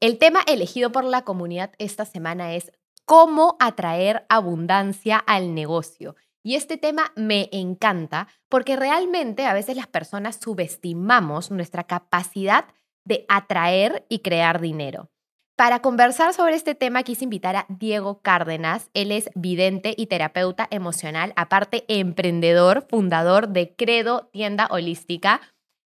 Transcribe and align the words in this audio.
El 0.00 0.18
tema 0.18 0.40
elegido 0.46 0.92
por 0.92 1.04
la 1.04 1.22
comunidad 1.22 1.72
esta 1.78 2.04
semana 2.04 2.54
es 2.54 2.72
cómo 3.04 3.56
atraer 3.60 4.24
abundancia 4.28 5.18
al 5.18 5.54
negocio. 5.54 6.16
Y 6.42 6.54
este 6.54 6.78
tema 6.78 7.12
me 7.16 7.48
encanta 7.52 8.28
porque 8.48 8.76
realmente 8.76 9.46
a 9.46 9.52
veces 9.52 9.76
las 9.76 9.86
personas 9.86 10.38
subestimamos 10.40 11.50
nuestra 11.50 11.84
capacidad 11.84 12.66
de 13.04 13.26
atraer 13.28 14.06
y 14.08 14.20
crear 14.20 14.60
dinero. 14.60 15.10
Para 15.56 15.82
conversar 15.82 16.32
sobre 16.32 16.54
este 16.54 16.74
tema 16.74 17.02
quise 17.02 17.24
invitar 17.24 17.54
a 17.54 17.66
Diego 17.68 18.22
Cárdenas. 18.22 18.88
Él 18.94 19.12
es 19.12 19.28
vidente 19.34 19.92
y 19.94 20.06
terapeuta 20.06 20.66
emocional, 20.70 21.34
aparte 21.36 21.84
emprendedor, 21.88 22.86
fundador 22.88 23.48
de 23.48 23.74
Credo 23.76 24.30
Tienda 24.32 24.68
Holística. 24.70 25.42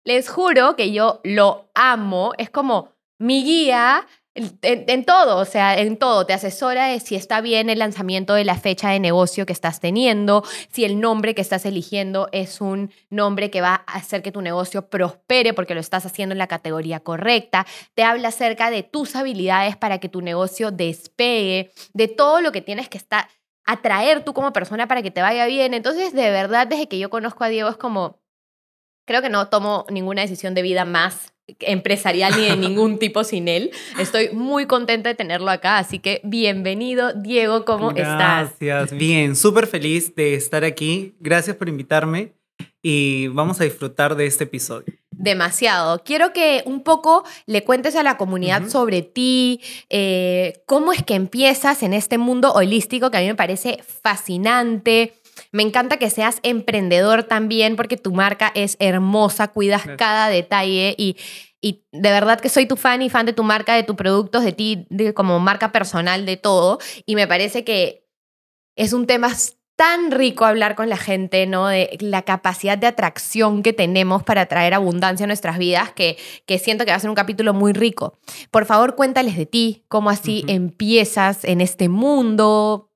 Les 0.05 0.31
juro 0.31 0.75
que 0.75 0.93
yo 0.93 1.21
lo 1.23 1.69
amo. 1.75 2.33
Es 2.39 2.49
como 2.49 2.95
mi 3.19 3.45
guía 3.45 4.07
en, 4.63 5.05
todo, 5.05 5.37
o 5.39 5.45
sea, 5.45 5.79
en 5.79 5.97
todo, 5.97 6.25
te 6.27 6.33
asesora 6.33 6.87
de 6.87 7.01
si 7.01 7.17
está 7.17 7.41
bien 7.41 7.71
el 7.71 7.81
lanzamiento 7.81 8.35
de 8.35 8.45
la 8.45 8.57
fecha 8.57 8.91
de 8.91 9.01
negocio 9.01 9.47
que 9.47 9.53
estás 9.53 9.81
teniendo, 9.81 10.45
si 10.71 10.85
el 10.85 11.01
nombre 11.01 11.35
que 11.35 11.41
estás 11.41 11.67
eligiendo 11.67 12.29
es 12.33 12.61
un 12.61 12.93
nombre 13.11 13.51
que 13.51 13.61
va 13.61 13.85
a 13.87 13.97
hacer 13.97 14.23
que 14.23 14.33
tu 14.33 14.41
negocio 14.41 14.89
prospere 14.89 15.55
porque 15.55 15.75
lo 15.75 15.81
estás 15.81 16.07
haciendo 16.07 16.35
en 16.35 16.39
la 16.39 16.47
categoría 16.47 17.01
correcta, 17.01 17.67
te 17.95 18.05
habla 18.05 18.29
acerca 18.29 18.71
de 18.71 18.83
tus 18.83 19.17
habilidades 19.17 19.77
para 19.77 19.99
que 19.99 20.09
tu 20.09 20.21
negocio 20.21 20.71
despegue, 20.71 21.73
de 21.93 22.09
todo 22.09 22.41
lo 22.41 22.53
que 22.53 22.61
tienes 22.61 22.89
que 22.89 22.99
estar, 22.99 23.29
atraer 23.65 24.25
tú 24.25 24.35
como 24.35 24.53
persona 24.53 24.87
para 24.87 25.03
que 25.03 25.11
te 25.11 25.21
vaya 25.21 25.47
bien. 25.47 25.75
Entonces, 25.75 26.13
de 26.13 26.31
verdad, 26.31 26.67
desde 26.67 26.89
que 26.89 26.99
yo 26.99 27.11
conozco 27.11 27.45
a 27.45 27.49
Diego 27.49 27.69
es 27.69 27.77
como, 27.77 28.21
creo 29.05 29.21
que 29.21 29.31
no 29.31 29.49
tomo 29.49 29.85
ninguna 29.91 30.23
decisión 30.23 30.55
de 30.55 30.63
vida 30.63 30.85
más 30.85 31.35
empresarial 31.61 32.35
ni 32.37 32.47
de 32.47 32.57
ningún 32.57 32.99
tipo 32.99 33.25
sin 33.25 33.49
él. 33.49 33.71
Estoy 33.99 34.31
muy 34.31 34.67
contenta 34.67 35.09
de 35.09 35.15
tenerlo 35.15 35.51
acá, 35.51 35.79
así 35.79 35.99
que 35.99 36.21
bienvenido, 36.25 37.13
Diego, 37.15 37.65
¿cómo 37.65 37.91
estás? 37.91 38.55
Gracias, 38.61 38.99
bien, 38.99 39.37
súper 39.37 39.67
feliz 39.67 40.15
de 40.15 40.35
estar 40.35 40.65
aquí. 40.65 41.15
Gracias 41.21 41.57
por 41.57 41.69
invitarme 41.69 42.33
y 42.83 43.29
vamos 43.29 43.61
a 43.61 43.65
disfrutar 43.65 44.15
de 44.15 44.27
este 44.27 44.45
episodio. 44.45 44.95
Demasiado. 45.11 46.05
Quiero 46.05 46.33
que 46.33 46.63
un 46.65 46.85
poco 46.85 47.25
le 47.47 47.65
cuentes 47.65 47.97
a 47.97 48.05
la 48.05 48.17
comunidad 48.17 48.69
sobre 48.69 49.03
ti, 49.03 49.61
eh, 49.91 50.63
cómo 50.65 50.93
es 50.93 51.03
que 51.03 51.15
empiezas 51.15 51.83
en 51.83 51.93
este 51.93 52.19
mundo 52.19 52.53
holístico 52.53 53.11
que 53.11 53.17
a 53.17 53.21
mí 53.21 53.27
me 53.27 53.35
parece 53.35 53.81
fascinante. 53.83 55.15
Me 55.53 55.63
encanta 55.63 55.97
que 55.97 56.11
seas 56.11 56.41
emprendedor 56.43 57.25
también 57.25 57.77
porque 57.77 57.97
tu 57.97 58.13
marca 58.13 58.51
es 58.55 58.77
hermosa, 58.81 59.49
cuidas 59.49 59.83
cada 59.97 60.29
detalle 60.29 60.95
y, 60.99 61.17
y 61.61 61.85
de 61.93 62.11
verdad 62.11 62.41
que 62.41 62.49
soy 62.49 62.67
tu 62.67 62.77
fan 62.77 63.03
y 63.03 63.11
fan 63.11 63.27
de 63.27 63.33
tu 63.33 63.43
marca, 63.43 63.75
de 63.75 63.83
tus 63.83 63.97
productos, 63.97 64.45
de 64.45 64.53
ti 64.53 64.87
como 65.15 65.39
marca 65.41 65.73
personal, 65.73 66.27
de 66.27 66.37
todo. 66.37 66.79
Y 67.07 67.15
me 67.15 67.27
parece 67.27 67.65
que 67.65 68.07
es 68.77 68.93
un 68.93 69.07
tema 69.07 69.29
tan 69.79 70.11
rico 70.11 70.45
hablar 70.45 70.75
con 70.75 70.89
la 70.89 70.97
gente, 70.97 71.47
¿no? 71.47 71.69
De 71.69 71.97
la 72.01 72.23
capacidad 72.23 72.77
de 72.77 72.89
atracción 72.89 73.63
que 73.63 73.73
tenemos 73.73 74.25
para 74.25 74.47
traer 74.47 74.75
abundancia 74.75 75.23
a 75.23 75.29
nuestras 75.29 75.57
vidas, 75.57 75.93
que, 75.93 76.19
que 76.47 76.59
siento 76.59 76.85
que 76.85 76.91
va 76.91 76.97
a 76.97 77.01
ser 77.01 77.11
un 77.11 77.15
capítulo 77.15 77.55
muy 77.55 77.73
rico. 77.73 78.19
Por 78.51 78.67
favor, 78.67 78.97
cuéntales 78.97 79.37
de 79.37 79.47
ti, 79.47 79.85
cómo 79.87 80.11
así 80.11 80.45
empiezas 80.49 81.45
en 81.45 81.61
este 81.61 81.89
mundo, 81.89 82.88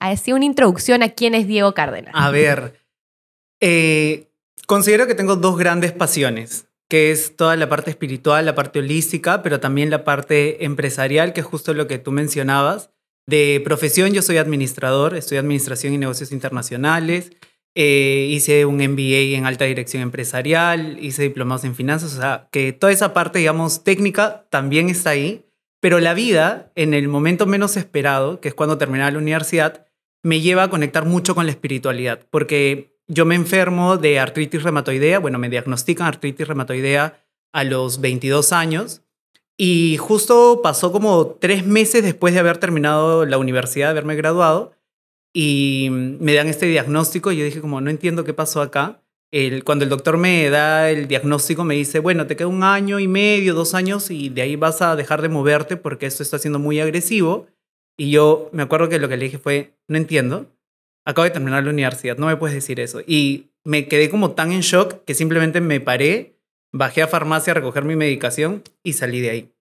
a 0.00 0.10
decir 0.10 0.34
una 0.34 0.46
introducción 0.46 1.02
a 1.02 1.10
quién 1.10 1.34
es 1.34 1.46
Diego 1.46 1.72
Cárdenas. 1.74 2.12
A 2.16 2.30
ver, 2.30 2.80
eh, 3.60 4.28
considero 4.66 5.06
que 5.06 5.14
tengo 5.14 5.36
dos 5.36 5.58
grandes 5.58 5.92
pasiones, 5.92 6.66
que 6.88 7.12
es 7.12 7.36
toda 7.36 7.54
la 7.56 7.68
parte 7.68 7.90
espiritual, 7.90 8.46
la 8.46 8.54
parte 8.54 8.80
holística, 8.80 9.42
pero 9.42 9.60
también 9.60 9.90
la 9.90 10.02
parte 10.02 10.64
empresarial, 10.64 11.32
que 11.32 11.40
es 11.40 11.46
justo 11.46 11.74
lo 11.74 11.86
que 11.86 11.98
tú 11.98 12.10
mencionabas. 12.12 12.90
De 13.26 13.60
profesión, 13.62 14.12
yo 14.12 14.22
soy 14.22 14.38
administrador, 14.38 15.14
estudié 15.14 15.38
Administración 15.38 15.92
y 15.92 15.98
Negocios 15.98 16.32
Internacionales, 16.32 17.30
eh, 17.76 18.26
hice 18.30 18.64
un 18.64 18.78
MBA 18.78 19.36
en 19.36 19.46
Alta 19.46 19.66
Dirección 19.66 20.02
Empresarial, 20.02 20.98
hice 21.00 21.22
diplomados 21.22 21.64
en 21.64 21.76
Finanzas, 21.76 22.14
o 22.14 22.20
sea, 22.20 22.48
que 22.50 22.72
toda 22.72 22.92
esa 22.92 23.12
parte, 23.12 23.38
digamos, 23.38 23.84
técnica 23.84 24.46
también 24.50 24.88
está 24.88 25.10
ahí, 25.10 25.44
pero 25.78 26.00
la 26.00 26.14
vida, 26.14 26.72
en 26.74 26.94
el 26.94 27.06
momento 27.06 27.46
menos 27.46 27.76
esperado, 27.76 28.40
que 28.40 28.48
es 28.48 28.54
cuando 28.54 28.78
terminaba 28.78 29.10
la 29.10 29.18
universidad, 29.18 29.86
me 30.22 30.40
lleva 30.40 30.64
a 30.64 30.70
conectar 30.70 31.06
mucho 31.06 31.34
con 31.34 31.46
la 31.46 31.52
espiritualidad, 31.52 32.26
porque 32.30 32.98
yo 33.08 33.24
me 33.24 33.34
enfermo 33.34 33.96
de 33.96 34.18
artritis 34.18 34.62
reumatoidea, 34.62 35.18
bueno, 35.18 35.38
me 35.38 35.48
diagnostican 35.48 36.06
artritis 36.06 36.46
reumatoidea 36.46 37.24
a 37.52 37.64
los 37.64 38.00
22 38.00 38.52
años 38.52 39.02
y 39.56 39.96
justo 39.98 40.60
pasó 40.62 40.92
como 40.92 41.26
tres 41.40 41.66
meses 41.66 42.02
después 42.02 42.32
de 42.34 42.40
haber 42.40 42.58
terminado 42.58 43.26
la 43.26 43.36
universidad, 43.36 43.88
de 43.88 43.90
haberme 43.90 44.16
graduado, 44.16 44.72
y 45.32 45.88
me 45.90 46.34
dan 46.34 46.48
este 46.48 46.66
diagnóstico 46.66 47.30
y 47.30 47.36
yo 47.36 47.44
dije 47.44 47.60
como, 47.60 47.80
no 47.80 47.90
entiendo 47.90 48.24
qué 48.24 48.34
pasó 48.34 48.62
acá. 48.62 49.02
El, 49.32 49.62
cuando 49.62 49.84
el 49.84 49.90
doctor 49.90 50.16
me 50.16 50.50
da 50.50 50.90
el 50.90 51.06
diagnóstico 51.06 51.62
me 51.62 51.74
dice, 51.74 52.00
bueno, 52.00 52.26
te 52.26 52.34
queda 52.36 52.48
un 52.48 52.64
año 52.64 52.98
y 52.98 53.06
medio, 53.06 53.54
dos 53.54 53.74
años 53.74 54.10
y 54.10 54.28
de 54.28 54.42
ahí 54.42 54.56
vas 54.56 54.82
a 54.82 54.96
dejar 54.96 55.22
de 55.22 55.28
moverte 55.28 55.76
porque 55.76 56.06
esto 56.06 56.22
está 56.24 56.38
siendo 56.38 56.58
muy 56.58 56.80
agresivo 56.80 57.46
y 58.00 58.10
yo 58.10 58.48
me 58.52 58.62
acuerdo 58.62 58.88
que 58.88 58.98
lo 58.98 59.10
que 59.10 59.18
le 59.18 59.26
dije 59.26 59.36
fue, 59.36 59.74
no 59.86 59.98
entiendo, 59.98 60.50
acabo 61.04 61.24
de 61.24 61.32
terminar 61.32 61.62
la 61.64 61.68
universidad, 61.68 62.16
no 62.16 62.28
me 62.28 62.36
puedes 62.38 62.54
decir 62.54 62.80
eso. 62.80 63.02
Y 63.06 63.50
me 63.62 63.88
quedé 63.88 64.08
como 64.08 64.30
tan 64.30 64.52
en 64.52 64.62
shock 64.62 65.04
que 65.04 65.12
simplemente 65.12 65.60
me 65.60 65.80
paré, 65.80 66.38
bajé 66.72 67.02
a 67.02 67.08
farmacia 67.08 67.50
a 67.50 67.54
recoger 67.56 67.84
mi 67.84 67.96
medicación 67.96 68.62
y 68.82 68.94
salí 68.94 69.20
de 69.20 69.28
ahí. 69.28 69.52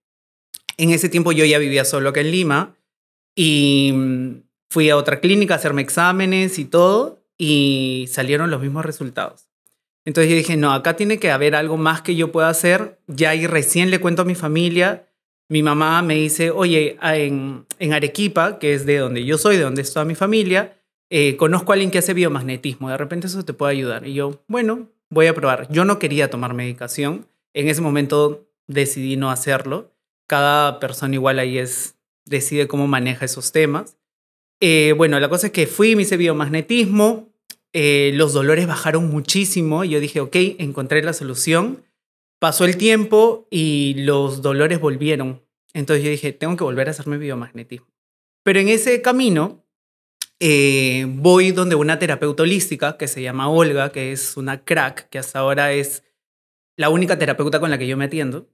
En 0.77 0.91
ese 0.91 1.09
tiempo 1.09 1.33
yo 1.33 1.43
ya 1.43 1.57
vivía 1.57 1.83
solo 1.83 2.07
acá 2.07 2.21
en 2.21 2.31
Lima 2.31 2.77
y 3.35 3.91
mm, 3.93 4.43
fui 4.69 4.89
a 4.89 4.95
otra 4.95 5.19
clínica 5.19 5.55
a 5.55 5.57
hacerme 5.57 5.81
exámenes 5.81 6.59
y 6.59 6.63
todo 6.63 7.21
y 7.37 8.05
salieron 8.09 8.49
los 8.49 8.61
mismos 8.61 8.85
resultados. 8.85 9.49
Entonces 10.05 10.29
yo 10.31 10.37
dije, 10.37 10.55
no, 10.55 10.71
acá 10.71 10.95
tiene 10.95 11.19
que 11.19 11.29
haber 11.29 11.55
algo 11.55 11.75
más 11.75 12.03
que 12.03 12.15
yo 12.15 12.31
pueda 12.31 12.47
hacer. 12.47 13.01
Ya 13.07 13.31
ahí 13.31 13.47
recién 13.47 13.91
le 13.91 13.99
cuento 13.99 14.21
a 14.21 14.25
mi 14.25 14.35
familia 14.35 15.08
mi 15.49 15.63
mamá 15.63 16.01
me 16.03 16.15
dice, 16.15 16.51
oye, 16.51 16.97
en, 17.01 17.65
Arequipa, 17.91 18.59
que 18.59 18.73
es 18.75 18.85
de 18.85 18.97
donde 18.97 19.25
yo 19.25 19.37
soy, 19.37 19.57
de 19.57 19.63
donde 19.63 19.81
está 19.81 20.05
mi 20.05 20.15
familia, 20.15 20.77
eh, 21.09 21.35
conozco 21.37 21.71
a 21.71 21.73
alguien 21.73 21.89
que 21.89 21.97
hace 21.97 22.13
biomagnetismo, 22.13 22.89
de 22.89 22.97
repente 22.97 23.27
eso 23.27 23.43
te 23.43 23.53
puede 23.53 23.71
ayudar. 23.71 24.07
Y 24.07 24.13
yo, 24.13 24.43
bueno, 24.47 24.89
voy 25.09 25.25
a 25.25 25.33
probar. 25.33 25.67
Yo 25.71 25.85
no 25.85 25.97
quería 25.97 26.29
tomar 26.29 26.53
medicación, 26.53 27.27
en 27.53 27.67
ese 27.67 27.81
momento 27.81 28.47
decidí 28.67 29.17
no 29.17 29.31
hacerlo. 29.31 29.91
Cada 30.27 30.79
persona 30.79 31.15
igual 31.15 31.39
ahí 31.39 31.57
es, 31.57 31.95
decide 32.25 32.67
cómo 32.67 32.85
maneja 32.87 33.25
esos 33.25 33.51
temas. 33.51 33.97
Eh, 34.59 34.93
bueno, 34.95 35.19
la 35.19 35.29
cosa 35.29 35.47
es 35.47 35.53
que 35.53 35.65
fui, 35.65 35.95
me 35.95 36.03
hice 36.03 36.17
biomagnetismo, 36.17 37.29
eh, 37.73 38.11
los 38.13 38.33
dolores 38.33 38.67
bajaron 38.67 39.09
muchísimo 39.09 39.83
y 39.83 39.89
yo 39.89 39.99
dije, 39.99 40.19
ok, 40.19 40.35
encontré 40.59 41.01
la 41.01 41.13
solución 41.13 41.83
Pasó 42.39 42.65
el 42.65 42.77
tiempo 42.77 43.47
y 43.51 43.95
los 43.97 44.41
dolores 44.41 44.79
volvieron. 44.79 45.43
Entonces 45.73 46.03
yo 46.03 46.09
dije, 46.09 46.31
tengo 46.33 46.55
que 46.55 46.63
volver 46.63 46.87
a 46.87 46.91
hacerme 46.91 47.17
biomagnetismo. 47.17 47.87
Pero 48.43 48.59
en 48.59 48.69
ese 48.69 49.01
camino 49.01 49.65
eh, 50.39 51.05
voy 51.07 51.51
donde 51.51 51.75
una 51.75 51.99
terapeuta 51.99 52.43
holística 52.43 52.97
que 52.97 53.07
se 53.09 53.21
llama 53.21 53.49
Olga, 53.49 53.91
que 53.91 54.13
es 54.13 54.37
una 54.37 54.63
crack, 54.63 55.09
que 55.09 55.19
hasta 55.19 55.39
ahora 55.39 55.73
es 55.73 56.03
la 56.77 56.89
única 56.89 57.19
terapeuta 57.19 57.59
con 57.59 57.69
la 57.69 57.77
que 57.77 57.87
yo 57.87 57.97
me 57.97 58.05
atiendo. 58.05 58.49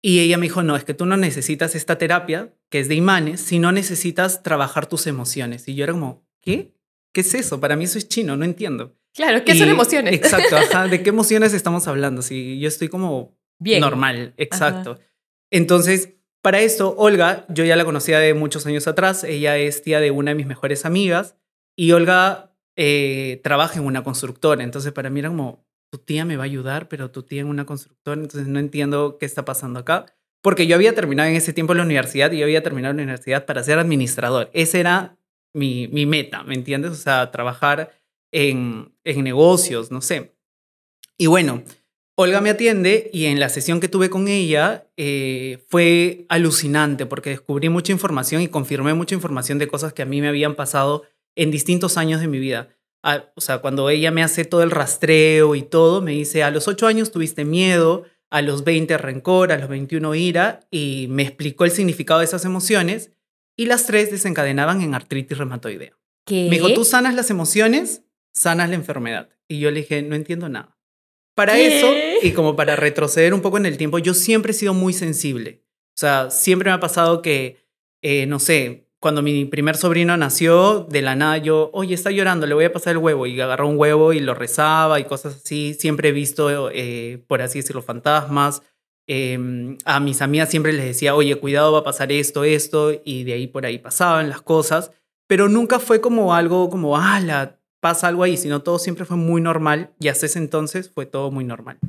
Y 0.00 0.20
ella 0.20 0.38
me 0.38 0.46
dijo, 0.46 0.62
no, 0.62 0.76
es 0.76 0.84
que 0.84 0.94
tú 0.94 1.06
no 1.06 1.16
necesitas 1.16 1.74
esta 1.74 1.98
terapia, 1.98 2.54
que 2.70 2.80
es 2.80 2.88
de 2.88 2.94
imanes, 2.94 3.40
sino 3.40 3.72
necesitas 3.72 4.42
trabajar 4.42 4.88
tus 4.88 5.06
emociones. 5.06 5.66
Y 5.68 5.74
yo 5.74 5.84
era 5.84 5.92
como, 5.92 6.24
¿qué? 6.40 6.74
¿Qué 7.12 7.20
es 7.20 7.34
eso? 7.34 7.60
Para 7.60 7.76
mí 7.76 7.84
eso 7.84 7.98
es 7.98 8.08
chino, 8.08 8.36
no 8.36 8.44
entiendo. 8.44 8.96
Claro, 9.14 9.44
¿qué 9.44 9.54
son 9.54 9.68
emociones? 9.68 10.14
Exacto, 10.14 10.56
¿de 10.88 11.02
qué 11.02 11.08
emociones 11.10 11.52
estamos 11.52 11.86
hablando? 11.86 12.22
Si 12.22 12.58
yo 12.58 12.68
estoy 12.68 12.88
como 12.88 13.38
Bien. 13.58 13.80
normal, 13.80 14.32
exacto. 14.36 14.98
Entonces, 15.50 16.14
para 16.40 16.60
esto, 16.60 16.94
Olga, 16.96 17.44
yo 17.48 17.64
ya 17.64 17.76
la 17.76 17.84
conocía 17.84 18.18
de 18.18 18.34
muchos 18.34 18.66
años 18.66 18.88
atrás, 18.88 19.22
ella 19.24 19.58
es 19.58 19.82
tía 19.82 20.00
de 20.00 20.10
una 20.10 20.30
de 20.30 20.34
mis 20.34 20.46
mejores 20.46 20.86
amigas 20.86 21.36
y 21.76 21.92
Olga 21.92 22.54
eh, 22.76 23.40
trabaja 23.44 23.78
en 23.78 23.86
una 23.86 24.02
constructora, 24.02 24.64
entonces 24.64 24.92
para 24.92 25.10
mí 25.10 25.20
era 25.20 25.28
como, 25.28 25.64
tu 25.90 25.98
tía 25.98 26.24
me 26.24 26.36
va 26.36 26.44
a 26.44 26.46
ayudar, 26.46 26.88
pero 26.88 27.10
tu 27.10 27.22
tía 27.22 27.42
en 27.42 27.48
una 27.48 27.66
constructora, 27.66 28.18
entonces 28.20 28.48
no 28.48 28.58
entiendo 28.58 29.18
qué 29.18 29.26
está 29.26 29.44
pasando 29.44 29.78
acá. 29.80 30.06
porque 30.42 30.66
yo 30.66 30.74
había 30.74 30.94
terminado 30.94 31.28
en 31.28 31.36
ese 31.36 31.52
tiempo 31.52 31.74
la 31.74 31.84
universidad 31.84 32.32
y 32.32 32.38
yo 32.38 32.44
había 32.44 32.62
terminado 32.62 32.94
la 32.94 33.02
universidad 33.02 33.44
para 33.46 33.62
ser 33.62 33.78
administrador. 33.78 34.50
Ese 34.54 34.80
era 34.80 35.16
mi, 35.54 35.86
mi 35.88 36.06
meta, 36.06 36.42
¿me 36.42 36.54
entiendes? 36.54 36.90
O 36.90 36.96
sea, 36.96 37.30
trabajar 37.30 37.92
en, 38.32 38.94
en 39.04 39.24
negocios, 39.24 39.90
no 39.90 40.00
sé. 40.00 40.34
Y 41.18 41.26
bueno, 41.26 41.62
Olga 42.14 42.40
me 42.40 42.50
atiende 42.50 43.10
y 43.12 43.26
en 43.26 43.40
la 43.40 43.48
sesión 43.48 43.80
que 43.80 43.88
tuve 43.88 44.10
con 44.10 44.28
ella 44.28 44.86
eh, 44.96 45.64
fue 45.68 46.26
alucinante 46.28 47.06
porque 47.06 47.30
descubrí 47.30 47.68
mucha 47.68 47.92
información 47.92 48.42
y 48.42 48.48
confirmé 48.48 48.92
mucha 48.94 49.14
información 49.14 49.58
de 49.58 49.68
cosas 49.68 49.92
que 49.92 50.02
a 50.02 50.06
mí 50.06 50.20
me 50.20 50.28
habían 50.28 50.54
pasado 50.54 51.04
en 51.36 51.50
distintos 51.50 51.96
años 51.96 52.20
de 52.20 52.28
mi 52.28 52.38
vida. 52.38 52.68
Ah, 53.02 53.24
o 53.34 53.40
sea, 53.40 53.58
cuando 53.58 53.88
ella 53.88 54.10
me 54.10 54.22
hace 54.22 54.44
todo 54.44 54.62
el 54.62 54.70
rastreo 54.70 55.54
y 55.54 55.62
todo, 55.62 56.02
me 56.02 56.12
dice, 56.12 56.42
a 56.42 56.50
los 56.50 56.68
ocho 56.68 56.86
años 56.86 57.10
tuviste 57.10 57.44
miedo, 57.44 58.04
a 58.30 58.42
los 58.42 58.62
20 58.62 58.96
rencor, 58.98 59.50
a 59.50 59.58
los 59.58 59.68
21 59.68 60.14
ira, 60.14 60.60
y 60.70 61.06
me 61.10 61.22
explicó 61.22 61.64
el 61.64 61.72
significado 61.72 62.20
de 62.20 62.26
esas 62.26 62.44
emociones, 62.44 63.10
y 63.56 63.66
las 63.66 63.86
tres 63.86 64.10
desencadenaban 64.10 64.82
en 64.82 64.94
artritis 64.94 65.36
reumatoidea. 65.36 65.98
¿Qué? 66.24 66.48
Me 66.48 66.56
dijo, 66.56 66.72
tú 66.74 66.84
sanas 66.84 67.14
las 67.14 67.30
emociones, 67.30 68.02
sanas 68.32 68.68
la 68.68 68.74
enfermedad. 68.74 69.28
Y 69.48 69.60
yo 69.60 69.70
le 69.70 69.80
dije, 69.80 70.02
no 70.02 70.14
entiendo 70.14 70.48
nada. 70.48 70.78
Para 71.34 71.54
¿Qué? 71.54 71.78
eso, 71.78 71.88
y 72.22 72.32
como 72.32 72.56
para 72.56 72.76
retroceder 72.76 73.32
un 73.32 73.40
poco 73.40 73.56
en 73.56 73.66
el 73.66 73.78
tiempo, 73.78 73.98
yo 73.98 74.14
siempre 74.14 74.52
he 74.52 74.54
sido 74.54 74.74
muy 74.74 74.92
sensible. 74.92 75.62
O 75.88 75.98
sea, 75.98 76.30
siempre 76.30 76.70
me 76.70 76.74
ha 76.74 76.80
pasado 76.80 77.22
que, 77.22 77.56
eh, 78.02 78.26
no 78.26 78.38
sé, 78.38 78.88
cuando 79.02 79.22
mi 79.22 79.44
primer 79.46 79.76
sobrino 79.76 80.16
nació, 80.16 80.86
de 80.88 81.02
la 81.02 81.16
nada 81.16 81.38
yo, 81.38 81.70
oye, 81.72 81.94
está 81.94 82.10
llorando, 82.10 82.46
le 82.46 82.54
voy 82.54 82.66
a 82.66 82.72
pasar 82.72 82.92
el 82.92 82.98
huevo. 82.98 83.26
Y 83.26 83.40
agarró 83.40 83.68
un 83.68 83.78
huevo 83.78 84.12
y 84.12 84.20
lo 84.20 84.34
rezaba 84.34 85.00
y 85.00 85.04
cosas 85.04 85.36
así. 85.42 85.74
Siempre 85.74 86.10
he 86.10 86.12
visto, 86.12 86.70
eh, 86.72 87.22
por 87.26 87.42
así 87.42 87.58
decirlo, 87.58 87.82
fantasmas. 87.82 88.62
Eh, 89.08 89.76
a 89.84 89.98
mis 90.00 90.22
amigas 90.22 90.50
siempre 90.50 90.72
les 90.72 90.84
decía, 90.84 91.16
oye, 91.16 91.34
cuidado, 91.34 91.72
va 91.72 91.80
a 91.80 91.84
pasar 91.84 92.12
esto, 92.12 92.44
esto. 92.44 92.92
Y 93.04 93.24
de 93.24 93.32
ahí 93.32 93.48
por 93.48 93.66
ahí 93.66 93.78
pasaban 93.78 94.28
las 94.28 94.40
cosas. 94.40 94.92
Pero 95.26 95.48
nunca 95.48 95.80
fue 95.80 96.00
como 96.00 96.34
algo 96.34 96.70
como, 96.70 96.96
ah, 96.96 97.18
la, 97.18 97.58
pasa 97.82 98.06
algo 98.06 98.22
ahí, 98.22 98.36
sino 98.36 98.62
todo 98.62 98.78
siempre 98.78 99.04
fue 99.04 99.16
muy 99.16 99.40
normal. 99.40 99.92
Y 99.98 100.06
hasta 100.06 100.26
ese 100.26 100.38
entonces 100.38 100.88
fue 100.88 101.04
todo 101.04 101.32
muy 101.32 101.42
normal. 101.42 101.80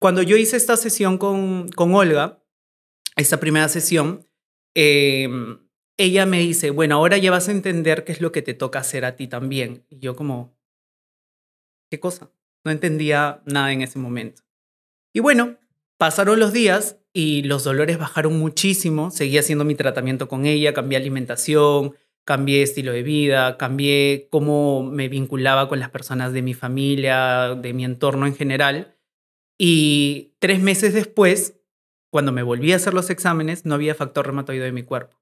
Cuando 0.00 0.22
yo 0.22 0.36
hice 0.36 0.56
esta 0.56 0.76
sesión 0.76 1.18
con, 1.18 1.68
con 1.68 1.94
Olga, 1.94 2.42
esta 3.14 3.38
primera 3.38 3.68
sesión, 3.68 4.26
eh, 4.74 5.28
ella 5.96 6.26
me 6.26 6.40
dice, 6.40 6.70
bueno, 6.70 6.96
ahora 6.96 7.16
ya 7.16 7.30
vas 7.30 7.48
a 7.48 7.52
entender 7.52 8.02
qué 8.04 8.10
es 8.10 8.20
lo 8.20 8.32
que 8.32 8.42
te 8.42 8.54
toca 8.54 8.80
hacer 8.80 9.04
a 9.04 9.14
ti 9.14 9.28
también. 9.28 9.84
Y 9.88 10.00
yo 10.00 10.16
como, 10.16 10.58
¿qué 11.90 12.00
cosa? 12.00 12.32
No 12.64 12.72
entendía 12.72 13.40
nada 13.44 13.72
en 13.72 13.82
ese 13.82 14.00
momento. 14.00 14.42
Y 15.12 15.20
bueno, 15.20 15.58
pasaron 15.96 16.40
los 16.40 16.52
días 16.52 16.98
y 17.12 17.42
los 17.42 17.62
dolores 17.62 17.98
bajaron 17.98 18.36
muchísimo. 18.36 19.12
Seguí 19.12 19.38
haciendo 19.38 19.64
mi 19.64 19.76
tratamiento 19.76 20.26
con 20.26 20.44
ella, 20.44 20.74
cambié 20.74 20.98
alimentación, 20.98 21.94
cambié 22.30 22.62
estilo 22.62 22.92
de 22.92 23.02
vida, 23.02 23.58
cambié 23.58 24.28
cómo 24.30 24.84
me 24.84 25.08
vinculaba 25.08 25.68
con 25.68 25.80
las 25.80 25.90
personas 25.90 26.32
de 26.32 26.42
mi 26.42 26.54
familia, 26.54 27.56
de 27.56 27.72
mi 27.72 27.84
entorno 27.84 28.24
en 28.24 28.36
general. 28.36 28.96
Y 29.58 30.36
tres 30.38 30.60
meses 30.60 30.94
después, 30.94 31.60
cuando 32.08 32.30
me 32.30 32.44
volví 32.44 32.72
a 32.72 32.76
hacer 32.76 32.94
los 32.94 33.10
exámenes, 33.10 33.66
no 33.66 33.74
había 33.74 33.96
factor 33.96 34.26
reumatoide 34.26 34.68
en 34.68 34.74
mi 34.74 34.84
cuerpo. 34.84 35.20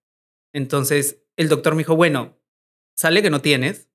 Entonces 0.53 1.25
el 1.39 1.49
doctor 1.49 1.77
me 1.77 1.79
dijo, 1.79 1.97
bueno, 1.97 2.37
sale 2.95 3.23
que 3.23 3.31
no 3.31 3.41
tienes, 3.41 3.89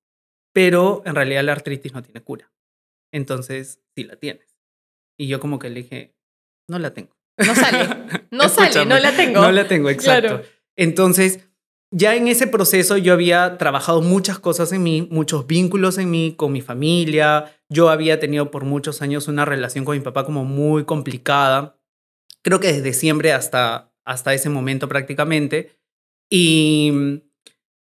pero 0.52 1.04
en 1.06 1.14
realidad 1.14 1.44
la 1.44 1.52
artritis 1.52 1.94
no 1.94 2.02
tiene 2.02 2.24
cura. 2.24 2.52
Entonces 3.12 3.80
sí 3.96 4.06
la 4.06 4.16
tienes. 4.16 4.58
Y 5.20 5.28
yo 5.28 5.40
como 5.40 5.60
que 5.60 5.70
le 5.70 5.84
dije, 5.84 6.16
no 6.68 6.80
la 6.80 6.96
tengo. 6.96 7.16
No 7.38 7.54
sale, 7.54 7.90
no 8.32 8.50
sale, 8.50 8.88
no 8.88 8.98
la 8.98 9.16
tengo. 9.16 9.40
No 9.40 9.52
la 9.52 9.68
tengo, 9.68 9.92
exacto. 9.92 10.30
Claro. 10.30 10.44
Entonces, 10.76 11.48
ya 11.96 12.16
en 12.16 12.28
ese 12.28 12.48
proceso 12.48 12.98
yo 12.98 13.14
había 13.14 13.60
trabajado 13.60 14.02
muchas 14.02 14.40
cosas 14.40 14.72
en 14.72 14.82
mí, 14.82 15.08
muchos 15.12 15.46
vínculos 15.46 16.00
en 16.00 16.10
mí, 16.10 16.34
con 16.36 16.52
mi 16.52 16.62
familia. 16.62 17.56
Yo 17.70 17.90
había 17.90 18.20
tenido 18.20 18.50
por 18.50 18.66
muchos 18.66 19.04
años 19.04 19.28
una 19.28 19.46
relación 19.46 19.86
con 19.86 19.96
mi 19.96 20.04
papá 20.04 20.26
como 20.26 20.44
muy 20.44 20.86
complicada. 20.86 21.78
Creo 22.42 22.60
que 22.60 22.74
desde 22.74 22.94
siempre 22.94 23.32
hasta, 23.32 23.94
hasta 24.06 24.34
ese 24.34 24.50
momento 24.50 24.90
prácticamente. 24.90 25.78
Y 26.32 27.22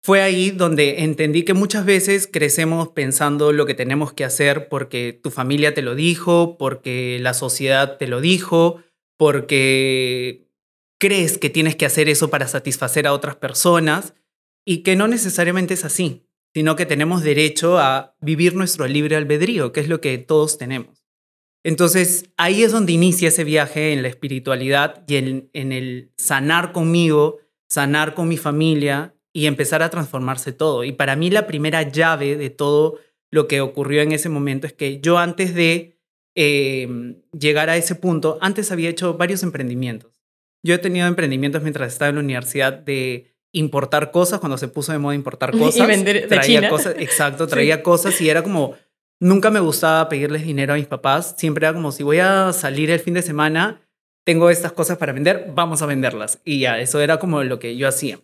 fue 0.02 0.22
ahí 0.22 0.52
donde 0.52 1.04
entendí 1.04 1.44
que 1.44 1.54
muchas 1.54 1.84
veces 1.84 2.30
crecemos 2.32 2.88
pensando 2.90 3.52
lo 3.52 3.66
que 3.66 3.74
tenemos 3.74 4.14
que 4.14 4.24
hacer 4.24 4.70
porque 4.70 5.20
tu 5.22 5.30
familia 5.30 5.74
te 5.74 5.82
lo 5.82 5.94
dijo, 5.94 6.58
porque 6.58 7.20
la 7.20 7.34
sociedad 7.34 7.98
te 7.98 8.08
lo 8.08 8.22
dijo, 8.22 8.82
porque 9.18 10.49
crees 11.00 11.38
que 11.38 11.50
tienes 11.50 11.76
que 11.76 11.86
hacer 11.86 12.10
eso 12.10 12.30
para 12.30 12.48
satisfacer 12.48 13.08
a 13.08 13.14
otras 13.14 13.36
personas 13.38 14.14
y 14.66 14.84
que 14.84 14.96
no 14.96 15.08
necesariamente 15.08 15.74
es 15.74 15.86
así, 15.86 16.28
sino 16.54 16.76
que 16.76 16.86
tenemos 16.86 17.24
derecho 17.24 17.80
a 17.80 18.16
vivir 18.22 18.56
nuestro 18.56 18.86
libre 18.88 19.16
albedrío, 19.16 19.72
que 19.72 19.80
es 19.80 19.88
lo 19.88 20.02
que 20.02 20.18
todos 20.18 20.58
tenemos. 20.58 21.06
Entonces, 21.64 22.30
ahí 22.38 22.64
es 22.64 22.72
donde 22.72 22.94
inicia 22.94 23.30
ese 23.30 23.44
viaje 23.44 23.94
en 23.94 24.02
la 24.02 24.08
espiritualidad 24.08 25.04
y 25.08 25.16
en, 25.16 25.50
el 25.54 26.12
sanar 26.18 26.72
conmigo, 26.72 27.40
sanar 27.68 28.14
con 28.14 28.28
mi 28.28 28.38
familia 28.38 29.16
y 29.34 29.46
empezar 29.46 29.84
a 29.84 29.90
transformarse 29.90 30.52
todo. 30.52 30.84
Y 30.84 30.92
para 30.92 31.16
mí 31.16 31.30
la 31.30 31.48
primera 31.48 31.84
llave 31.84 32.36
de 32.38 32.50
todo 32.50 33.00
lo 33.32 33.48
que 33.48 33.62
ocurrió 33.62 34.02
en 34.02 34.12
ese 34.12 34.30
momento 34.30 34.68
es 34.68 34.74
que 34.74 35.00
yo 35.00 35.18
antes 35.18 35.54
de 35.54 36.00
eh, 36.36 36.88
llegar 37.38 37.70
a 37.70 37.78
ese 37.78 37.96
punto, 37.96 38.38
antes 38.42 38.72
había 38.72 38.90
hecho 38.90 39.16
varios 39.16 39.44
emprendimientos. 39.44 40.19
Yo 40.64 40.76
he 40.76 40.78
tenido 40.78 41.08
emprendimientos 41.08 41.62
mientras 41.62 41.92
estaba 41.92 42.10
en 42.10 42.16
la 42.16 42.22
universidad 42.22 42.74
de 42.74 43.34
importar 43.52 44.12
cosas, 44.12 44.40
cuando 44.40 44.58
se 44.58 44.68
puso 44.68 44.92
de 44.92 45.00
moda 45.00 45.16
importar 45.16 45.52
Y 45.56 45.60
cosas. 45.60 45.88
vender 45.88 46.22
de 46.22 46.28
traía 46.28 46.60
China. 46.60 46.70
cosas, 46.70 46.96
exacto, 47.00 47.48
traía 47.48 47.82
cosas 47.84 48.20
y 48.22 48.30
era 48.30 48.44
como, 48.44 48.76
nunca 49.20 49.50
me 49.50 49.60
gustaba 49.60 50.08
pedirles 50.10 50.44
dinero 50.46 50.74
a 50.74 50.78
mis 50.78 50.88
papás, 50.88 51.36
siempre 51.38 51.66
era 51.66 51.74
como, 51.74 51.92
si 51.92 52.04
voy 52.04 52.20
a 52.20 52.54
salir 52.54 52.92
el 52.92 53.00
fin 53.00 53.14
de 53.14 53.22
semana, 53.22 53.82
tengo 54.26 54.50
estas 54.50 54.74
cosas 54.74 54.98
para 54.98 55.14
vender, 55.14 55.52
vamos 55.56 55.82
a 55.82 55.86
venderlas. 55.88 56.40
Y 56.46 56.60
ya, 56.60 56.80
eso 56.80 57.02
era 57.02 57.18
como 57.18 57.44
lo 57.44 57.58
que 57.58 57.76
yo 57.78 57.88
hacía. 57.88 58.20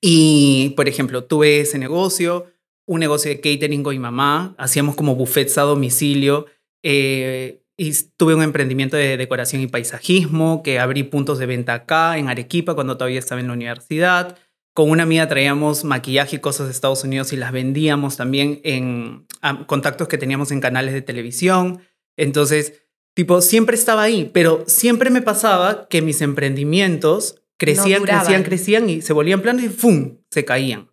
Y, 0.00 0.70
por 0.76 0.88
ejemplo, 0.88 1.24
tuve 1.24 1.60
ese 1.60 1.78
negocio, 1.78 2.46
un 2.86 2.98
negocio 2.98 3.30
de 3.30 3.40
catering 3.40 3.84
con 3.84 3.94
mi 3.94 4.00
mamá, 4.00 4.56
hacíamos 4.58 4.96
como 4.96 5.14
buffets 5.14 5.58
a 5.58 5.62
domicilio. 5.62 6.46
eh, 6.82 7.61
y 7.76 7.92
tuve 8.16 8.34
un 8.34 8.42
emprendimiento 8.42 8.96
de 8.96 9.16
decoración 9.16 9.62
y 9.62 9.66
paisajismo, 9.66 10.62
que 10.62 10.78
abrí 10.78 11.02
puntos 11.04 11.38
de 11.38 11.46
venta 11.46 11.74
acá, 11.74 12.18
en 12.18 12.28
Arequipa, 12.28 12.74
cuando 12.74 12.96
todavía 12.96 13.18
estaba 13.18 13.40
en 13.40 13.48
la 13.48 13.54
universidad. 13.54 14.38
Con 14.74 14.90
una 14.90 15.02
amiga 15.02 15.28
traíamos 15.28 15.84
maquillaje 15.84 16.36
y 16.36 16.40
cosas 16.40 16.66
de 16.66 16.72
Estados 16.72 17.04
Unidos 17.04 17.32
y 17.32 17.36
las 17.36 17.52
vendíamos 17.52 18.16
también 18.16 18.60
en 18.64 19.26
contactos 19.66 20.08
que 20.08 20.18
teníamos 20.18 20.50
en 20.50 20.60
canales 20.60 20.94
de 20.94 21.02
televisión. 21.02 21.80
Entonces, 22.16 22.82
tipo, 23.14 23.40
siempre 23.42 23.76
estaba 23.76 24.02
ahí, 24.02 24.30
pero 24.32 24.64
siempre 24.66 25.10
me 25.10 25.20
pasaba 25.20 25.88
que 25.88 26.00
mis 26.00 26.22
emprendimientos 26.22 27.42
crecían, 27.58 28.02
crecían, 28.02 28.42
crecían 28.44 28.88
y 28.88 29.02
se 29.02 29.12
volvían 29.12 29.42
planos 29.42 29.62
y 29.62 29.68
¡fum! 29.68 30.18
se 30.30 30.44
caían. 30.44 30.90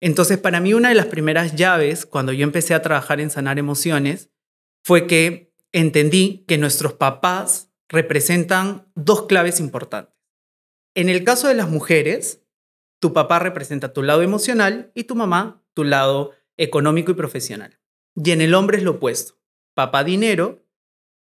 Entonces, 0.00 0.38
para 0.38 0.60
mí, 0.60 0.74
una 0.74 0.90
de 0.90 0.94
las 0.94 1.06
primeras 1.06 1.56
llaves 1.56 2.06
cuando 2.06 2.32
yo 2.32 2.44
empecé 2.44 2.74
a 2.74 2.82
trabajar 2.82 3.20
en 3.20 3.30
sanar 3.30 3.58
emociones 3.58 4.30
fue 4.84 5.06
que 5.06 5.45
entendí 5.76 6.42
que 6.48 6.56
nuestros 6.56 6.94
papás 6.94 7.70
representan 7.90 8.90
dos 8.94 9.26
claves 9.26 9.60
importantes. 9.60 10.16
En 10.94 11.10
el 11.10 11.22
caso 11.22 11.48
de 11.48 11.54
las 11.54 11.68
mujeres, 11.68 12.42
tu 12.98 13.12
papá 13.12 13.40
representa 13.40 13.92
tu 13.92 14.02
lado 14.02 14.22
emocional 14.22 14.90
y 14.94 15.04
tu 15.04 15.14
mamá 15.14 15.62
tu 15.74 15.84
lado 15.84 16.32
económico 16.56 17.12
y 17.12 17.14
profesional. 17.14 17.78
Y 18.14 18.30
en 18.30 18.40
el 18.40 18.54
hombre 18.54 18.78
es 18.78 18.84
lo 18.84 18.92
opuesto. 18.92 19.38
Papá 19.74 20.02
dinero, 20.02 20.64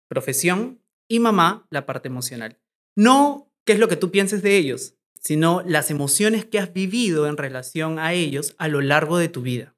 profesión 0.08 0.82
y 1.06 1.20
mamá 1.20 1.68
la 1.70 1.86
parte 1.86 2.08
emocional. 2.08 2.58
No 2.96 3.48
qué 3.64 3.74
es 3.74 3.78
lo 3.78 3.86
que 3.86 3.94
tú 3.94 4.10
pienses 4.10 4.42
de 4.42 4.56
ellos, 4.56 4.96
sino 5.20 5.62
las 5.64 5.92
emociones 5.92 6.44
que 6.44 6.58
has 6.58 6.72
vivido 6.72 7.28
en 7.28 7.36
relación 7.36 8.00
a 8.00 8.12
ellos 8.12 8.56
a 8.58 8.66
lo 8.66 8.80
largo 8.80 9.18
de 9.18 9.28
tu 9.28 9.42
vida. 9.42 9.76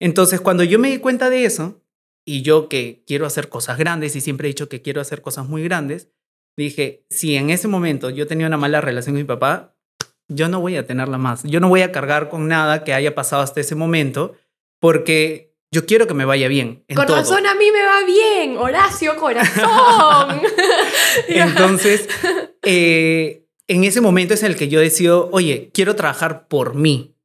Entonces, 0.00 0.40
cuando 0.40 0.64
yo 0.64 0.80
me 0.80 0.90
di 0.90 0.98
cuenta 0.98 1.30
de 1.30 1.44
eso, 1.44 1.83
y 2.24 2.42
yo 2.42 2.68
que 2.68 3.04
quiero 3.06 3.26
hacer 3.26 3.48
cosas 3.48 3.78
grandes 3.78 4.16
y 4.16 4.20
siempre 4.20 4.48
he 4.48 4.52
dicho 4.52 4.68
que 4.68 4.82
quiero 4.82 5.00
hacer 5.00 5.20
cosas 5.20 5.48
muy 5.48 5.62
grandes, 5.62 6.08
dije, 6.56 7.04
si 7.10 7.36
en 7.36 7.50
ese 7.50 7.68
momento 7.68 8.10
yo 8.10 8.26
tenía 8.26 8.46
una 8.46 8.56
mala 8.56 8.80
relación 8.80 9.14
con 9.14 9.22
mi 9.22 9.26
papá, 9.26 9.74
yo 10.28 10.48
no 10.48 10.60
voy 10.60 10.76
a 10.76 10.86
tenerla 10.86 11.18
más. 11.18 11.42
Yo 11.44 11.60
no 11.60 11.68
voy 11.68 11.82
a 11.82 11.92
cargar 11.92 12.28
con 12.28 12.48
nada 12.48 12.84
que 12.84 12.94
haya 12.94 13.14
pasado 13.14 13.42
hasta 13.42 13.60
ese 13.60 13.74
momento 13.74 14.34
porque 14.80 15.54
yo 15.70 15.86
quiero 15.86 16.06
que 16.06 16.14
me 16.14 16.24
vaya 16.24 16.48
bien. 16.48 16.84
En 16.88 16.96
Con 16.96 17.06
todo. 17.06 17.16
a 17.16 17.54
mí 17.54 17.70
me 17.72 17.82
va 17.82 18.04
bien, 18.06 18.56
Horacio 18.56 19.16
Corazón. 19.16 20.40
Entonces, 21.28 22.08
eh, 22.62 23.46
en 23.66 23.84
ese 23.84 24.00
momento 24.00 24.34
es 24.34 24.42
en 24.42 24.52
el 24.52 24.56
que 24.56 24.68
yo 24.68 24.80
decido, 24.80 25.28
oye, 25.32 25.70
quiero 25.74 25.96
trabajar 25.96 26.48
por 26.48 26.74
mí. 26.74 27.16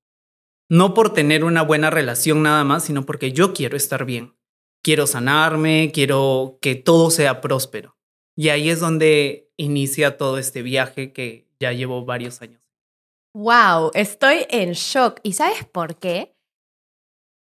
No 0.68 0.94
por 0.94 1.14
tener 1.14 1.44
una 1.44 1.62
buena 1.62 1.90
relación 1.90 2.44
nada 2.44 2.64
más, 2.64 2.86
sino 2.86 3.06
porque 3.06 3.32
yo 3.32 3.54
quiero 3.54 3.78
estar 3.78 4.06
bien. 4.06 4.36
Quiero 4.82 5.08
sanarme, 5.08 5.92
quiero 5.94 6.58
que 6.62 6.76
todo 6.76 7.12
sea 7.12 7.42
próspero. 7.42 7.98
Y 8.36 8.50
ahí 8.50 8.70
es 8.70 8.80
donde 8.80 9.52
inicia 9.58 10.18
todo 10.18 10.38
este 10.38 10.62
viaje 10.62 11.12
que 11.12 11.50
ya 11.60 11.74
llevo 11.74 12.06
varios 12.06 12.42
años. 12.42 12.62
Wow, 13.34 13.92
estoy 13.94 14.46
en 14.50 14.72
shock. 14.72 15.20
¿Y 15.24 15.34
sabes 15.34 15.66
por 15.66 15.98
qué? 15.98 16.36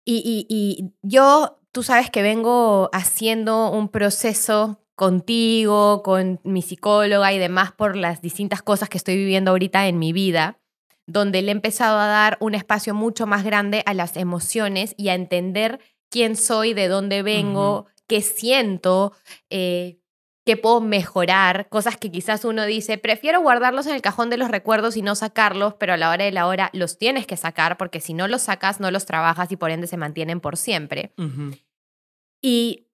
Y, 0.05 0.47
y, 0.49 0.93
yo, 1.03 1.61
tú 1.73 1.83
sabes 1.83 2.11
que 2.11 2.23
vengo 2.23 2.89
haciendo 2.93 3.71
un 3.71 3.89
proceso 3.89 4.81
contigo, 4.95 6.03
con 6.03 6.41
mi 6.45 6.63
psicóloga 6.63 7.33
y 7.33 7.39
demás 7.39 7.73
por 7.73 7.97
las 7.97 8.23
distintas 8.23 8.63
cosas 8.63 8.89
que 8.89 8.99
estoy 8.99 9.17
viviendo 9.17 9.51
ahorita 9.51 9.87
en 9.89 9.99
mi 9.99 10.13
vida, 10.13 10.59
donde 11.07 11.43
le 11.43 11.49
he 11.49 11.53
empezado 11.53 11.99
a 11.99 12.07
dar 12.07 12.39
un 12.41 12.55
espacio 12.55 12.95
mucho 12.95 13.27
más 13.27 13.45
grande 13.45 13.83
a 13.85 13.95
las 13.95 14.17
emociones 14.17 14.95
y 14.97 15.09
a 15.09 15.15
entender 15.15 15.81
quién 16.11 16.37
soy, 16.37 16.75
de 16.75 16.89
dónde 16.89 17.23
vengo, 17.23 17.87
qué 18.07 18.21
siento, 18.23 19.13
eh, 19.51 19.99
qué 20.45 20.57
puedo 20.57 20.81
mejorar, 20.81 21.69
cosas 21.69 21.97
que 21.97 22.11
quizás 22.11 22.45
uno 22.45 22.65
dice, 22.65 22.99
prefiero 22.99 23.41
guardarlos 23.41 23.87
en 23.87 23.95
el 23.95 24.01
cajón 24.01 24.31
de 24.31 24.37
los 24.37 24.49
recuerdos 24.49 24.97
y 24.97 25.03
no 25.03 25.17
sacarlos, 25.17 25.75
pero 25.75 25.95
a 25.95 25.97
la 25.97 26.11
hora 26.11 26.25
de 26.25 26.31
la 26.31 26.47
hora 26.47 26.71
los 26.73 26.99
tienes 26.99 27.27
que 27.27 27.37
sacar 27.37 27.77
porque 27.77 28.01
si 28.01 28.15
no 28.15 28.29
los 28.29 28.43
sacas 28.43 28.79
no 28.79 28.91
los 28.93 29.07
trabajas 29.07 29.51
y 29.51 29.57
por 29.57 29.73
ende 29.73 29.89
se 29.89 29.97
mantienen 29.97 30.41
por 30.41 30.57
siempre. 30.57 31.13
Y 32.41 32.87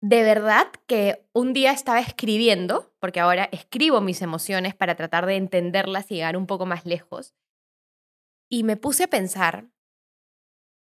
de 0.00 0.22
verdad 0.22 0.68
que 0.86 1.26
un 1.32 1.52
día 1.52 1.72
estaba 1.72 1.98
escribiendo, 2.00 2.92
porque 3.00 3.20
ahora 3.20 3.48
escribo 3.50 4.00
mis 4.00 4.22
emociones 4.22 4.74
para 4.74 4.94
tratar 4.94 5.26
de 5.26 5.34
entenderlas 5.34 6.10
y 6.10 6.14
llegar 6.14 6.36
un 6.36 6.46
poco 6.46 6.64
más 6.64 6.86
lejos, 6.86 7.34
y 8.48 8.62
me 8.62 8.76
puse 8.76 9.04
a 9.04 9.08
pensar 9.08 9.66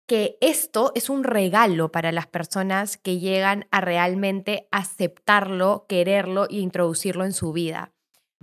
que 0.09 0.39
esto 0.41 0.91
es 0.95 1.11
un 1.11 1.23
regalo 1.23 1.93
para 1.93 2.11
las 2.13 2.27
personas 2.27 2.97
que 2.97 3.19
llegan 3.19 3.69
a 3.71 3.83
realmente 3.83 4.67
aceptarlo, 4.73 5.85
quererlo 5.87 6.49
e 6.49 6.57
introducirlo 6.57 7.25
en 7.25 7.33
su 7.33 7.53
vida. 7.53 7.93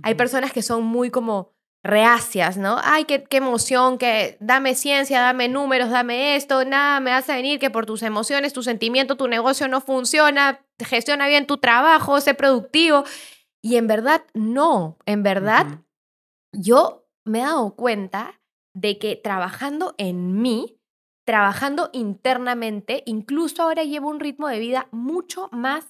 Hay 0.02 0.14
personas 0.14 0.52
que 0.52 0.62
son 0.62 0.84
muy 0.84 1.10
como 1.10 1.56
reacias, 1.82 2.56
¿no? 2.56 2.78
Ay, 2.82 3.04
qué, 3.04 3.24
qué, 3.24 3.38
emoción, 3.38 3.98
que 3.98 4.36
dame 4.40 4.74
ciencia, 4.74 5.20
dame 5.20 5.48
números, 5.48 5.90
dame 5.90 6.36
esto, 6.36 6.64
nada, 6.64 7.00
me 7.00 7.12
hace 7.12 7.32
venir 7.32 7.58
que 7.58 7.70
por 7.70 7.84
tus 7.84 8.02
emociones, 8.02 8.52
tu 8.52 8.62
sentimiento, 8.62 9.16
tu 9.16 9.26
negocio 9.26 9.66
no 9.66 9.80
funciona, 9.80 10.64
gestiona 10.78 11.26
bien 11.26 11.46
tu 11.46 11.58
trabajo, 11.58 12.20
sé 12.20 12.34
productivo. 12.34 13.04
Y 13.60 13.76
en 13.76 13.88
verdad, 13.88 14.22
no, 14.34 14.98
en 15.04 15.24
verdad, 15.24 15.80
yo 16.52 17.08
me 17.24 17.40
he 17.40 17.42
dado 17.42 17.74
cuenta 17.74 18.40
de 18.74 18.98
que 18.98 19.16
trabajando 19.16 19.94
en 19.98 20.40
mí, 20.40 20.75
trabajando 21.26 21.90
internamente, 21.92 23.02
incluso 23.04 23.62
ahora 23.62 23.82
llevo 23.82 24.08
un 24.08 24.20
ritmo 24.20 24.48
de 24.48 24.60
vida 24.60 24.88
mucho 24.92 25.48
más 25.50 25.84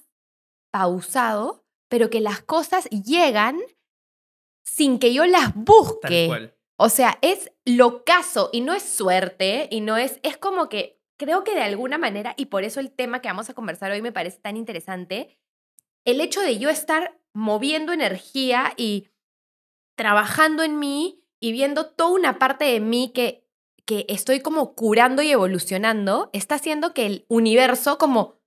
pausado, 0.71 1.63
pero 1.89 2.09
que 2.09 2.21
las 2.21 2.41
cosas 2.41 2.89
llegan 2.89 3.59
sin 4.65 4.99
que 4.99 5.13
yo 5.13 5.25
las 5.25 5.53
busque. 5.55 6.53
O 6.77 6.89
sea, 6.89 7.17
es 7.21 7.51
lo 7.65 8.03
caso 8.03 8.49
y 8.51 8.61
no 8.61 8.73
es 8.73 8.83
suerte 8.83 9.67
y 9.71 9.81
no 9.81 9.97
es, 9.97 10.19
es 10.23 10.37
como 10.37 10.69
que 10.69 10.99
creo 11.17 11.43
que 11.43 11.55
de 11.55 11.63
alguna 11.63 11.97
manera, 11.97 12.33
y 12.37 12.47
por 12.47 12.63
eso 12.63 12.79
el 12.79 12.91
tema 12.91 13.21
que 13.21 13.29
vamos 13.29 13.49
a 13.49 13.53
conversar 13.53 13.91
hoy 13.91 14.01
me 14.01 14.11
parece 14.11 14.39
tan 14.39 14.57
interesante, 14.57 15.39
el 16.05 16.21
hecho 16.21 16.41
de 16.41 16.57
yo 16.57 16.69
estar 16.69 17.19
moviendo 17.33 17.93
energía 17.93 18.73
y 18.75 19.09
trabajando 19.95 20.63
en 20.63 20.79
mí 20.79 21.23
y 21.39 21.51
viendo 21.51 21.87
toda 21.87 22.11
una 22.11 22.39
parte 22.39 22.65
de 22.65 22.79
mí 22.79 23.11
que 23.13 23.46
que 23.87 24.05
estoy 24.09 24.41
como 24.41 24.75
curando 24.75 25.21
y 25.23 25.31
evolucionando, 25.31 26.29
está 26.33 26.55
haciendo 26.55 26.93
que 26.93 27.05
el 27.05 27.25
universo 27.29 27.97
como 27.97 28.37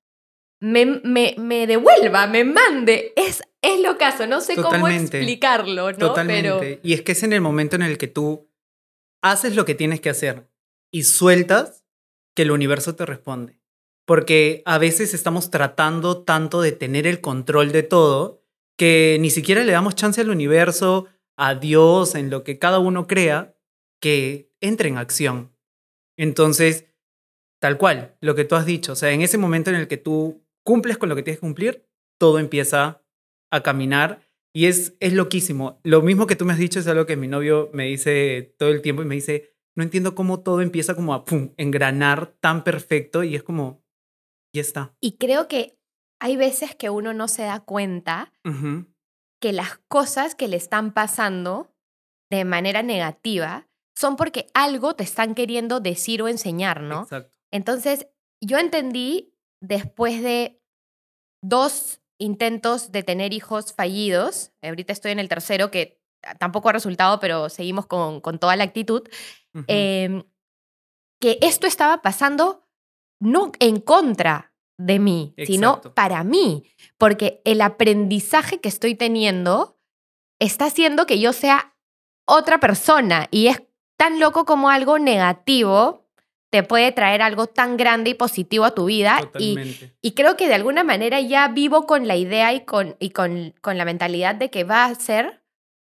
me, 0.61 0.85
me, 0.85 1.35
me 1.39 1.67
devuelva, 1.67 2.27
me 2.27 2.45
mande. 2.45 3.15
Es, 3.17 3.43
es 3.63 3.81
lo 3.81 3.97
caso, 3.97 4.27
no 4.27 4.43
sé 4.43 4.55
cómo 4.55 4.87
explicarlo, 4.87 5.93
¿no? 5.93 5.99
Totalmente. 5.99 6.79
Y 6.83 6.93
es 6.93 7.01
que 7.01 7.13
es 7.13 7.23
en 7.23 7.33
el 7.33 7.41
momento 7.41 7.75
en 7.75 7.83
el 7.83 7.97
que 7.97 8.07
tú 8.07 8.51
haces 9.23 9.57
lo 9.57 9.65
que 9.65 9.75
tienes 9.75 10.03
que 10.03 10.11
hacer 10.11 10.47
y 10.93 11.05
sueltas 11.05 11.85
que 12.37 12.43
el 12.43 12.51
universo 12.51 12.95
te 12.95 13.07
responde. 13.07 13.59
Porque 14.05 14.63
a 14.67 14.77
veces 14.77 15.15
estamos 15.15 15.51
tratando 15.51 16.23
tanto 16.23 16.61
de 16.61 16.73
tener 16.73 17.07
el 17.07 17.23
control 17.23 17.73
de 17.73 17.83
todo 17.83 18.43
que 18.77 19.17
ni 19.21 19.31
siquiera 19.31 19.65
le 19.65 19.73
damos 19.73 19.95
chance 19.95 20.21
al 20.21 20.31
universo, 20.31 21.07
a 21.37 21.55
Dios, 21.55 22.15
en 22.15 22.29
lo 22.29 22.45
que 22.45 22.59
cada 22.59 22.79
uno 22.79 23.07
crea, 23.07 23.55
que 24.01 24.53
entre 24.61 24.89
en 24.89 24.99
acción. 24.99 25.55
Entonces, 26.17 26.87
tal 27.61 27.79
cual, 27.79 28.17
lo 28.21 28.35
que 28.35 28.45
tú 28.45 28.57
has 28.57 28.67
dicho, 28.67 28.93
o 28.93 28.97
sea, 28.97 29.11
en 29.11 29.23
ese 29.23 29.39
momento 29.39 29.71
en 29.71 29.77
el 29.77 29.89
que 29.89 29.97
tú 29.97 30.45
cumples 30.65 30.99
con 30.99 31.09
lo 31.09 31.17
que 31.17 31.23
tienes 31.23 31.39
que 31.39 31.47
cumplir, 31.47 31.87
todo 32.19 32.39
empieza 32.39 33.03
a 33.51 33.63
caminar 33.63 34.23
y 34.53 34.67
es, 34.67 34.97
es 35.01 35.13
loquísimo. 35.13 35.81
Lo 35.85 36.03
mismo 36.03 36.27
que 36.27 36.37
tú 36.37 36.45
me 36.45 36.53
has 36.53 36.59
dicho 36.59 36.81
es 36.81 36.87
algo 36.87 37.07
que 37.07 37.17
mi 37.17 37.29
novio 37.29 37.71
me 37.73 37.85
dice 37.85 38.55
todo 38.59 38.71
el 38.71 38.83
tiempo 38.83 39.03
y 39.03 39.07
me 39.07 39.15
dice, 39.15 39.55
no 39.77 39.83
entiendo 39.83 40.15
cómo 40.15 40.41
todo 40.41 40.61
empieza 40.61 40.95
como 40.95 41.15
a 41.15 41.25
pum, 41.25 41.53
engranar 41.57 42.35
tan 42.41 42.65
perfecto 42.65 43.23
y 43.23 43.37
es 43.37 43.43
como, 43.43 43.83
ya 44.55 44.61
está. 44.61 44.95
Y 45.01 45.17
creo 45.17 45.49
que 45.49 45.79
hay 46.21 46.37
veces 46.37 46.75
que 46.75 46.91
uno 46.91 47.15
no 47.15 47.29
se 47.29 47.43
da 47.43 47.61
cuenta 47.61 48.33
que 49.41 49.53
las 49.53 49.79
cosas 49.89 50.35
que 50.35 50.49
le 50.49 50.57
están 50.57 50.93
pasando 50.93 51.75
de 52.31 52.45
manera 52.45 52.83
negativa 52.83 53.70
son 54.01 54.17
porque 54.17 54.47
algo 54.55 54.95
te 54.95 55.05
están 55.05 55.35
queriendo 55.35 55.79
decir 55.79 56.23
o 56.23 56.29
enseñar, 56.29 56.81
¿no? 56.81 57.03
Exacto. 57.03 57.35
Entonces, 57.53 58.09
yo 58.43 58.59
entendí 58.59 59.35
después 59.61 60.23
de 60.23 60.63
dos 61.43 62.01
intentos 62.19 62.93
de 62.93 63.03
tener 63.03 63.35
hijos 63.35 63.75
fallidos, 63.75 64.53
ahorita 64.63 64.95
estoy 64.95 65.13
en 65.13 65.19
el 65.19 65.29
tercero 65.29 65.71
que 65.71 66.01
tampoco 66.39 66.71
ha 66.71 66.73
resultado, 66.73 67.21
pero 67.21 67.51
seguimos 67.51 67.87
con, 67.87 68.23
con 68.23 68.39
toda 68.39 68.57
la 68.57 68.65
actitud, 68.65 69.07
em, 69.67 70.25
que 71.21 71.39
esto 71.43 71.67
estaba 71.67 72.01
pasando 72.01 72.67
no 73.21 73.53
en 73.59 73.81
contra 73.81 74.55
de 74.79 74.99
mí, 74.99 75.35
sino 75.47 75.83
para 75.95 76.25
mí, 76.25 76.73
porque 76.97 77.43
el 77.45 77.61
aprendizaje 77.61 78.61
que 78.61 78.71
estoy 78.71 78.95
teniendo 78.95 79.79
está 80.39 80.67
haciendo 80.67 81.05
que 81.05 81.21
yo 81.21 81.35
sea 81.35 81.77
otra 82.27 82.61
persona 82.61 83.29
y 83.31 83.49
es 83.49 83.63
tan 84.01 84.19
loco 84.19 84.47
como 84.47 84.71
algo 84.71 84.99
negativo 84.99 86.07
te 86.49 86.63
puede 86.63 86.91
traer 86.91 87.21
algo 87.21 87.49
tan 87.49 87.77
grande 87.77 88.09
y 88.09 88.15
positivo 88.15 88.65
a 88.65 88.75
tu 88.75 88.87
vida. 88.87 89.31
Y, 89.39 89.59
y, 90.01 90.13
creo 90.13 90.39
que 90.39 90.49
de 90.49 90.55
alguna 90.55 90.85
manera 90.85 91.21
ya 91.21 91.49
vivo 91.49 91.85
con 91.85 92.09
la 92.09 92.17
idea 92.17 92.55
y, 92.55 92.65
con, 92.65 92.97
y 92.99 93.11
con, 93.11 93.53
con 93.61 93.77
la 93.77 93.85
mentalidad 93.85 94.35
de 94.35 94.49
que 94.49 94.65
va 94.65 94.87
a 94.87 94.95
ser 94.95 95.43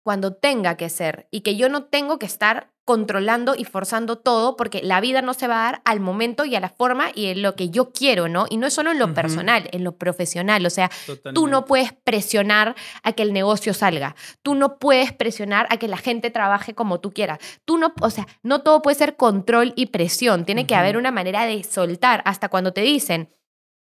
cuando 0.03 0.33
tenga 0.33 0.75
que 0.75 0.89
ser 0.89 1.29
y 1.31 1.39
que 1.39 1.55
yo 1.55 1.69
no 1.69 1.85
tengo 1.85 2.19
que 2.19 2.25
estar 2.25 2.70
controlando 2.85 3.53
y 3.55 3.65
forzando 3.65 4.17
todo 4.17 4.55
porque 4.57 4.81
la 4.83 5.01
vida 5.01 5.21
no 5.21 5.33
se 5.33 5.47
va 5.47 5.61
a 5.61 5.71
dar 5.71 5.81
al 5.85 5.99
momento 5.99 6.45
y 6.45 6.55
a 6.55 6.59
la 6.59 6.69
forma 6.69 7.11
y 7.13 7.27
en 7.27 7.41
lo 7.41 7.55
que 7.55 7.69
yo 7.69 7.91
quiero, 7.91 8.27
¿no? 8.27 8.45
Y 8.49 8.57
no 8.57 8.67
es 8.67 8.73
solo 8.73 8.91
en 8.91 8.99
lo 8.99 9.13
personal, 9.13 9.69
en 9.71 9.83
lo 9.83 9.97
profesional. 9.97 10.65
O 10.65 10.69
sea, 10.69 10.89
tú 11.33 11.47
no 11.47 11.65
puedes 11.65 11.93
presionar 11.93 12.75
a 13.03 13.13
que 13.13 13.23
el 13.23 13.33
negocio 13.33 13.73
salga. 13.73 14.15
Tú 14.41 14.55
no 14.55 14.79
puedes 14.79 15.13
presionar 15.13 15.67
a 15.69 15.77
que 15.77 15.87
la 15.87 15.97
gente 15.97 16.31
trabaje 16.31 16.73
como 16.73 16.99
tú 16.99 17.11
quieras. 17.11 17.39
Tú 17.65 17.77
no, 17.77 17.93
o 18.01 18.09
sea, 18.09 18.27
no 18.41 18.61
todo 18.61 18.81
puede 18.81 18.95
ser 18.95 19.15
control 19.15 19.73
y 19.75 19.87
presión. 19.87 20.45
Tiene 20.45 20.65
que 20.65 20.75
haber 20.75 20.97
una 20.97 21.11
manera 21.11 21.45
de 21.45 21.63
soltar 21.63 22.21
hasta 22.25 22.49
cuando 22.49 22.73
te 22.73 22.81
dicen, 22.81 23.33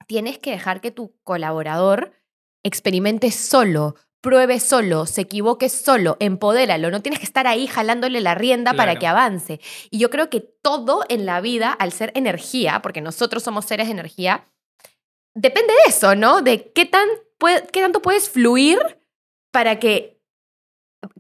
tienes 0.08 0.40
que 0.40 0.52
dejar 0.52 0.82
que 0.82 0.92
tu 0.92 1.14
colaborador 1.24 2.14
experimente 2.64 3.32
solo, 3.32 3.96
pruebe 4.22 4.60
solo, 4.60 5.06
se 5.06 5.22
equivoque 5.22 5.70
solo, 5.70 6.18
empodéralo, 6.20 6.90
no 6.90 7.02
tienes 7.02 7.20
que 7.20 7.26
estar 7.26 7.48
ahí 7.48 7.68
jalándole 7.68 8.22
la 8.22 8.36
rienda 8.36 8.74
para 8.74 8.98
que 8.98 9.08
avance. 9.08 9.60
Y 9.90 10.00
yo 10.00 10.10
creo 10.10 10.30
que 10.30 10.42
todo 10.42 11.04
en 11.10 11.26
la 11.26 11.40
vida, 11.42 11.72
al 11.72 11.92
ser 11.92 12.12
energía, 12.16 12.82
porque 12.82 13.02
nosotros 13.02 13.44
somos 13.44 13.66
seres 13.66 13.88
de 13.88 13.94
energía, 13.94 14.50
depende 15.36 15.74
de 15.74 15.90
eso, 15.90 16.16
¿no? 16.16 16.42
De 16.42 16.72
qué, 16.72 16.86
tan, 16.86 17.08
qué 17.72 17.82
tanto 17.82 18.02
puedes 18.02 18.30
fluir 18.30 18.80
para 19.52 19.80
que 19.80 20.20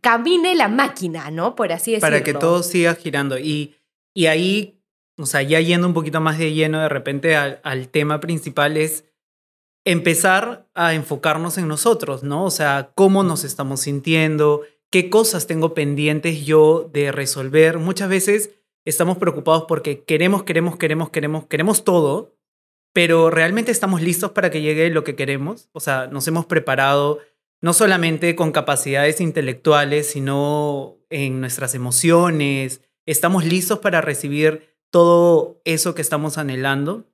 camine 0.02 0.56
la 0.56 0.68
máquina, 0.68 1.30
¿no? 1.32 1.56
Por 1.56 1.72
así 1.72 1.92
decirlo. 1.92 2.10
Para 2.10 2.24
que 2.24 2.34
todo 2.34 2.64
siga 2.64 2.96
girando. 2.96 3.38
Y, 3.38 3.76
y 4.16 4.26
ahí, 4.26 4.82
o 5.18 5.26
sea, 5.26 5.44
ya 5.44 5.60
yendo 5.62 5.88
un 5.88 5.94
poquito 5.94 6.20
más 6.20 6.40
de 6.40 6.54
lleno 6.54 6.80
de 6.82 6.90
repente 6.90 7.36
al 7.36 7.90
tema 7.90 8.20
principal 8.20 8.76
es 8.76 9.06
empezar 9.88 10.68
a 10.74 10.94
enfocarnos 10.94 11.58
en 11.58 11.70
nosotros, 11.70 12.22
¿no? 12.22 12.44
O 12.44 12.52
sea, 12.52 12.92
cómo 12.94 13.24
nos 13.24 13.46
estamos 13.46 13.80
sintiendo, 13.80 14.64
qué 14.90 15.10
cosas 15.10 15.48
tengo 15.48 15.74
pendientes 15.74 16.46
yo 16.46 16.90
de 16.92 17.14
resolver. 17.14 17.78
Muchas 17.80 18.10
veces 18.10 18.52
estamos 18.84 19.18
preocupados 19.18 19.64
porque 19.66 20.04
queremos, 20.04 20.44
queremos, 20.44 20.76
queremos, 20.76 21.10
queremos, 21.10 21.46
queremos 21.46 21.86
todo, 21.86 22.36
pero 22.92 23.30
realmente 23.30 23.72
estamos 23.72 24.02
listos 24.02 24.32
para 24.32 24.52
que 24.52 24.62
llegue 24.62 24.90
lo 24.90 25.06
que 25.06 25.16
queremos. 25.16 25.70
O 25.72 25.80
sea, 25.80 26.08
nos 26.08 26.28
hemos 26.28 26.46
preparado 26.46 27.20
no 27.62 27.72
solamente 27.72 28.36
con 28.36 28.52
capacidades 28.52 29.22
intelectuales, 29.22 30.08
sino 30.08 30.98
en 31.10 31.40
nuestras 31.40 31.76
emociones. 31.76 32.82
Estamos 33.06 33.46
listos 33.46 33.80
para 33.80 34.02
recibir 34.02 34.76
todo 34.90 35.62
eso 35.64 35.96
que 35.96 36.02
estamos 36.02 36.38
anhelando. 36.38 37.06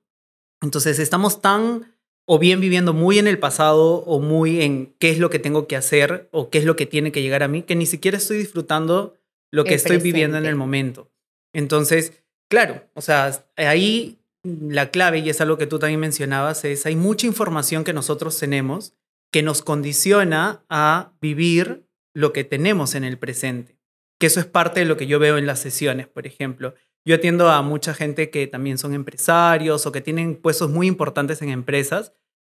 Entonces, 0.60 0.98
estamos 0.98 1.40
tan 1.40 1.93
o 2.26 2.38
bien 2.38 2.60
viviendo 2.60 2.92
muy 2.92 3.18
en 3.18 3.26
el 3.26 3.38
pasado 3.38 3.96
o 3.96 4.20
muy 4.20 4.62
en 4.62 4.94
qué 4.98 5.10
es 5.10 5.18
lo 5.18 5.30
que 5.30 5.38
tengo 5.38 5.66
que 5.66 5.76
hacer 5.76 6.28
o 6.32 6.50
qué 6.50 6.58
es 6.58 6.64
lo 6.64 6.76
que 6.76 6.86
tiene 6.86 7.12
que 7.12 7.22
llegar 7.22 7.42
a 7.42 7.48
mí, 7.48 7.62
que 7.62 7.76
ni 7.76 7.86
siquiera 7.86 8.16
estoy 8.16 8.38
disfrutando 8.38 9.14
lo 9.50 9.64
que 9.64 9.70
El 9.70 9.76
estoy 9.76 9.98
viviendo 9.98 10.38
en 10.38 10.46
el 10.46 10.56
momento. 10.56 11.10
Entonces, 11.52 12.24
claro, 12.48 12.82
o 12.94 13.00
sea, 13.00 13.46
ahí 13.56 14.18
la 14.42 14.90
clave, 14.90 15.20
y 15.20 15.30
es 15.30 15.40
algo 15.40 15.58
que 15.58 15.66
tú 15.66 15.78
también 15.78 16.00
mencionabas, 16.00 16.64
es 16.64 16.86
hay 16.86 16.96
mucha 16.96 17.26
información 17.26 17.84
que 17.84 17.92
nosotros 17.92 18.38
tenemos 18.38 18.94
que 19.34 19.42
nos 19.42 19.62
condiciona 19.62 20.62
a 20.68 21.12
vivir 21.20 21.88
lo 22.14 22.32
que 22.32 22.44
tenemos 22.44 22.94
en 22.94 23.02
el 23.02 23.18
presente. 23.18 23.76
Que 24.20 24.26
eso 24.26 24.38
es 24.38 24.46
parte 24.46 24.80
de 24.80 24.86
lo 24.86 24.96
que 24.96 25.08
yo 25.08 25.18
veo 25.18 25.38
en 25.38 25.46
las 25.46 25.58
sesiones, 25.58 26.06
por 26.06 26.26
ejemplo. 26.26 26.74
Yo 27.06 27.16
atiendo 27.16 27.50
a 27.50 27.60
mucha 27.62 27.94
gente 27.94 28.30
que 28.30 28.46
también 28.46 28.78
son 28.78 28.94
empresarios 28.94 29.86
o 29.86 29.92
que 29.92 30.00
tienen 30.00 30.36
puestos 30.36 30.70
muy 30.70 30.86
importantes 30.86 31.42
en 31.42 31.50
empresas 31.50 32.12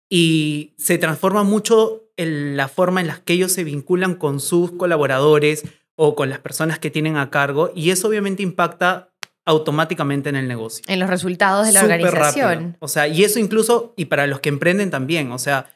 y 0.09 0.73
se 0.77 0.97
transforma 0.97 1.43
mucho 1.43 2.11
en 2.17 2.57
la 2.57 2.67
forma 2.67 3.01
en 3.01 3.07
la 3.07 3.21
que 3.21 3.33
ellos 3.33 3.51
se 3.51 3.63
vinculan 3.63 4.15
con 4.15 4.39
sus 4.39 4.71
colaboradores 4.71 5.65
o 5.95 6.15
con 6.15 6.29
las 6.29 6.39
personas 6.39 6.79
que 6.79 6.89
tienen 6.89 7.17
a 7.17 7.29
cargo 7.29 7.71
y 7.75 7.91
eso 7.91 8.07
obviamente 8.07 8.41
impacta 8.41 9.13
automáticamente 9.45 10.29
en 10.29 10.35
el 10.35 10.47
negocio. 10.47 10.83
En 10.87 10.99
los 10.99 11.09
resultados 11.09 11.67
de 11.67 11.73
la 11.73 11.81
Súper 11.81 12.05
organización. 12.05 12.49
rápido. 12.49 12.75
O 12.79 12.87
sea, 12.87 13.07
y 13.07 13.23
eso 13.23 13.39
incluso, 13.39 13.93
y 13.97 14.05
para 14.05 14.27
los 14.27 14.39
que 14.39 14.49
emprenden 14.49 14.89
también, 14.89 15.31
o 15.31 15.39
sea, 15.39 15.67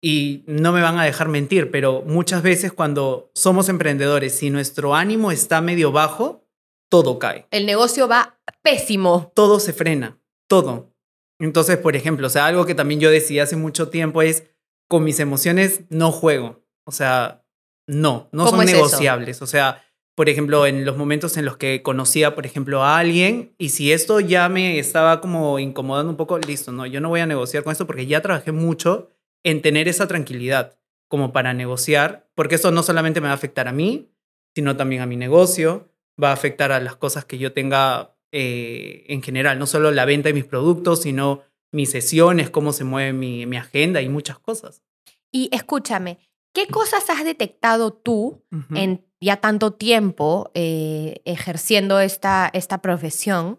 y 0.00 0.44
no 0.46 0.72
me 0.72 0.82
van 0.82 0.98
a 0.98 1.04
dejar 1.04 1.28
mentir, 1.28 1.70
pero 1.70 2.02
muchas 2.06 2.42
veces 2.42 2.72
cuando 2.72 3.30
somos 3.34 3.68
emprendedores, 3.68 4.36
si 4.36 4.50
nuestro 4.50 4.94
ánimo 4.94 5.32
está 5.32 5.60
medio 5.60 5.92
bajo, 5.92 6.47
todo 6.88 7.18
cae, 7.18 7.46
El 7.50 7.66
negocio 7.66 8.08
va 8.08 8.38
pésimo. 8.62 9.32
todo 9.34 9.60
se 9.60 9.72
frena, 9.72 10.18
todo. 10.48 10.94
Entonces, 11.38 11.76
por 11.76 11.94
ejemplo, 11.96 12.26
o 12.26 12.30
sea, 12.30 12.46
algo 12.46 12.66
que 12.66 12.74
también 12.74 13.00
yo 13.00 13.10
decidí 13.10 13.38
hace 13.38 13.56
mucho 13.56 13.88
tiempo 13.88 14.22
es, 14.22 14.44
con 14.88 15.04
mis 15.04 15.20
emociones 15.20 15.82
no 15.90 16.10
juego, 16.10 16.64
o 16.84 16.92
sea, 16.92 17.44
no, 17.86 18.28
no 18.32 18.44
¿Cómo 18.44 18.58
son 18.58 18.62
es 18.62 18.74
eso? 18.74 18.76
negociables, 18.76 19.42
o 19.42 19.46
sea, 19.46 19.84
por 20.16 20.28
ejemplo, 20.28 20.66
en 20.66 20.84
los 20.84 20.96
momentos 20.96 21.36
en 21.36 21.44
los 21.44 21.56
que 21.56 21.82
conocía, 21.82 22.34
por 22.34 22.44
ejemplo, 22.44 22.82
a 22.82 22.98
alguien, 22.98 23.54
y 23.56 23.68
si 23.68 23.92
esto 23.92 24.18
ya 24.18 24.48
me 24.48 24.78
estaba 24.80 25.20
como 25.20 25.58
incomodando 25.60 26.10
un 26.10 26.16
poco, 26.16 26.38
listo, 26.38 26.72
no, 26.72 26.86
yo 26.86 27.00
no 27.00 27.08
voy 27.08 27.20
a 27.20 27.26
negociar 27.26 27.62
con 27.62 27.70
esto 27.70 27.86
porque 27.86 28.06
ya 28.06 28.20
trabajé 28.20 28.50
mucho 28.50 29.10
en 29.44 29.62
tener 29.62 29.86
esa 29.86 30.08
tranquilidad 30.08 30.76
como 31.06 31.32
para 31.32 31.54
negociar, 31.54 32.28
porque 32.34 32.56
eso 32.56 32.70
no 32.72 32.82
solamente 32.82 33.20
me 33.20 33.28
va 33.28 33.32
a 33.32 33.36
afectar 33.36 33.68
a 33.68 33.72
mí, 33.72 34.10
sino 34.56 34.76
también 34.76 35.02
a 35.02 35.06
mi 35.06 35.16
negocio, 35.16 35.87
va 36.22 36.30
a 36.30 36.34
afectar 36.34 36.72
a 36.72 36.80
las 36.80 36.96
cosas 36.96 37.24
que 37.24 37.38
yo 37.38 37.52
tenga 37.52 38.14
eh, 38.32 39.04
en 39.08 39.22
general, 39.22 39.58
no 39.58 39.66
solo 39.66 39.90
la 39.90 40.04
venta 40.04 40.28
de 40.28 40.34
mis 40.34 40.44
productos, 40.44 41.02
sino 41.02 41.42
mis 41.72 41.90
sesiones, 41.90 42.50
cómo 42.50 42.72
se 42.72 42.84
mueve 42.84 43.12
mi, 43.12 43.46
mi 43.46 43.56
agenda 43.56 44.02
y 44.02 44.08
muchas 44.08 44.38
cosas. 44.38 44.82
Y 45.30 45.48
escúchame, 45.52 46.18
¿qué 46.52 46.66
cosas 46.66 47.08
has 47.10 47.24
detectado 47.24 47.92
tú 47.92 48.44
en 48.74 49.06
ya 49.20 49.36
tanto 49.36 49.72
tiempo 49.72 50.50
eh, 50.54 51.20
ejerciendo 51.24 52.00
esta, 52.00 52.50
esta 52.52 52.80
profesión 52.80 53.58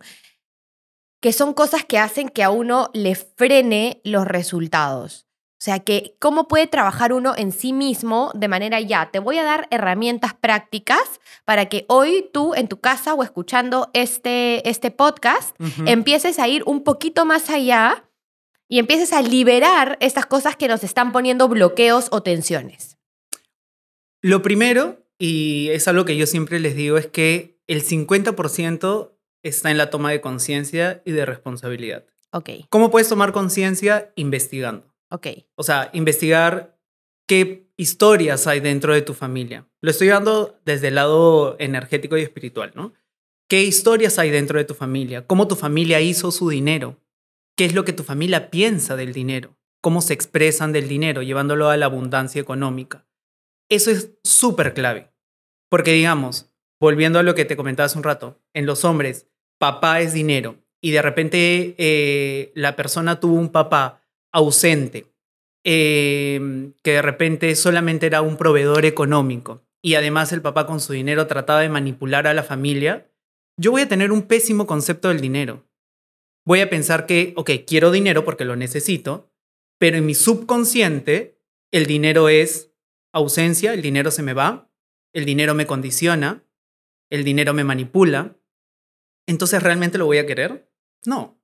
que 1.22 1.34
son 1.34 1.54
cosas 1.54 1.86
que 1.86 2.00
hacen 2.00 2.30
que 2.30 2.44
a 2.44 2.50
uno 2.50 2.89
le 2.94 3.16
frene 3.16 4.01
los 4.04 4.25
resultados? 4.25 5.28
O 5.60 5.62
sea, 5.62 5.80
que 5.80 6.16
cómo 6.20 6.48
puede 6.48 6.68
trabajar 6.68 7.12
uno 7.12 7.34
en 7.36 7.51
sí 7.51 7.74
mismo 7.74 8.32
de 8.34 8.48
manera 8.48 8.80
ya, 8.80 9.12
te 9.12 9.20
voy 9.20 9.39
a 9.39 9.44
dar 9.44 9.68
herramientas 9.72 10.34
prácticas 10.34 11.20
para 11.44 11.66
que 11.66 11.84
hoy 11.89 12.30
tú 12.32 12.56
en 12.56 12.70
tu 12.70 12.80
casa 12.80 13.13
o 13.13 13.24
escuchando 13.24 13.89
este, 13.92 14.70
este 14.70 14.89
podcast 14.89 15.54
empieces 15.86 16.39
a 16.39 16.48
ir 16.48 16.63
un 16.66 16.86
poquito 16.86 17.25
más 17.25 17.50
allá 17.50 18.06
y 18.70 18.80
empieces 18.80 19.12
a 19.12 19.22
liberar 19.22 19.98
estas 20.00 20.25
cosas 20.25 20.56
que 20.56 20.70
nos 20.70 20.86
están 20.86 21.12
poniendo 21.12 21.50
bloqueos 21.50 22.08
o 22.12 22.24
tensiones. 22.24 22.98
Lo 24.22 24.42
primero, 24.42 25.06
y 25.18 25.68
es 25.72 25.89
algo 25.89 26.06
que 26.06 26.16
yo 26.16 26.25
siempre 26.25 26.62
les 26.62 26.74
digo, 26.74 26.98
es 26.98 27.08
que 27.08 27.60
el 27.68 27.84
50% 27.84 29.12
está 29.44 29.72
en 29.72 29.78
la 29.78 29.89
toma 29.89 30.12
de 30.12 30.22
conciencia 30.22 31.01
y 31.04 31.12
de 31.12 31.25
responsabilidad. 31.25 32.05
Ok, 32.31 32.50
¿Cómo 32.70 32.92
puedes 32.92 33.10
tomar 33.10 33.33
conciencia? 33.33 34.14
Investigando. 34.16 34.90
Ok. 35.11 35.27
O 35.55 35.63
sea, 35.63 35.89
investigar 35.93 36.77
qué 37.27 37.69
historias 37.77 38.48
hay 38.48 38.59
dentro 38.59 38.93
de 38.93 39.01
tu 39.01 39.13
familia. 39.13 39.67
Lo 39.81 39.91
estoy 39.91 40.07
dando 40.07 40.59
desde 40.65 40.89
el 40.89 40.95
lado 40.95 41.55
energético 41.59 42.17
y 42.17 42.22
espiritual, 42.22 42.72
¿no? 42.75 42.93
¿Qué 43.50 43.63
historias 43.63 44.19
hay 44.19 44.29
dentro 44.29 44.59
de 44.59 44.65
tu 44.65 44.74
familia? 44.74 45.25
¿Cómo 45.25 45.48
tu 45.48 45.55
familia 45.55 46.01
hizo 46.01 46.31
su 46.31 46.50
dinero? 46.50 46.98
¿Qué 47.57 47.65
es 47.65 47.74
lo 47.74 47.85
que 47.85 47.93
tu 47.93 48.03
familia 48.03 48.51
piensa 48.51 48.95
del 48.95 49.13
dinero? 49.13 49.57
¿Cómo 49.81 50.01
se 50.01 50.13
expresan 50.13 50.72
del 50.72 50.87
dinero, 50.87 51.24
llevándolo 51.24 51.69
a 51.69 51.77
la 51.77 51.85
abundancia 51.85 52.41
económica? 52.41 53.07
Eso 53.69 53.91
es 53.91 54.11
súper 54.24 54.74
clave. 54.74 55.11
Porque 55.69 55.93
digamos, 55.93 56.51
volviendo 56.79 57.19
a 57.19 57.24
lo 57.24 57.35
que 57.35 57.45
te 57.45 57.55
comentaba 57.55 57.85
hace 57.85 57.98
un 57.98 58.03
rato, 58.03 58.39
en 58.53 58.65
los 58.65 58.85
hombres, 58.85 59.27
papá 59.57 60.01
es 60.01 60.13
dinero 60.13 60.57
y 60.81 60.91
de 60.91 61.01
repente 61.01 61.75
eh, 61.77 62.51
la 62.55 62.75
persona 62.75 63.19
tuvo 63.19 63.35
un 63.35 63.50
papá 63.50 63.99
ausente, 64.31 65.07
eh, 65.63 66.72
que 66.83 66.92
de 66.92 67.01
repente 67.01 67.55
solamente 67.55 68.05
era 68.05 68.22
un 68.22 68.37
proveedor 68.37 68.85
económico 68.85 69.63
y 69.81 69.96
además 69.96 70.31
el 70.31 70.42
papá 70.42 70.65
con 70.65 70.79
su 70.79 70.94
dinero 70.94 71.27
trataba 71.27 71.61
de 71.61 71.70
manipular 71.70 72.27
a 72.27 72.33
la 72.33 72.44
familia, 72.44 73.09
yo 73.57 73.72
voy 73.72 73.81
a 73.81 73.89
tener 73.89 74.11
un 74.11 74.24
pésimo 74.24 74.68
concepto 74.68 75.09
del 75.09 75.22
dinero. 75.22 75.65
Voy 76.46 76.61
a 76.61 76.70
pensar 76.70 77.05
que, 77.05 77.33
ok, 77.35 77.51
quiero 77.65 77.92
dinero 77.92 78.25
porque 78.25 78.46
lo 78.46 78.55
necesito, 78.55 79.31
pero 79.77 79.98
en 79.98 80.05
mi 80.05 80.15
subconsciente 80.15 81.39
el 81.72 81.85
dinero 81.85 82.29
es 82.29 82.74
ausencia, 83.13 83.74
el 83.74 83.81
dinero 83.81 84.11
se 84.11 84.24
me 84.24 84.33
va, 84.33 84.72
el 85.13 85.25
dinero 85.25 85.53
me 85.53 85.65
condiciona, 85.65 86.44
el 87.09 87.24
dinero 87.24 87.53
me 87.53 87.63
manipula. 87.63 88.37
Entonces, 89.27 89.61
¿realmente 89.61 89.98
lo 89.98 90.05
voy 90.05 90.18
a 90.18 90.25
querer? 90.25 90.70
No. 91.05 91.39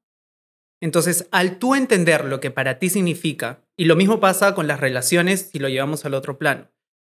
Entonces, 0.82 1.28
al 1.32 1.58
tú 1.58 1.76
entender 1.76 2.26
lo 2.26 2.40
que 2.40 2.52
para 2.52 2.80
ti 2.80 2.90
significa, 2.90 3.64
y 3.78 3.86
lo 3.86 3.96
mismo 3.96 4.20
pasa 4.20 4.54
con 4.56 4.68
las 4.68 4.80
relaciones 4.80 5.50
si 5.52 5.60
lo 5.60 5.70
llevamos 5.70 6.06
al 6.06 6.14
otro 6.14 6.38
plano, 6.38 6.70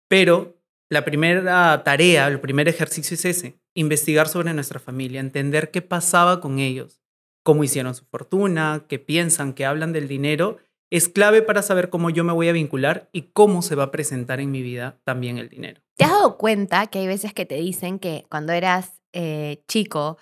pero 0.09 0.61
la 0.89 1.05
primera 1.05 1.83
tarea, 1.85 2.27
el 2.27 2.41
primer 2.41 2.69
ejercicio 2.69 3.15
es 3.15 3.25
ese, 3.25 3.61
investigar 3.75 4.29
sobre 4.29 4.53
nuestra 4.55 4.81
familia, 4.81 5.21
entender 5.21 5.71
qué 5.71 5.83
pasaba 5.83 6.41
con 6.41 6.59
ellos, 6.59 7.01
cómo 7.45 7.65
hicieron 7.65 7.95
su 7.95 8.05
fortuna, 8.07 8.87
qué 8.89 8.99
piensan, 8.99 9.53
qué 9.53 9.65
hablan 9.65 9.93
del 9.93 10.09
dinero, 10.09 10.59
es 10.91 11.09
clave 11.09 11.43
para 11.43 11.63
saber 11.63 11.89
cómo 11.89 12.11
yo 12.11 12.25
me 12.25 12.33
voy 12.33 12.49
a 12.49 12.53
vincular 12.53 13.09
y 13.13 13.31
cómo 13.33 13.63
se 13.63 13.77
va 13.77 13.85
a 13.85 13.91
presentar 13.93 14.41
en 14.41 14.51
mi 14.51 14.63
vida 14.63 14.99
también 15.05 15.39
el 15.39 15.49
dinero. 15.49 15.81
¿Te 15.97 16.05
has 16.05 16.11
dado 16.11 16.37
cuenta 16.37 16.89
que 16.89 16.99
hay 16.99 17.07
veces 17.07 17.33
que 17.33 17.47
te 17.47 17.55
dicen 17.55 18.01
que 18.01 18.27
cuando 18.29 18.53
eras 18.53 19.01
eh, 19.13 19.63
chico, 19.69 20.19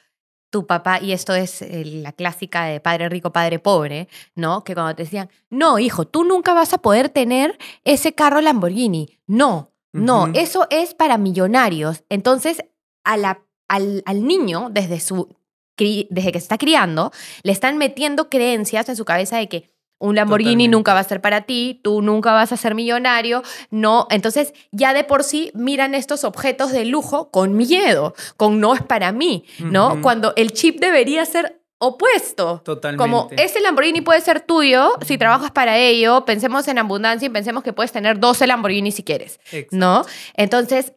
tu 0.50 0.66
papá, 0.66 1.00
y 1.00 1.12
esto 1.12 1.34
es 1.34 1.62
eh, 1.62 1.84
la 1.84 2.12
clásica 2.12 2.64
de 2.64 2.80
padre 2.80 3.08
rico, 3.08 3.32
padre 3.32 3.58
pobre, 3.58 4.08
¿no? 4.34 4.64
Que 4.64 4.74
cuando 4.74 4.94
te 4.94 5.02
decían, 5.04 5.30
no, 5.50 5.78
hijo, 5.78 6.06
tú 6.06 6.24
nunca 6.24 6.54
vas 6.54 6.72
a 6.72 6.78
poder 6.78 7.08
tener 7.08 7.58
ese 7.84 8.14
carro 8.14 8.40
Lamborghini. 8.40 9.18
No, 9.26 9.72
no, 9.92 10.28
eso 10.34 10.66
es 10.70 10.94
para 10.94 11.18
millonarios. 11.18 12.04
Entonces, 12.08 12.62
a 13.04 13.16
la, 13.16 13.42
al, 13.68 14.02
al 14.06 14.26
niño, 14.26 14.68
desde, 14.70 15.00
su, 15.00 15.36
desde 15.76 16.32
que 16.32 16.40
se 16.40 16.44
está 16.44 16.58
criando, 16.58 17.10
le 17.42 17.52
están 17.52 17.78
metiendo 17.78 18.28
creencias 18.28 18.88
en 18.88 18.96
su 18.96 19.04
cabeza 19.04 19.38
de 19.38 19.48
que 19.48 19.77
un 19.98 20.14
Lamborghini 20.14 20.52
Totalmente. 20.52 20.76
nunca 20.76 20.94
va 20.94 21.00
a 21.00 21.04
ser 21.04 21.20
para 21.20 21.42
ti, 21.42 21.80
tú 21.82 22.02
nunca 22.02 22.32
vas 22.32 22.52
a 22.52 22.56
ser 22.56 22.74
millonario, 22.74 23.42
no. 23.70 24.06
Entonces, 24.10 24.54
ya 24.70 24.94
de 24.94 25.04
por 25.04 25.24
sí 25.24 25.50
miran 25.54 25.94
estos 25.94 26.24
objetos 26.24 26.72
de 26.72 26.84
lujo 26.84 27.30
con 27.30 27.56
miedo, 27.56 28.14
con 28.36 28.60
no 28.60 28.74
es 28.74 28.82
para 28.82 29.12
mí, 29.12 29.44
¿no? 29.58 30.00
Cuando 30.00 30.32
el 30.36 30.52
chip 30.52 30.80
debería 30.80 31.24
ser 31.24 31.60
opuesto. 31.78 32.60
Totalmente. 32.64 33.00
Como 33.00 33.28
ese 33.36 33.60
Lamborghini 33.60 34.00
puede 34.00 34.20
ser 34.20 34.40
tuyo 34.40 34.92
si 35.06 35.16
trabajas 35.16 35.50
para 35.52 35.78
ello, 35.78 36.24
pensemos 36.24 36.66
en 36.68 36.78
abundancia 36.78 37.26
y 37.26 37.30
pensemos 37.30 37.62
que 37.62 37.72
puedes 37.72 37.92
tener 37.92 38.18
12 38.18 38.46
Lamborghinis 38.46 38.96
si 38.96 39.04
quieres, 39.04 39.40
Exacto. 39.52 39.76
¿no? 39.76 40.04
Entonces, 40.34 40.94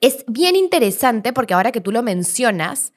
es 0.00 0.24
bien 0.26 0.56
interesante 0.56 1.32
porque 1.32 1.54
ahora 1.54 1.72
que 1.72 1.80
tú 1.80 1.92
lo 1.92 2.02
mencionas, 2.02 2.92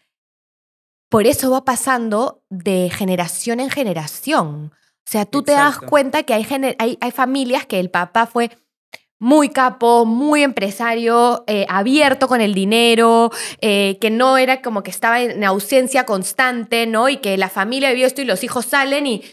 por 1.10 1.26
eso 1.26 1.52
va 1.52 1.64
pasando 1.64 2.44
de 2.50 2.90
generación 2.90 3.60
en 3.60 3.70
generación. 3.70 4.74
O 5.08 5.10
sea, 5.10 5.26
tú 5.26 5.42
te 5.42 5.54
das 5.54 5.80
cuenta 5.80 6.24
que 6.24 6.34
hay, 6.34 6.46
hay, 6.80 6.98
hay 7.00 7.12
familias 7.12 7.66
que 7.66 7.80
el 7.80 7.90
papá 7.90 8.26
fue 8.26 8.50
muy 9.20 9.48
capo, 9.50 10.06
muy 10.06 10.44
empresario, 10.44 11.46
eh, 11.48 11.66
abierto 11.70 12.28
con 12.28 12.42
el 12.42 12.54
dinero, 12.54 13.32
eh, 13.62 13.98
que 14.02 14.10
no 14.10 14.38
era 14.38 14.62
como 14.62 14.84
que 14.84 14.92
estaba 14.92 15.22
en 15.22 15.46
ausencia 15.46 16.06
constante, 16.06 16.86
¿no? 16.88 17.08
Y 17.08 17.18
que 17.18 17.38
la 17.38 17.48
familia 17.50 17.90
vivió 17.92 18.06
esto 18.06 18.22
y 18.22 18.26
los 18.26 18.44
hijos 18.44 18.66
salen 18.66 19.08
y 19.08 19.24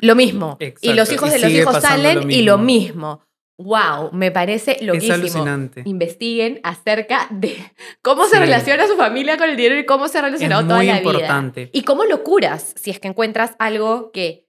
lo 0.00 0.16
mismo. 0.16 0.56
Y 0.60 0.64
Exacto, 0.64 0.94
los 0.94 1.12
hijos 1.12 1.28
y 1.30 1.32
de 1.34 1.38
los 1.38 1.50
hijos 1.52 1.80
salen 1.80 2.16
lo 2.26 2.30
y 2.30 2.42
lo 2.42 2.58
mismo. 2.58 3.20
mismo. 3.20 3.22
Wow, 3.58 4.10
me 4.12 4.32
parece 4.32 4.76
loquísimo. 4.82 5.14
Es 5.14 5.20
alucinante. 5.20 5.82
Investiguen 5.86 6.60
acerca 6.64 7.28
de 7.30 7.56
cómo 8.02 8.24
se 8.26 8.34
Sí. 8.34 8.40
relaciona 8.40 8.86
su 8.88 8.96
familia 8.96 9.38
con 9.38 9.48
el 9.48 9.56
dinero 9.56 9.78
y 9.78 9.86
cómo 9.86 10.08
se 10.08 10.18
ha 10.18 10.22
relacionado 10.22 10.62
Es 10.62 10.66
toda 10.66 10.78
muy 10.80 10.86
la 10.88 10.96
importante. 10.98 11.60
vida. 11.60 11.70
Y 11.72 11.82
cómo 11.84 12.04
lo 12.04 12.22
curas 12.24 12.74
si 12.76 12.90
es 12.90 13.00
que 13.00 13.08
encuentras 13.08 13.52
algo 13.58 14.10
que 14.12 14.45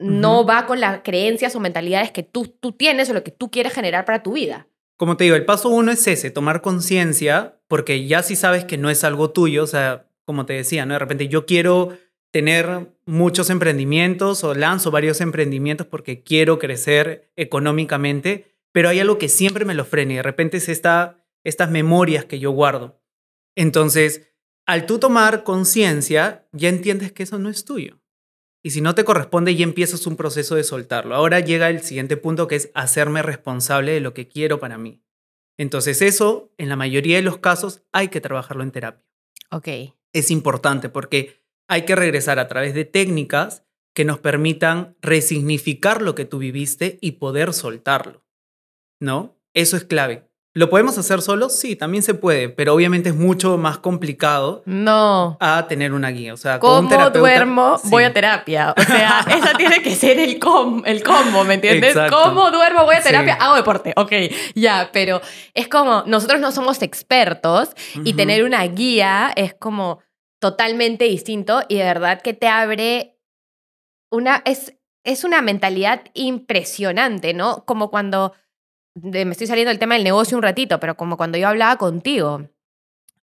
no 0.00 0.46
va 0.46 0.66
con 0.66 0.80
las 0.80 1.00
creencias 1.02 1.54
o 1.54 1.60
mentalidades 1.60 2.10
que 2.10 2.22
tú, 2.22 2.46
tú 2.46 2.72
tienes 2.72 3.10
o 3.10 3.14
lo 3.14 3.22
que 3.22 3.30
tú 3.30 3.50
quieres 3.50 3.72
generar 3.72 4.04
para 4.04 4.22
tu 4.22 4.32
vida. 4.32 4.66
Como 4.96 5.16
te 5.16 5.24
digo, 5.24 5.36
el 5.36 5.44
paso 5.44 5.68
uno 5.68 5.92
es 5.92 6.06
ese, 6.06 6.30
tomar 6.30 6.60
conciencia, 6.62 7.58
porque 7.68 8.06
ya 8.06 8.22
si 8.22 8.34
sabes 8.36 8.64
que 8.64 8.78
no 8.78 8.90
es 8.90 9.04
algo 9.04 9.30
tuyo, 9.30 9.62
o 9.62 9.66
sea, 9.66 10.06
como 10.24 10.46
te 10.46 10.54
decía, 10.54 10.86
¿no? 10.86 10.94
De 10.94 10.98
repente 10.98 11.28
yo 11.28 11.46
quiero 11.46 11.96
tener 12.30 12.88
muchos 13.06 13.50
emprendimientos 13.50 14.44
o 14.44 14.54
lanzo 14.54 14.90
varios 14.90 15.20
emprendimientos 15.20 15.86
porque 15.86 16.22
quiero 16.22 16.58
crecer 16.58 17.30
económicamente, 17.36 18.54
pero 18.72 18.88
hay 18.88 19.00
algo 19.00 19.18
que 19.18 19.28
siempre 19.28 19.64
me 19.64 19.74
lo 19.74 19.84
frena 19.84 20.12
y 20.12 20.16
de 20.16 20.22
repente 20.22 20.58
es 20.58 20.68
esta, 20.68 21.24
estas 21.44 21.70
memorias 21.70 22.24
que 22.24 22.38
yo 22.38 22.52
guardo. 22.52 23.00
Entonces, 23.56 24.28
al 24.66 24.86
tú 24.86 24.98
tomar 24.98 25.42
conciencia, 25.42 26.46
ya 26.52 26.68
entiendes 26.68 27.12
que 27.12 27.24
eso 27.24 27.38
no 27.38 27.50
es 27.50 27.64
tuyo. 27.64 27.99
Y 28.62 28.70
si 28.70 28.80
no 28.80 28.94
te 28.94 29.04
corresponde, 29.04 29.54
ya 29.54 29.64
empiezas 29.64 30.06
un 30.06 30.16
proceso 30.16 30.54
de 30.54 30.64
soltarlo. 30.64 31.14
Ahora 31.14 31.40
llega 31.40 31.70
el 31.70 31.80
siguiente 31.80 32.16
punto 32.16 32.46
que 32.46 32.56
es 32.56 32.70
hacerme 32.74 33.22
responsable 33.22 33.92
de 33.92 34.00
lo 34.00 34.12
que 34.12 34.28
quiero 34.28 34.60
para 34.60 34.76
mí. 34.76 35.02
Entonces 35.56 36.02
eso, 36.02 36.52
en 36.58 36.68
la 36.68 36.76
mayoría 36.76 37.16
de 37.16 37.22
los 37.22 37.38
casos, 37.38 37.82
hay 37.92 38.08
que 38.08 38.20
trabajarlo 38.20 38.62
en 38.62 38.70
terapia. 38.70 39.04
Ok. 39.50 39.68
Es 40.12 40.30
importante 40.30 40.88
porque 40.88 41.44
hay 41.68 41.84
que 41.84 41.96
regresar 41.96 42.38
a 42.38 42.48
través 42.48 42.74
de 42.74 42.84
técnicas 42.84 43.64
que 43.94 44.04
nos 44.04 44.18
permitan 44.18 44.96
resignificar 45.00 46.02
lo 46.02 46.14
que 46.14 46.24
tú 46.24 46.38
viviste 46.38 46.98
y 47.00 47.12
poder 47.12 47.52
soltarlo. 47.52 48.24
¿No? 49.00 49.38
Eso 49.54 49.76
es 49.76 49.84
clave. 49.84 50.29
¿Lo 50.52 50.68
podemos 50.68 50.98
hacer 50.98 51.22
solos? 51.22 51.56
Sí, 51.56 51.76
también 51.76 52.02
se 52.02 52.14
puede, 52.14 52.48
pero 52.48 52.74
obviamente 52.74 53.10
es 53.10 53.14
mucho 53.14 53.56
más 53.56 53.78
complicado 53.78 54.62
no. 54.66 55.36
a 55.38 55.68
tener 55.68 55.92
una 55.92 56.08
guía. 56.08 56.34
O 56.34 56.36
sea, 56.36 56.58
¿Cómo 56.58 57.10
duermo? 57.10 57.80
Voy 57.84 58.02
a 58.02 58.12
terapia. 58.12 58.74
O 58.76 58.82
sea, 58.82 59.24
esa 59.30 59.54
tiene 59.54 59.80
que 59.80 59.94
ser 59.94 60.18
el, 60.18 60.40
com 60.40 60.82
el 60.84 61.04
combo, 61.04 61.44
¿me 61.44 61.54
entiendes? 61.54 61.96
¿Cómo 62.10 62.50
duermo? 62.50 62.84
Voy 62.84 62.96
a 62.96 63.00
terapia. 63.00 63.34
Hago 63.34 63.54
deporte. 63.54 63.92
Ok, 63.94 64.12
ya, 64.56 64.90
pero 64.92 65.20
es 65.54 65.68
como, 65.68 66.02
nosotros 66.06 66.40
no 66.40 66.50
somos 66.50 66.82
expertos 66.82 67.70
y 68.04 68.14
tener 68.14 68.42
una 68.42 68.64
guía 68.64 69.32
es 69.36 69.54
como 69.54 70.00
totalmente 70.40 71.04
distinto 71.04 71.62
y 71.68 71.76
de 71.76 71.84
verdad 71.84 72.22
que 72.22 72.34
te 72.34 72.48
abre 72.48 73.20
una, 74.10 74.42
es, 74.44 74.74
es 75.04 75.22
una 75.22 75.42
mentalidad 75.42 76.02
impresionante, 76.14 77.34
¿no? 77.34 77.64
Como 77.66 77.90
cuando 77.90 78.32
me 78.94 79.30
estoy 79.30 79.46
saliendo 79.46 79.70
del 79.70 79.78
tema 79.78 79.94
del 79.94 80.04
negocio 80.04 80.36
un 80.36 80.42
ratito, 80.42 80.80
pero 80.80 80.96
como 80.96 81.16
cuando 81.16 81.38
yo 81.38 81.48
hablaba 81.48 81.76
contigo, 81.76 82.48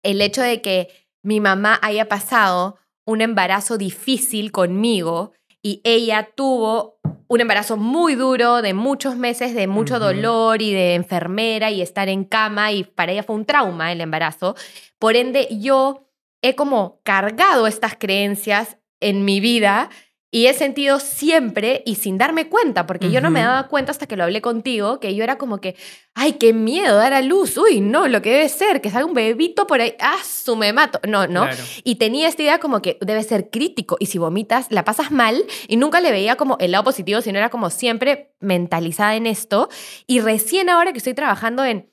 el 0.02 0.20
hecho 0.20 0.42
de 0.42 0.62
que 0.62 0.88
mi 1.22 1.40
mamá 1.40 1.78
haya 1.82 2.08
pasado 2.08 2.78
un 3.04 3.20
embarazo 3.20 3.76
difícil 3.76 4.52
conmigo 4.52 5.32
y 5.62 5.80
ella 5.84 6.30
tuvo 6.34 6.98
un 7.28 7.40
embarazo 7.40 7.76
muy 7.76 8.14
duro 8.14 8.62
de 8.62 8.74
muchos 8.74 9.16
meses 9.16 9.54
de 9.54 9.66
mucho 9.66 9.98
dolor 9.98 10.62
y 10.62 10.72
de 10.72 10.94
enfermera 10.94 11.70
y 11.70 11.82
estar 11.82 12.08
en 12.08 12.24
cama 12.24 12.72
y 12.72 12.84
para 12.84 13.12
ella 13.12 13.22
fue 13.22 13.36
un 13.36 13.44
trauma 13.44 13.92
el 13.92 14.00
embarazo. 14.00 14.56
Por 14.98 15.16
ende, 15.16 15.48
yo 15.60 16.08
he 16.42 16.54
como 16.54 17.00
cargado 17.04 17.66
estas 17.66 17.94
creencias 17.96 18.78
en 19.00 19.24
mi 19.24 19.40
vida 19.40 19.90
y 20.32 20.46
he 20.46 20.54
sentido 20.54 21.00
siempre 21.00 21.82
y 21.84 21.96
sin 21.96 22.16
darme 22.16 22.48
cuenta, 22.48 22.86
porque 22.86 23.10
yo 23.10 23.20
no 23.20 23.30
me 23.30 23.40
daba 23.40 23.66
cuenta 23.66 23.90
hasta 23.90 24.06
que 24.06 24.16
lo 24.16 24.22
hablé 24.22 24.40
contigo, 24.40 25.00
que 25.00 25.14
yo 25.14 25.24
era 25.24 25.38
como 25.38 25.60
que, 25.60 25.74
ay, 26.14 26.34
qué 26.34 26.52
miedo 26.52 26.96
dar 26.96 27.12
a 27.12 27.20
luz, 27.20 27.58
uy, 27.58 27.80
no, 27.80 28.06
lo 28.06 28.22
que 28.22 28.30
debe 28.30 28.48
ser, 28.48 28.80
que 28.80 28.90
salga 28.90 29.06
un 29.06 29.14
bebito 29.14 29.66
por 29.66 29.80
ahí, 29.80 29.96
ah, 29.98 30.18
su 30.24 30.54
me 30.54 30.72
mato, 30.72 31.00
no, 31.08 31.26
no. 31.26 31.48
Y 31.82 31.96
tenía 31.96 32.28
esta 32.28 32.42
idea 32.42 32.60
como 32.60 32.80
que 32.80 32.96
debe 33.00 33.24
ser 33.24 33.50
crítico 33.50 33.96
y 33.98 34.06
si 34.06 34.18
vomitas, 34.18 34.68
la 34.70 34.84
pasas 34.84 35.10
mal 35.10 35.44
y 35.66 35.76
nunca 35.76 36.00
le 36.00 36.12
veía 36.12 36.36
como 36.36 36.56
el 36.60 36.70
lado 36.70 36.84
positivo, 36.84 37.20
sino 37.22 37.38
era 37.38 37.50
como 37.50 37.68
siempre 37.70 38.32
mentalizada 38.38 39.16
en 39.16 39.26
esto. 39.26 39.68
Y 40.06 40.20
recién 40.20 40.68
ahora 40.68 40.92
que 40.92 40.98
estoy 40.98 41.14
trabajando 41.14 41.64
en, 41.64 41.92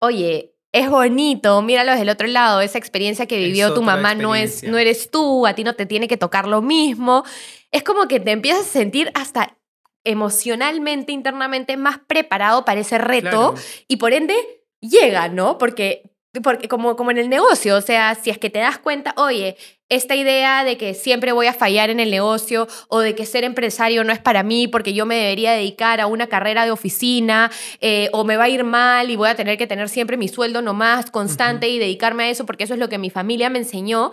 oye, 0.00 0.53
es 0.74 0.90
bonito, 0.90 1.62
míralo 1.62 1.92
desde 1.92 2.02
el 2.02 2.08
otro 2.08 2.26
lado, 2.26 2.60
esa 2.60 2.78
experiencia 2.78 3.26
que 3.26 3.38
vivió 3.38 3.72
tu 3.74 3.82
mamá 3.82 4.16
no, 4.16 4.34
es, 4.34 4.64
no 4.64 4.76
eres 4.76 5.08
tú, 5.08 5.46
a 5.46 5.54
ti 5.54 5.62
no 5.62 5.74
te 5.74 5.86
tiene 5.86 6.08
que 6.08 6.16
tocar 6.16 6.48
lo 6.48 6.62
mismo. 6.62 7.22
Es 7.70 7.84
como 7.84 8.08
que 8.08 8.18
te 8.18 8.32
empiezas 8.32 8.62
a 8.62 8.70
sentir 8.70 9.12
hasta 9.14 9.56
emocionalmente, 10.02 11.12
internamente 11.12 11.76
más 11.76 12.00
preparado 12.08 12.64
para 12.64 12.80
ese 12.80 12.98
reto 12.98 13.54
y 13.86 13.98
por 13.98 14.12
ende 14.12 14.34
llega, 14.80 15.28
¿no? 15.28 15.58
Porque 15.58 16.10
porque 16.42 16.68
como, 16.68 16.96
como 16.96 17.10
en 17.10 17.18
el 17.18 17.28
negocio, 17.28 17.76
o 17.76 17.80
sea, 17.80 18.14
si 18.14 18.30
es 18.30 18.38
que 18.38 18.50
te 18.50 18.58
das 18.58 18.78
cuenta, 18.78 19.14
oye, 19.16 19.56
esta 19.88 20.16
idea 20.16 20.64
de 20.64 20.76
que 20.76 20.94
siempre 20.94 21.32
voy 21.32 21.46
a 21.46 21.52
fallar 21.52 21.90
en 21.90 22.00
el 22.00 22.10
negocio 22.10 22.66
o 22.88 23.00
de 23.00 23.14
que 23.14 23.26
ser 23.26 23.44
empresario 23.44 24.02
no 24.02 24.12
es 24.12 24.18
para 24.18 24.42
mí 24.42 24.66
porque 24.66 24.94
yo 24.94 25.06
me 25.06 25.16
debería 25.16 25.52
dedicar 25.52 26.00
a 26.00 26.06
una 26.06 26.26
carrera 26.26 26.64
de 26.64 26.70
oficina 26.70 27.50
eh, 27.80 28.08
o 28.12 28.24
me 28.24 28.36
va 28.36 28.44
a 28.44 28.48
ir 28.48 28.64
mal 28.64 29.10
y 29.10 29.16
voy 29.16 29.28
a 29.28 29.36
tener 29.36 29.58
que 29.58 29.66
tener 29.66 29.88
siempre 29.88 30.16
mi 30.16 30.28
sueldo 30.28 30.62
nomás 30.62 31.10
constante 31.10 31.68
y 31.68 31.78
dedicarme 31.78 32.24
a 32.24 32.30
eso 32.30 32.46
porque 32.46 32.64
eso 32.64 32.74
es 32.74 32.80
lo 32.80 32.88
que 32.88 32.98
mi 32.98 33.10
familia 33.10 33.50
me 33.50 33.58
enseñó, 33.58 34.12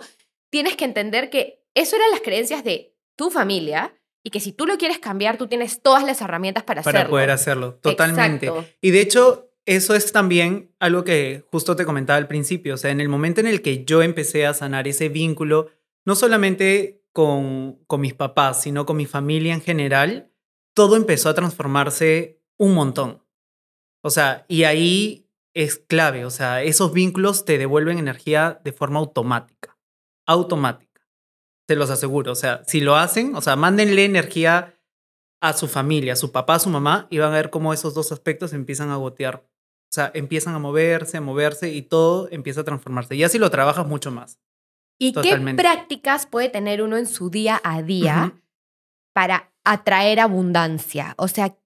tienes 0.50 0.76
que 0.76 0.84
entender 0.84 1.30
que 1.30 1.64
eso 1.74 1.96
eran 1.96 2.10
las 2.10 2.20
creencias 2.20 2.62
de 2.62 2.94
tu 3.16 3.30
familia 3.30 3.94
y 4.22 4.30
que 4.30 4.40
si 4.40 4.52
tú 4.52 4.66
lo 4.66 4.78
quieres 4.78 4.98
cambiar, 4.98 5.36
tú 5.36 5.48
tienes 5.48 5.82
todas 5.82 6.04
las 6.04 6.20
herramientas 6.20 6.62
para, 6.62 6.80
hacerlo. 6.80 6.98
Para 7.00 7.10
poder 7.10 7.30
hacerlo, 7.30 7.74
totalmente. 7.74 8.52
Y 8.80 8.90
de 8.90 9.00
hecho, 9.00 9.51
eso 9.66 9.94
es 9.94 10.12
también 10.12 10.74
algo 10.80 11.04
que 11.04 11.44
justo 11.50 11.76
te 11.76 11.84
comentaba 11.84 12.16
al 12.16 12.28
principio, 12.28 12.74
o 12.74 12.76
sea, 12.76 12.90
en 12.90 13.00
el 13.00 13.08
momento 13.08 13.40
en 13.40 13.46
el 13.46 13.62
que 13.62 13.84
yo 13.84 14.02
empecé 14.02 14.46
a 14.46 14.54
sanar 14.54 14.88
ese 14.88 15.08
vínculo, 15.08 15.70
no 16.04 16.16
solamente 16.16 17.04
con, 17.12 17.78
con 17.86 18.00
mis 18.00 18.14
papás, 18.14 18.62
sino 18.62 18.86
con 18.86 18.96
mi 18.96 19.06
familia 19.06 19.54
en 19.54 19.60
general, 19.60 20.32
todo 20.74 20.96
empezó 20.96 21.28
a 21.28 21.34
transformarse 21.34 22.40
un 22.56 22.74
montón. 22.74 23.22
O 24.02 24.10
sea, 24.10 24.44
y 24.48 24.64
ahí 24.64 25.30
es 25.54 25.78
clave, 25.78 26.24
o 26.24 26.30
sea, 26.30 26.62
esos 26.62 26.92
vínculos 26.92 27.44
te 27.44 27.58
devuelven 27.58 27.98
energía 27.98 28.60
de 28.64 28.72
forma 28.72 28.98
automática, 28.98 29.78
automática, 30.26 31.02
te 31.66 31.76
los 31.76 31.90
aseguro, 31.90 32.32
o 32.32 32.36
sea, 32.36 32.62
si 32.66 32.80
lo 32.80 32.96
hacen, 32.96 33.36
o 33.36 33.42
sea, 33.42 33.54
mándenle 33.54 34.04
energía 34.04 34.74
a 35.40 35.52
su 35.52 35.68
familia, 35.68 36.14
a 36.14 36.16
su 36.16 36.32
papá, 36.32 36.54
a 36.54 36.58
su 36.58 36.70
mamá, 36.70 37.06
y 37.10 37.18
van 37.18 37.32
a 37.32 37.36
ver 37.36 37.50
cómo 37.50 37.72
esos 37.72 37.94
dos 37.94 38.12
aspectos 38.12 38.52
empiezan 38.52 38.90
a 38.90 38.96
gotear 38.96 39.44
o 39.92 39.94
sea, 39.94 40.10
empiezan 40.14 40.54
a 40.54 40.58
moverse, 40.58 41.18
a 41.18 41.20
moverse 41.20 41.68
y 41.70 41.82
todo 41.82 42.26
empieza 42.30 42.62
a 42.62 42.64
transformarse. 42.64 43.14
Y 43.14 43.24
así 43.24 43.38
lo 43.38 43.50
trabajas 43.50 43.86
mucho 43.86 44.10
más. 44.10 44.38
¿Y 44.98 45.12
qué 45.12 45.36
prácticas 45.54 46.24
puede 46.24 46.48
tener 46.48 46.80
uno 46.80 46.96
en 46.96 47.06
su 47.06 47.28
día 47.28 47.60
a 47.62 47.82
día 47.82 48.32
para 49.12 49.52
atraer 49.64 50.20
abundancia? 50.20 51.12
O 51.18 51.28
sea, 51.28 51.58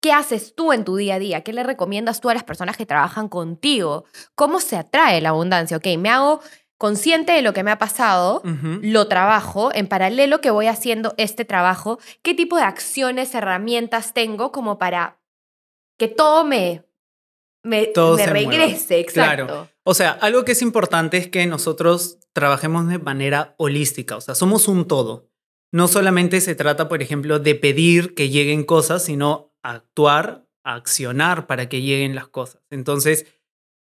¿qué 0.00 0.12
haces 0.12 0.54
tú 0.54 0.72
en 0.72 0.86
tu 0.86 0.96
día 0.96 1.16
a 1.16 1.18
día? 1.18 1.42
¿Qué 1.42 1.52
le 1.52 1.62
recomiendas 1.62 2.22
tú 2.22 2.30
a 2.30 2.34
las 2.34 2.44
personas 2.44 2.78
que 2.78 2.86
trabajan 2.86 3.28
contigo? 3.28 4.06
¿Cómo 4.34 4.58
se 4.58 4.76
atrae 4.78 5.20
la 5.20 5.28
abundancia? 5.28 5.76
Ok, 5.76 5.88
me 5.98 6.08
hago 6.08 6.40
consciente 6.78 7.32
de 7.32 7.42
lo 7.42 7.52
que 7.52 7.62
me 7.62 7.70
ha 7.70 7.78
pasado, 7.78 8.40
lo 8.44 9.08
trabajo, 9.08 9.74
en 9.74 9.88
paralelo 9.88 10.40
que 10.40 10.50
voy 10.50 10.68
haciendo 10.68 11.12
este 11.18 11.44
trabajo, 11.44 11.98
¿qué 12.22 12.32
tipo 12.32 12.56
de 12.56 12.62
acciones, 12.62 13.34
herramientas 13.34 14.14
tengo 14.14 14.52
como 14.52 14.78
para 14.78 15.18
que 15.98 16.08
todo 16.08 16.44
me 16.44 16.85
me, 17.66 17.92
regrese, 18.26 19.00
exacto. 19.00 19.46
Claro. 19.46 19.68
O 19.82 19.94
sea, 19.94 20.12
algo 20.12 20.44
que 20.44 20.52
es 20.52 20.62
importante 20.62 21.16
es 21.16 21.28
que 21.28 21.46
nosotros 21.46 22.18
trabajemos 22.32 22.88
de 22.88 22.98
manera 22.98 23.54
holística, 23.58 24.16
o 24.16 24.20
sea, 24.20 24.34
somos 24.34 24.68
un 24.68 24.86
todo. 24.86 25.28
No 25.72 25.88
solamente 25.88 26.40
se 26.40 26.54
trata, 26.54 26.88
por 26.88 27.02
ejemplo, 27.02 27.38
de 27.38 27.54
pedir 27.54 28.14
que 28.14 28.30
lleguen 28.30 28.64
cosas, 28.64 29.04
sino 29.04 29.52
actuar, 29.62 30.46
accionar 30.64 31.46
para 31.46 31.68
que 31.68 31.82
lleguen 31.82 32.14
las 32.14 32.28
cosas. 32.28 32.62
Entonces, 32.70 33.26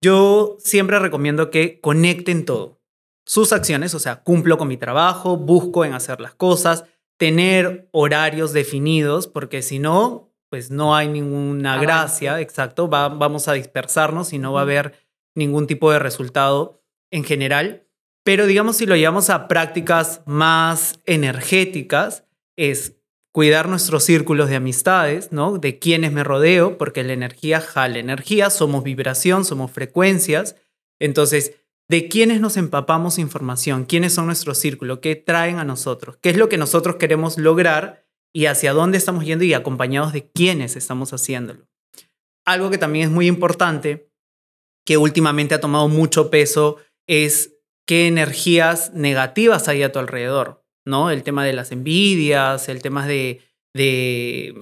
yo 0.02 0.56
siempre 0.60 0.98
recomiendo 0.98 1.50
que 1.50 1.80
conecten 1.80 2.44
todo. 2.44 2.80
Sus 3.26 3.52
acciones, 3.52 3.94
o 3.94 3.98
sea, 3.98 4.22
cumplo 4.22 4.58
con 4.58 4.68
mi 4.68 4.76
trabajo, 4.76 5.36
busco 5.36 5.84
en 5.84 5.92
hacer 5.92 6.20
las 6.20 6.34
cosas, 6.34 6.84
tener 7.18 7.88
horarios 7.92 8.52
definidos, 8.52 9.28
porque 9.28 9.62
si 9.62 9.78
no, 9.78 10.31
pues 10.52 10.70
no 10.70 10.94
hay 10.94 11.08
ninguna 11.08 11.78
gracia, 11.78 12.38
exacto, 12.38 12.86
vamos 12.86 13.48
a 13.48 13.54
dispersarnos 13.54 14.34
y 14.34 14.38
no 14.38 14.52
va 14.52 14.60
a 14.60 14.64
haber 14.64 14.92
ningún 15.34 15.66
tipo 15.66 15.90
de 15.90 15.98
resultado 15.98 16.84
en 17.10 17.24
general. 17.24 17.86
Pero 18.22 18.46
digamos, 18.46 18.76
si 18.76 18.84
lo 18.84 18.94
llevamos 18.94 19.30
a 19.30 19.48
prácticas 19.48 20.20
más 20.26 21.00
energéticas, 21.06 22.26
es 22.54 22.98
cuidar 23.32 23.66
nuestros 23.66 24.04
círculos 24.04 24.50
de 24.50 24.56
amistades, 24.56 25.32
¿no? 25.32 25.56
De 25.56 25.78
quienes 25.78 26.12
me 26.12 26.22
rodeo, 26.22 26.76
porque 26.76 27.02
la 27.02 27.14
energía 27.14 27.62
jala 27.62 27.98
energía, 27.98 28.50
somos 28.50 28.84
vibración, 28.84 29.46
somos 29.46 29.70
frecuencias. 29.70 30.56
Entonces, 31.00 31.54
de 31.88 32.08
quiénes 32.08 32.42
nos 32.42 32.58
empapamos 32.58 33.18
información, 33.18 33.86
quiénes 33.86 34.12
son 34.12 34.26
nuestro 34.26 34.54
círculo, 34.54 35.00
qué 35.00 35.16
traen 35.16 35.58
a 35.58 35.64
nosotros, 35.64 36.18
qué 36.20 36.28
es 36.28 36.36
lo 36.36 36.50
que 36.50 36.58
nosotros 36.58 36.96
queremos 36.96 37.38
lograr 37.38 38.04
y 38.32 38.46
hacia 38.46 38.72
dónde 38.72 38.98
estamos 38.98 39.24
yendo 39.24 39.44
y 39.44 39.54
acompañados 39.54 40.12
de 40.12 40.30
quiénes 40.30 40.76
estamos 40.76 41.12
haciéndolo. 41.12 41.66
Algo 42.44 42.70
que 42.70 42.78
también 42.78 43.06
es 43.06 43.10
muy 43.10 43.26
importante, 43.26 44.10
que 44.84 44.96
últimamente 44.96 45.54
ha 45.54 45.60
tomado 45.60 45.88
mucho 45.88 46.30
peso, 46.30 46.78
es 47.06 47.54
qué 47.86 48.06
energías 48.06 48.92
negativas 48.94 49.68
hay 49.68 49.82
a 49.82 49.92
tu 49.92 49.98
alrededor. 49.98 50.62
¿no? 50.84 51.10
El 51.10 51.22
tema 51.22 51.44
de 51.44 51.52
las 51.52 51.72
envidias, 51.72 52.68
el 52.68 52.82
tema 52.82 53.06
de, 53.06 53.40
de 53.74 54.54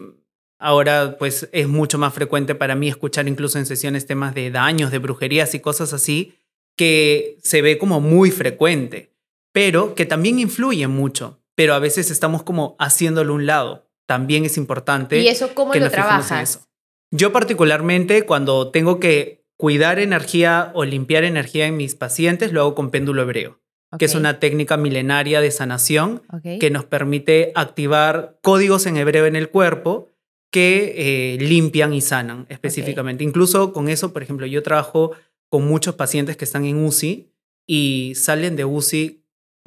ahora 0.59 1.17
pues 1.19 1.49
es 1.53 1.69
mucho 1.69 1.99
más 1.99 2.13
frecuente 2.13 2.55
para 2.55 2.75
mí 2.75 2.89
escuchar 2.89 3.29
incluso 3.29 3.59
en 3.59 3.67
sesiones 3.67 4.07
temas 4.07 4.35
de 4.35 4.51
daños, 4.51 4.91
de 4.91 4.99
brujerías 4.99 5.55
y 5.55 5.61
cosas 5.61 5.93
así, 5.93 6.35
que 6.77 7.39
se 7.43 7.63
ve 7.63 7.79
como 7.79 8.01
muy 8.01 8.31
frecuente, 8.31 9.13
pero 9.53 9.95
que 9.95 10.07
también 10.07 10.39
influye 10.39 10.87
mucho, 10.87 11.40
pero 11.61 11.75
a 11.75 11.79
veces 11.79 12.11
estamos 12.11 12.43
como 12.43 12.75
haciéndolo 12.79 13.35
a 13.35 13.37
un 13.37 13.45
lado. 13.45 13.87
También 14.07 14.47
es 14.47 14.57
importante. 14.57 15.21
¿Y 15.21 15.29
eso 15.29 15.51
cómo 15.53 15.73
que 15.73 15.81
lo 15.81 15.91
trabajas? 15.91 16.67
Yo 17.11 17.35
particularmente 17.35 18.23
cuando 18.23 18.71
tengo 18.71 18.99
que 18.99 19.45
cuidar 19.59 19.99
energía 19.99 20.71
o 20.73 20.87
limpiar 20.87 21.23
energía 21.23 21.67
en 21.67 21.77
mis 21.77 21.97
pacientes, 21.97 22.55
lo 22.55 22.63
hago 22.63 22.75
con 22.75 22.91
péndulo 22.91 23.21
hebreo, 23.21 23.61
que 23.99 24.07
es 24.07 24.15
una 24.15 24.41
técnica 24.41 24.79
milenaria 24.79 25.43
de 25.43 25.51
sanación 25.51 26.23
que 26.43 26.71
nos 26.71 26.87
permite 26.87 27.53
activar 27.55 28.39
códigos 28.41 28.87
en 28.87 28.97
hebreo 28.97 29.27
en 29.27 29.37
el 29.37 29.51
cuerpo 29.51 30.09
que 30.51 30.95
eh, 30.97 31.39
limpian 31.43 31.93
y 31.93 32.01
sanan 32.01 32.47
específicamente. 32.49 33.23
Incluso 33.23 33.75
con 33.75 33.91
eso, 33.91 34.15
por 34.15 34.23
ejemplo, 34.23 34.47
yo 34.47 34.63
trabajo 34.63 35.13
con 35.51 35.69
muchos 35.69 35.95
pacientes 35.95 36.39
que 36.39 36.47
están 36.47 36.65
en 36.65 36.83
UCI 36.83 37.35
y 37.67 38.15
salen 38.17 38.57
de 38.57 38.65
UCI 38.65 39.20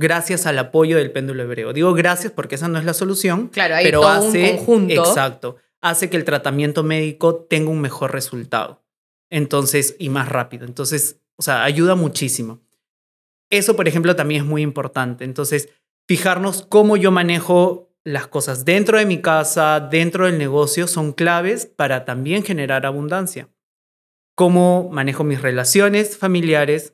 gracias 0.04 0.46
al 0.46 0.60
apoyo 0.60 0.98
del 0.98 1.12
péndulo 1.12 1.42
hebreo. 1.44 1.72
Digo 1.72 1.94
gracias 1.94 2.34
porque 2.34 2.56
esa 2.56 2.68
no 2.68 2.78
es 2.78 2.84
la 2.86 2.94
solución, 2.94 3.48
Claro, 3.48 3.76
hay 3.76 3.86
pero 3.86 4.02
todo 4.02 4.10
hace 4.10 4.52
un 4.52 4.58
conjunto. 4.58 4.94
exacto, 4.94 5.56
hace 5.82 6.10
que 6.10 6.18
el 6.18 6.26
tratamiento 6.26 6.84
médico 6.84 7.36
tenga 7.50 7.72
un 7.72 7.80
mejor 7.82 8.12
resultado. 8.12 8.84
Entonces, 9.32 9.96
y 9.98 10.10
más 10.10 10.28
rápido. 10.30 10.66
Entonces, 10.66 11.22
o 11.38 11.42
sea, 11.42 11.64
ayuda 11.64 11.96
muchísimo. 11.96 12.60
Eso, 13.50 13.76
por 13.76 13.88
ejemplo, 13.88 14.16
también 14.16 14.42
es 14.44 14.48
muy 14.48 14.62
importante. 14.62 15.24
Entonces, 15.24 15.70
fijarnos 16.08 16.64
cómo 16.68 16.98
yo 16.98 17.12
manejo 17.12 17.90
las 18.04 18.28
cosas 18.28 18.66
dentro 18.66 18.98
de 18.98 19.06
mi 19.06 19.22
casa, 19.22 19.80
dentro 19.80 20.26
del 20.26 20.38
negocio, 20.38 20.88
son 20.88 21.14
claves 21.14 21.66
para 21.66 22.04
también 22.04 22.44
generar 22.44 22.86
abundancia. 22.86 23.48
Cómo 24.36 24.90
manejo 24.92 25.24
mis 25.24 25.42
relaciones 25.42 26.18
familiares, 26.18 26.94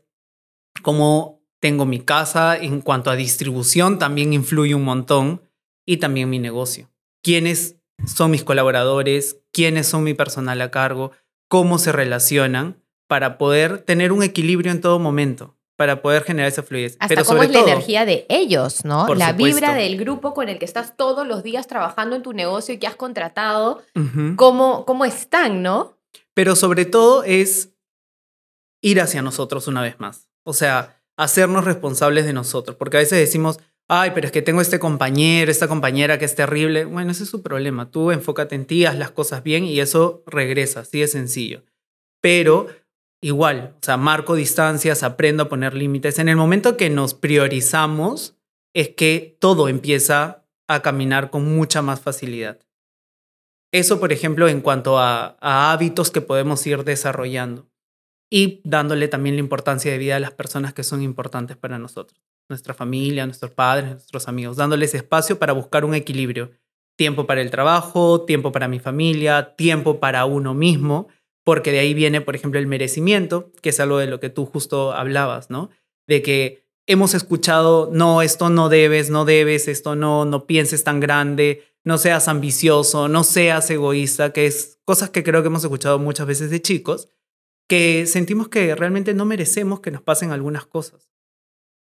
cómo 0.84 1.38
tengo 1.60 1.86
mi 1.86 2.00
casa 2.00 2.56
en 2.58 2.82
cuanto 2.82 3.10
a 3.12 3.15
distribución, 3.15 4.00
también 4.00 4.34
influye 4.34 4.76
un 4.76 4.84
montón, 4.84 5.41
y 5.86 5.98
también 5.98 6.30
mi 6.30 6.39
negocio. 6.39 6.89
¿Quiénes 7.24 7.78
son 8.06 8.32
mis 8.32 8.43
colaboradores? 8.43 9.39
¿Quiénes 9.52 9.88
son 9.88 10.04
mi 10.04 10.13
personal 10.13 10.62
a 10.62 10.69
cargo? 10.72 11.12
¿Cómo 11.50 11.80
se 11.80 11.91
relacionan? 11.91 12.82
Para 13.08 13.38
poder 13.39 13.80
tener 13.80 14.12
un 14.12 14.22
equilibrio 14.22 14.72
en 14.72 14.82
todo 14.82 15.00
momento, 15.00 15.58
para 15.76 16.02
poder 16.04 16.24
generar 16.24 16.48
esa 16.50 16.62
fluidez. 16.62 16.93
Hasta 17.00 17.08
Pero 17.08 17.26
cómo 17.26 17.38
sobre 17.38 17.48
es 17.48 17.54
la 17.54 17.60
todo, 17.62 17.69
energía 17.72 18.06
de 18.06 18.26
ellos, 18.30 18.86
¿no? 18.86 19.08
La 19.15 19.32
supuesto. 19.32 19.43
vibra 19.60 19.74
del 19.74 19.98
grupo 19.98 20.36
con 20.36 20.48
el 20.48 20.60
que 20.60 20.65
estás 20.65 20.95
todos 20.95 21.26
los 21.28 21.41
días 21.41 21.65
trabajando 21.65 22.15
en 22.15 22.22
tu 22.22 22.34
negocio 22.34 22.76
y 22.76 22.78
que 22.78 22.86
has 22.86 22.95
contratado, 22.95 23.82
Ujú. 23.95 24.36
cómo, 24.36 24.86
cómo 24.86 25.06
están, 25.06 25.63
¿no? 25.63 25.98
Pero 26.36 26.56
sobre 26.56 26.86
todo 26.86 27.24
es 27.24 27.72
ir 28.82 29.02
hacia 29.02 29.22
nosotros 29.24 29.67
una 29.67 29.82
vez 29.82 30.00
más. 30.00 30.28
O 30.43 30.54
sea, 30.54 30.99
hacernos 31.19 31.65
responsables 31.65 32.25
de 32.25 32.32
nosotros. 32.32 32.77
Porque 32.77 32.95
a 32.95 33.01
veces 33.01 33.19
decimos, 33.19 33.60
ay, 33.89 34.12
pero 34.15 34.25
es 34.25 34.32
que 34.32 34.41
tengo 34.41 34.62
este 34.62 34.79
compañero, 34.79 35.51
esta 35.51 35.67
compañera 35.67 36.17
que 36.17 36.23
es 36.23 36.34
terrible. 36.34 36.86
Bueno, 36.86 37.12
ese 37.12 37.23
es 37.23 37.29
su 37.29 37.43
problema. 37.43 37.91
Tú 37.91 38.12
enfócate 38.12 38.55
en 38.55 38.65
ti, 38.65 38.86
haz 38.86 38.97
las 38.97 39.12
cosas 39.12 39.43
bien 39.43 39.65
y 39.65 39.82
eso 39.82 40.23
regresa, 40.25 40.79
así 40.79 41.01
de 41.01 41.08
sencillo. 41.08 41.63
Pero 42.21 42.67
igual, 43.21 43.75
o 43.75 43.86
sea, 43.86 43.97
marco 43.97 44.36
distancias, 44.36 45.03
aprendo 45.03 45.43
a 45.43 45.49
poner 45.49 45.73
límites. 45.73 46.19
En 46.19 46.29
el 46.29 46.38
momento 46.38 46.77
que 46.77 46.89
nos 46.89 47.13
priorizamos, 47.13 48.38
es 48.73 48.89
que 48.89 49.38
todo 49.41 49.67
empieza 49.67 50.45
a 50.69 50.82
caminar 50.82 51.32
con 51.32 51.43
mucha 51.53 51.82
más 51.82 51.99
facilidad. 51.99 52.60
Eso, 53.73 53.99
por 53.99 54.13
ejemplo, 54.13 54.47
en 54.47 54.62
cuanto 54.62 54.99
a, 54.99 55.36
a 55.41 55.73
hábitos 55.73 56.12
que 56.12 56.21
podemos 56.21 56.65
ir 56.65 56.86
desarrollando 56.86 57.69
y 58.30 58.62
dándole 58.63 59.08
también 59.08 59.36
la 59.36 59.42
importancia 59.42 59.92
de 59.92 59.98
vida 59.98 60.15
a 60.15 60.20
las 60.20 60.32
personas 60.32 60.74
que 60.74 60.84
son 60.84 61.02
importantes 61.02 61.58
para 61.58 61.80
nosotros, 61.80 62.22
nuestra 62.48 62.74
familia, 62.74 63.26
nuestros 63.26 63.52
padres, 63.52 63.92
nuestros 63.92 64.28
amigos, 64.28 64.58
dándoles 64.58 64.94
espacio 64.94 65.39
para 65.39 65.54
buscar 65.54 65.84
un 65.86 65.96
equilibrio. 65.96 66.52
Tiempo 66.96 67.26
para 67.26 67.42
el 67.42 67.50
trabajo, 67.50 68.26
tiempo 68.26 68.52
para 68.52 68.68
mi 68.68 68.80
familia, 68.80 69.56
tiempo 69.56 70.00
para 70.00 70.26
uno 70.26 70.54
mismo, 70.54 71.08
porque 71.44 71.72
de 71.72 71.80
ahí 71.80 71.94
viene, 71.94 72.22
por 72.22 72.36
ejemplo, 72.36 72.60
el 72.60 72.68
merecimiento, 72.68 73.52
que 73.62 73.70
es 73.70 73.80
algo 73.80 73.98
de 73.98 74.08
lo 74.08 74.20
que 74.20 74.30
tú 74.30 74.46
justo 74.46 74.92
hablabas, 74.92 75.50
¿no? 75.50 75.70
De 76.08 76.22
que 76.22 76.65
hemos 76.88 77.13
escuchado, 77.13 77.89
no, 77.92 78.22
esto 78.22 78.50
no 78.50 78.68
debes, 78.68 79.10
no 79.10 79.24
debes, 79.24 79.68
esto 79.68 79.96
no, 79.96 80.26
no 80.26 80.46
pienses 80.46 80.84
tan 80.84 81.00
grande, 81.00 81.63
no 81.84 81.98
seas 81.98 82.28
ambicioso, 82.28 83.08
no 83.08 83.24
seas 83.24 83.70
egoísta, 83.70 84.34
que 84.34 84.46
es 84.46 84.80
cosas 84.86 85.10
que 85.10 85.24
creo 85.24 85.42
que 85.42 85.48
hemos 85.48 85.63
escuchado 85.63 86.00
muchas 86.00 86.28
veces 86.28 86.50
de 86.50 86.62
chicos, 86.62 87.08
que 87.69 88.05
sentimos 88.08 88.49
que 88.49 88.75
realmente 88.75 89.13
no 89.13 89.23
merecemos 89.23 89.79
que 89.79 89.91
nos 89.91 90.01
pasen 90.01 90.32
algunas 90.32 90.65
cosas, 90.65 91.10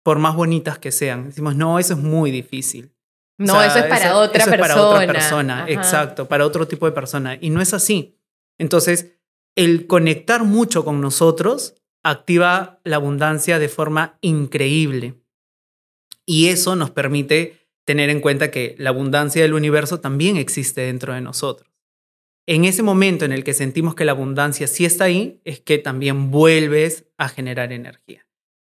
por 0.04 0.18
más 0.20 0.36
bonitas 0.36 0.78
que 0.78 0.92
sean. 0.92 1.24
Decimos, 1.26 1.56
no, 1.56 1.78
eso 1.80 1.94
es 1.94 1.98
muy 1.98 2.30
difícil. 2.30 2.92
O 3.40 3.44
No, 3.44 3.54
sea, 3.54 3.66
eso 3.66 3.78
es 3.78 3.84
para 3.86 4.04
eso- 4.10 4.18
otra 4.18 4.42
eso 4.42 4.50
es 4.50 4.56
persona. 4.56 4.74
para 4.74 4.86
otra 4.86 5.06
persona, 5.12 5.62
Ajá. 5.64 5.70
exacto, 5.72 6.28
para 6.28 6.44
otro 6.46 6.68
tipo 6.68 6.86
de 6.86 6.92
persona. 6.92 7.38
Y 7.40 7.50
no 7.50 7.60
es 7.60 7.72
así. 7.74 8.16
Entonces, 8.58 9.14
el 9.56 9.86
conectar 9.86 10.44
mucho 10.44 10.84
con 10.84 11.00
nosotros 11.00 11.74
activa 12.04 12.80
la 12.84 12.96
abundancia 12.96 13.58
de 13.58 13.68
forma 13.68 14.18
increíble. 14.20 15.14
Y 16.26 16.48
eso 16.48 16.76
nos 16.76 16.90
permite 16.90 17.66
tener 17.86 18.10
en 18.10 18.20
cuenta 18.20 18.50
que 18.50 18.74
la 18.78 18.90
abundancia 18.90 19.40
del 19.42 19.54
universo 19.54 20.00
también 20.00 20.36
existe 20.36 20.82
dentro 20.82 21.14
de 21.14 21.22
nosotros. 21.22 21.67
En 22.50 22.64
ese 22.64 22.82
momento 22.82 23.26
en 23.26 23.32
el 23.32 23.44
que 23.44 23.52
sentimos 23.52 23.94
que 23.94 24.06
la 24.06 24.12
abundancia 24.12 24.66
sí 24.68 24.86
está 24.86 25.04
ahí, 25.04 25.38
es 25.44 25.60
que 25.60 25.76
también 25.76 26.30
vuelves 26.30 27.04
a 27.18 27.28
generar 27.28 27.74
energía. 27.74 28.26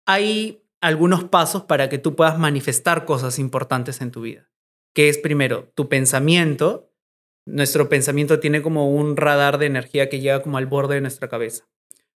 Hay 0.06 0.64
algunos 0.80 1.26
pasos 1.26 1.64
para 1.64 1.90
que 1.90 1.98
tú 1.98 2.16
puedas 2.16 2.40
manifestar 2.40 3.04
cosas 3.04 3.38
importantes 3.38 4.00
en 4.00 4.12
tu 4.12 4.22
vida, 4.22 4.50
que 4.94 5.10
es 5.10 5.18
primero 5.18 5.74
tu 5.76 5.90
pensamiento. 5.90 6.90
Nuestro 7.46 7.90
pensamiento 7.90 8.40
tiene 8.40 8.62
como 8.62 8.90
un 8.96 9.18
radar 9.18 9.58
de 9.58 9.66
energía 9.66 10.08
que 10.08 10.22
llega 10.22 10.42
como 10.42 10.58
al 10.58 10.68
borde 10.68 10.96
de 10.96 11.02
nuestra 11.02 11.28
cabeza. 11.28 11.68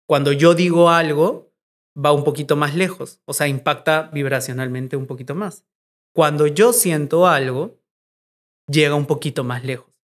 Cuando 0.07 0.33
yo 0.33 0.55
digo 0.55 0.91
algo, 0.91 1.55
va 1.97 2.13
un 2.13 2.23
poquito 2.23 2.57
más 2.57 2.75
lejos, 2.75 3.23
o 3.25 3.33
sea, 3.33 3.49
impacta 3.49 4.11
vibracionalmente 4.13 4.99
un 4.99 5.07
poquito 5.07 5.35
más. 5.35 5.65
Cuando 6.13 6.47
yo 6.47 6.75
siento 6.75 7.27
algo, 7.27 7.81
llega 8.69 8.95
un 8.95 9.07
poquito 9.07 9.43
más 9.43 9.65
lejos. 9.65 9.96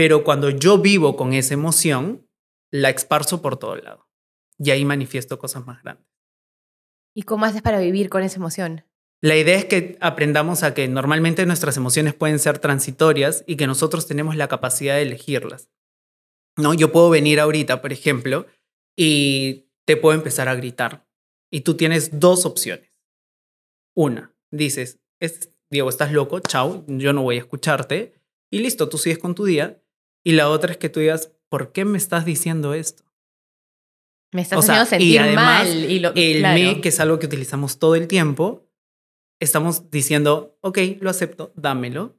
Pero 0.00 0.24
cuando 0.24 0.48
yo 0.48 0.78
vivo 0.78 1.14
con 1.14 1.34
esa 1.34 1.52
emoción, 1.52 2.26
la 2.72 2.88
esparzo 2.88 3.42
por 3.42 3.58
todo 3.58 3.76
lado. 3.76 4.08
Y 4.58 4.70
ahí 4.70 4.82
manifiesto 4.82 5.38
cosas 5.38 5.66
más 5.66 5.82
grandes. 5.82 6.06
¿Y 7.14 7.24
cómo 7.24 7.44
haces 7.44 7.60
para 7.60 7.80
vivir 7.80 8.08
con 8.08 8.22
esa 8.22 8.36
emoción? 8.36 8.86
La 9.20 9.36
idea 9.36 9.58
es 9.58 9.66
que 9.66 9.98
aprendamos 10.00 10.62
a 10.62 10.72
que 10.72 10.88
normalmente 10.88 11.44
nuestras 11.44 11.76
emociones 11.76 12.14
pueden 12.14 12.38
ser 12.38 12.60
transitorias 12.60 13.44
y 13.46 13.56
que 13.56 13.66
nosotros 13.66 14.06
tenemos 14.06 14.36
la 14.36 14.48
capacidad 14.48 14.94
de 14.94 15.02
elegirlas. 15.02 15.70
¿No? 16.56 16.72
Yo 16.72 16.92
puedo 16.92 17.10
venir 17.10 17.38
ahorita, 17.38 17.82
por 17.82 17.92
ejemplo, 17.92 18.46
y 18.96 19.68
te 19.84 19.98
puedo 19.98 20.16
empezar 20.16 20.48
a 20.48 20.54
gritar. 20.54 21.06
Y 21.52 21.60
tú 21.60 21.76
tienes 21.76 22.18
dos 22.18 22.46
opciones. 22.46 22.90
Una, 23.94 24.34
dices, 24.50 24.98
es, 25.20 25.52
Diego, 25.68 25.90
estás 25.90 26.10
loco, 26.10 26.40
chao, 26.40 26.86
yo 26.86 27.12
no 27.12 27.20
voy 27.20 27.36
a 27.36 27.40
escucharte. 27.40 28.14
Y 28.50 28.60
listo, 28.60 28.88
tú 28.88 28.96
sigues 28.96 29.18
con 29.18 29.34
tu 29.34 29.44
día. 29.44 29.79
Y 30.24 30.32
la 30.32 30.48
otra 30.48 30.72
es 30.72 30.78
que 30.78 30.88
tú 30.88 31.00
digas, 31.00 31.32
¿por 31.48 31.72
qué 31.72 31.84
me 31.84 31.98
estás 31.98 32.24
diciendo 32.24 32.74
esto? 32.74 33.04
Me 34.32 34.42
estás 34.42 34.58
O 34.58 34.62
sea, 34.62 34.82
haciendo 34.82 35.04
y 35.04 35.12
sentir 35.12 35.20
además, 35.20 35.68
mal. 35.68 35.90
Y 35.90 35.98
lo, 35.98 36.12
El 36.14 36.38
claro. 36.38 36.54
me, 36.58 36.80
que 36.80 36.88
es 36.90 37.00
algo 37.00 37.18
que 37.18 37.26
utilizamos 37.26 37.78
todo 37.78 37.96
el 37.96 38.06
tiempo, 38.06 38.68
estamos 39.40 39.90
diciendo, 39.90 40.56
ok, 40.60 40.78
lo 41.00 41.10
acepto, 41.10 41.52
dámelo. 41.56 42.16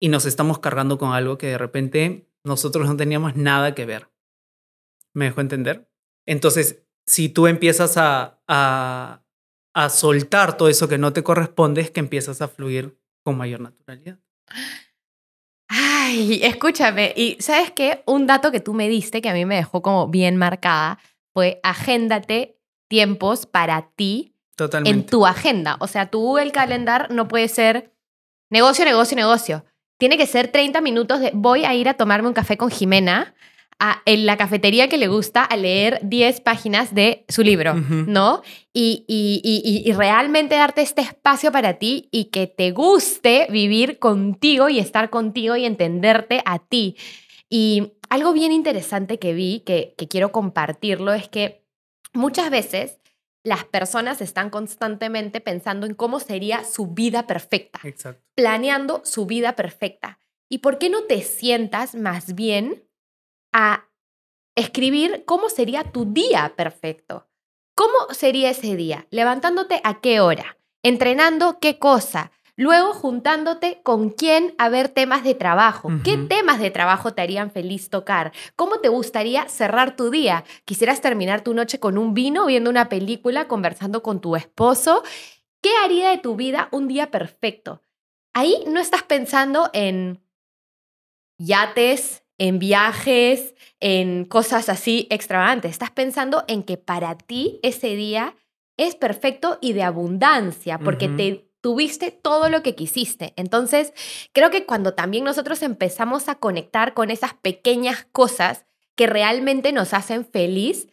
Y 0.00 0.08
nos 0.08 0.26
estamos 0.26 0.58
cargando 0.60 0.96
con 0.96 1.12
algo 1.12 1.36
que 1.38 1.48
de 1.48 1.58
repente 1.58 2.30
nosotros 2.44 2.86
no 2.88 2.96
teníamos 2.96 3.36
nada 3.36 3.74
que 3.74 3.84
ver. 3.84 4.08
¿Me 5.12 5.26
dejo 5.26 5.40
entender? 5.40 5.90
Entonces, 6.26 6.82
si 7.06 7.28
tú 7.28 7.46
empiezas 7.48 7.96
a, 7.96 8.40
a, 8.46 9.24
a 9.74 9.88
soltar 9.90 10.56
todo 10.56 10.68
eso 10.68 10.88
que 10.88 10.98
no 10.98 11.12
te 11.12 11.22
corresponde, 11.22 11.80
es 11.80 11.90
que 11.90 12.00
empiezas 12.00 12.40
a 12.40 12.48
fluir 12.48 12.98
con 13.22 13.36
mayor 13.36 13.60
naturalidad. 13.60 14.20
Ay, 16.10 16.40
escúchame. 16.42 17.12
Y 17.16 17.36
¿sabes 17.38 17.70
qué? 17.70 18.02
Un 18.04 18.26
dato 18.26 18.50
que 18.50 18.58
tú 18.58 18.74
me 18.74 18.88
diste 18.88 19.22
que 19.22 19.28
a 19.28 19.32
mí 19.32 19.44
me 19.44 19.54
dejó 19.54 19.80
como 19.80 20.08
bien 20.08 20.36
marcada 20.36 20.98
fue 21.32 21.60
agéndate 21.62 22.58
tiempos 22.88 23.46
para 23.46 23.90
ti 23.94 24.34
Totalmente. 24.56 24.90
en 24.90 25.06
tu 25.06 25.24
agenda. 25.24 25.76
O 25.78 25.86
sea, 25.86 26.10
tu 26.10 26.18
Google 26.18 26.50
Calendar 26.50 27.12
no 27.12 27.28
puede 27.28 27.46
ser 27.46 27.92
negocio, 28.50 28.84
negocio, 28.84 29.16
negocio. 29.16 29.64
Tiene 29.98 30.18
que 30.18 30.26
ser 30.26 30.48
30 30.48 30.80
minutos 30.80 31.20
de 31.20 31.30
voy 31.32 31.64
a 31.64 31.74
ir 31.74 31.88
a 31.88 31.94
tomarme 31.94 32.26
un 32.26 32.34
café 32.34 32.56
con 32.56 32.70
Jimena 32.70 33.32
en 34.04 34.26
la 34.26 34.36
cafetería 34.36 34.88
que 34.88 34.98
le 34.98 35.08
gusta 35.08 35.42
a 35.42 35.56
leer 35.56 36.00
10 36.02 36.40
páginas 36.42 36.94
de 36.94 37.24
su 37.28 37.42
libro, 37.42 37.74
¿no? 37.74 38.42
Y, 38.72 39.04
y, 39.08 39.92
realmente 39.92 40.54
darte 40.54 40.82
este 40.82 41.02
espacio 41.02 41.50
para 41.50 41.74
ti 41.74 42.08
y 42.10 42.26
que 42.26 42.46
te 42.46 42.72
guste 42.72 43.46
vivir 43.50 43.98
contigo 43.98 44.68
y 44.68 44.78
estar 44.78 45.10
contigo 45.10 45.56
y 45.56 45.64
entenderte 45.64 46.42
a 46.44 46.58
ti. 46.58 46.96
Y 47.48 47.92
algo 48.08 48.32
bien 48.32 48.52
interesante 48.52 49.18
que 49.18 49.32
vi, 49.32 49.60
que, 49.60 49.94
que 49.96 50.08
quiero 50.08 50.30
compartirlo, 50.30 51.12
es 51.12 51.28
que 51.28 51.64
muchas 52.12 52.50
veces 52.50 53.00
las 53.42 53.64
personas 53.64 54.20
están 54.20 54.50
constantemente 54.50 55.40
pensando 55.40 55.86
en 55.86 55.94
cómo 55.94 56.20
sería 56.20 56.64
su 56.64 56.88
vida 56.88 57.26
perfecta, 57.26 57.80
planeando 58.34 59.00
su 59.04 59.26
vida 59.26 59.56
perfecta. 59.56 60.18
¿Y 60.50 60.58
por 60.58 60.78
qué 60.78 60.90
no 60.90 61.04
te 61.04 61.22
sientas 61.22 61.94
más 61.94 62.34
bien 62.34 62.84
a 63.52 63.88
escribir 64.54 65.24
cómo 65.26 65.48
sería 65.48 65.84
tu 65.84 66.04
día 66.04 66.54
perfecto? 66.56 67.28
¿Cómo 67.74 68.12
sería 68.12 68.50
ese 68.50 68.76
día? 68.76 69.06
Levantándote 69.10 69.80
a 69.84 70.00
qué 70.00 70.20
hora, 70.20 70.58
entrenando 70.82 71.58
qué 71.60 71.78
cosa, 71.78 72.30
luego 72.56 72.92
juntándote 72.92 73.80
con 73.82 74.10
quién 74.10 74.54
a 74.58 74.68
ver 74.68 74.90
temas 74.90 75.24
de 75.24 75.34
trabajo. 75.34 75.88
¿Qué 76.04 76.18
temas 76.18 76.60
de 76.60 76.70
trabajo 76.70 77.14
te 77.14 77.22
harían 77.22 77.50
feliz 77.50 77.88
tocar? 77.88 78.32
¿Cómo 78.54 78.80
te 78.80 78.90
gustaría 78.90 79.48
cerrar 79.48 79.96
tu 79.96 80.10
día? 80.10 80.44
¿Quisieras 80.66 81.00
terminar 81.00 81.40
tu 81.40 81.54
noche 81.54 81.80
con 81.80 81.96
un 81.96 82.12
vino, 82.12 82.44
viendo 82.44 82.68
una 82.68 82.90
película, 82.90 83.48
conversando 83.48 84.02
con 84.02 84.20
tu 84.20 84.36
esposo? 84.36 85.02
¿Qué 85.62 85.70
haría 85.82 86.10
de 86.10 86.18
tu 86.18 86.36
vida 86.36 86.68
un 86.70 86.86
día 86.86 87.10
perfecto? 87.10 87.82
Ahí 88.34 88.62
no 88.66 88.78
estás 88.78 89.04
pensando 89.04 89.70
en 89.72 90.22
yates, 91.38 92.24
en 92.40 92.58
viajes, 92.58 93.54
en 93.80 94.24
cosas 94.24 94.70
así 94.70 95.06
extravagantes. 95.10 95.72
Estás 95.72 95.90
pensando 95.90 96.42
en 96.48 96.62
que 96.62 96.78
para 96.78 97.16
ti 97.16 97.60
ese 97.62 97.94
día 97.94 98.34
es 98.78 98.94
perfecto 98.94 99.58
y 99.60 99.74
de 99.74 99.82
abundancia, 99.82 100.78
porque 100.78 101.08
te 101.08 101.50
tuviste 101.60 102.10
todo 102.10 102.48
lo 102.48 102.62
que 102.62 102.74
quisiste. 102.74 103.34
Entonces, 103.36 103.92
creo 104.32 104.50
que 104.50 104.64
cuando 104.64 104.94
también 104.94 105.22
nosotros 105.22 105.62
empezamos 105.62 106.30
a 106.30 106.36
conectar 106.36 106.94
con 106.94 107.10
esas 107.10 107.34
pequeñas 107.34 108.06
cosas 108.10 108.64
que 108.96 109.06
realmente 109.06 109.72
nos 109.72 109.92
hacen 109.92 110.24
feliz, 110.24 110.88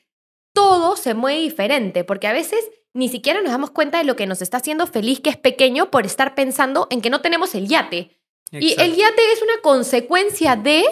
todo 0.52 0.98
se 0.98 1.14
mueve 1.14 1.40
diferente, 1.40 2.04
porque 2.04 2.28
a 2.28 2.34
veces 2.34 2.60
ni 2.94 3.08
siquiera 3.08 3.42
nos 3.42 3.52
damos 3.52 3.72
cuenta 3.72 4.00
de 4.00 4.04
lo 4.04 4.18
que 4.18 4.28
nos 4.28 4.42
está 4.42 4.58
haciendo 4.58 4.86
feliz, 4.86 5.22
que 5.22 5.30
es 5.30 5.38
pequeño, 5.38 5.92
por 5.92 6.06
estar 6.06 6.36
pensando 6.36 6.88
en 6.90 7.00
que 7.00 7.10
no 7.10 7.22
tenemos 7.22 7.56
el 7.56 7.70
yate. 7.70 8.20
Y 8.52 8.76
el 8.82 8.96
yate 8.96 9.32
es 9.32 9.42
una 9.42 9.62
consecuencia 9.62 10.58
de 10.58 10.84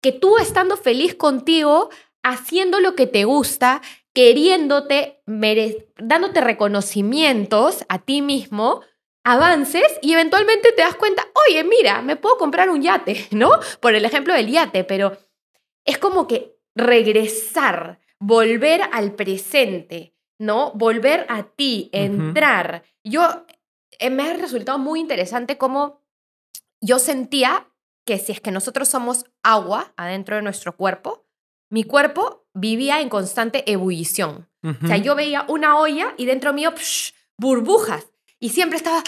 que 0.00 0.12
tú 0.12 0.38
estando 0.38 0.76
feliz 0.76 1.14
contigo, 1.14 1.90
haciendo 2.22 2.80
lo 2.80 2.94
que 2.94 3.06
te 3.06 3.24
gusta, 3.24 3.82
queriéndote, 4.12 5.22
dándote 5.98 6.40
reconocimientos 6.40 7.84
a 7.88 7.98
ti 8.00 8.22
mismo, 8.22 8.82
avances 9.24 9.98
y 10.02 10.12
eventualmente 10.12 10.72
te 10.72 10.82
das 10.82 10.96
cuenta, 10.96 11.26
oye, 11.48 11.64
mira, 11.64 12.02
me 12.02 12.16
puedo 12.16 12.36
comprar 12.38 12.70
un 12.70 12.82
yate, 12.82 13.26
¿no? 13.30 13.50
Por 13.80 13.94
el 13.94 14.04
ejemplo 14.04 14.34
del 14.34 14.50
yate, 14.50 14.84
pero 14.84 15.16
es 15.84 15.98
como 15.98 16.26
que 16.26 16.56
regresar, 16.74 18.00
volver 18.18 18.82
al 18.92 19.14
presente, 19.14 20.14
¿no? 20.38 20.72
Volver 20.72 21.26
a 21.28 21.44
ti, 21.44 21.90
entrar. 21.92 22.84
Yo, 23.04 23.46
eh, 23.98 24.10
me 24.10 24.22
ha 24.24 24.34
resultado 24.34 24.78
muy 24.78 25.00
interesante 25.00 25.58
cómo 25.58 26.02
yo 26.80 26.98
sentía 26.98 27.69
que 28.04 28.18
si 28.18 28.32
es 28.32 28.40
que 28.40 28.50
nosotros 28.50 28.88
somos 28.88 29.24
agua 29.42 29.92
adentro 29.96 30.36
de 30.36 30.42
nuestro 30.42 30.76
cuerpo, 30.76 31.26
mi 31.70 31.84
cuerpo 31.84 32.46
vivía 32.54 33.00
en 33.00 33.08
constante 33.08 33.70
ebullición. 33.70 34.48
O 34.62 34.86
sea, 34.86 34.98
yo 34.98 35.14
veía 35.14 35.46
una 35.48 35.78
olla 35.78 36.14
y 36.18 36.26
dentro 36.26 36.52
mío, 36.52 36.74
burbujas. 37.38 38.10
Y 38.38 38.50
siempre 38.50 38.76
estaba 38.76 39.02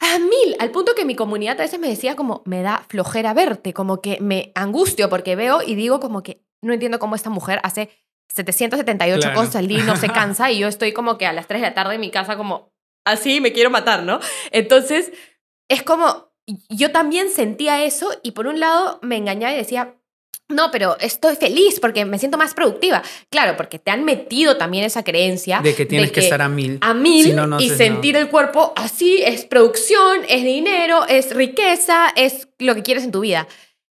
a 0.00 0.18
mil, 0.18 0.56
al 0.58 0.70
punto 0.70 0.94
que 0.94 1.04
mi 1.04 1.14
comunidad 1.14 1.60
a 1.60 1.64
veces 1.64 1.80
me 1.80 1.88
decía 1.88 2.16
como, 2.16 2.42
me 2.44 2.62
da 2.62 2.84
flojera 2.88 3.34
verte, 3.34 3.72
como 3.72 4.00
que 4.00 4.18
me 4.20 4.52
angustio 4.54 5.08
porque 5.08 5.36
veo 5.36 5.62
y 5.62 5.74
digo 5.76 6.00
como 6.00 6.22
que 6.22 6.44
no 6.60 6.72
entiendo 6.72 6.98
cómo 6.98 7.14
esta 7.14 7.30
mujer 7.30 7.60
hace 7.62 7.90
778 8.28 9.32
cosas 9.34 9.56
al 9.56 9.68
día 9.68 9.80
y 9.80 9.82
no 9.82 9.96
se 9.96 10.08
cansa 10.12 10.50
y 10.50 10.58
yo 10.58 10.68
estoy 10.68 10.92
como 10.92 11.18
que 11.18 11.26
a 11.26 11.32
las 11.32 11.46
3 11.46 11.60
de 11.60 11.68
la 11.68 11.74
tarde 11.74 11.94
en 11.94 12.00
mi 12.00 12.10
casa 12.10 12.36
como, 12.36 12.72
así 13.04 13.40
me 13.40 13.52
quiero 13.52 13.70
matar, 13.70 14.02
¿no? 14.02 14.18
Entonces, 14.50 15.12
es 15.68 15.82
como, 15.82 16.31
yo 16.68 16.90
también 16.90 17.30
sentía 17.30 17.84
eso 17.84 18.10
y 18.22 18.32
por 18.32 18.46
un 18.46 18.60
lado 18.60 18.98
me 19.02 19.16
engañaba 19.16 19.54
y 19.54 19.58
decía, 19.58 19.96
no, 20.48 20.70
pero 20.70 20.96
estoy 21.00 21.36
feliz 21.36 21.80
porque 21.80 22.04
me 22.04 22.18
siento 22.18 22.38
más 22.38 22.54
productiva. 22.54 23.02
Claro, 23.30 23.56
porque 23.56 23.78
te 23.78 23.90
han 23.90 24.04
metido 24.04 24.56
también 24.56 24.84
esa 24.84 25.02
creencia. 25.02 25.60
De 25.60 25.74
que 25.74 25.86
tienes 25.86 26.12
que, 26.12 26.20
estar 26.20 26.42
a 26.42 26.48
mil. 26.48 26.78
A 26.80 26.94
mil 26.94 27.34
y 27.58 27.70
sentir 27.70 28.16
el 28.16 28.28
cuerpo 28.28 28.72
así, 28.76 29.22
es 29.22 29.44
producción, 29.44 30.20
es 30.28 30.44
dinero, 30.44 31.06
es 31.08 31.34
riqueza, 31.34 32.08
es 32.16 32.48
lo 32.58 32.74
que 32.74 32.82
quieres 32.82 33.04
en 33.04 33.12
tu 33.12 33.20
vida. 33.20 33.48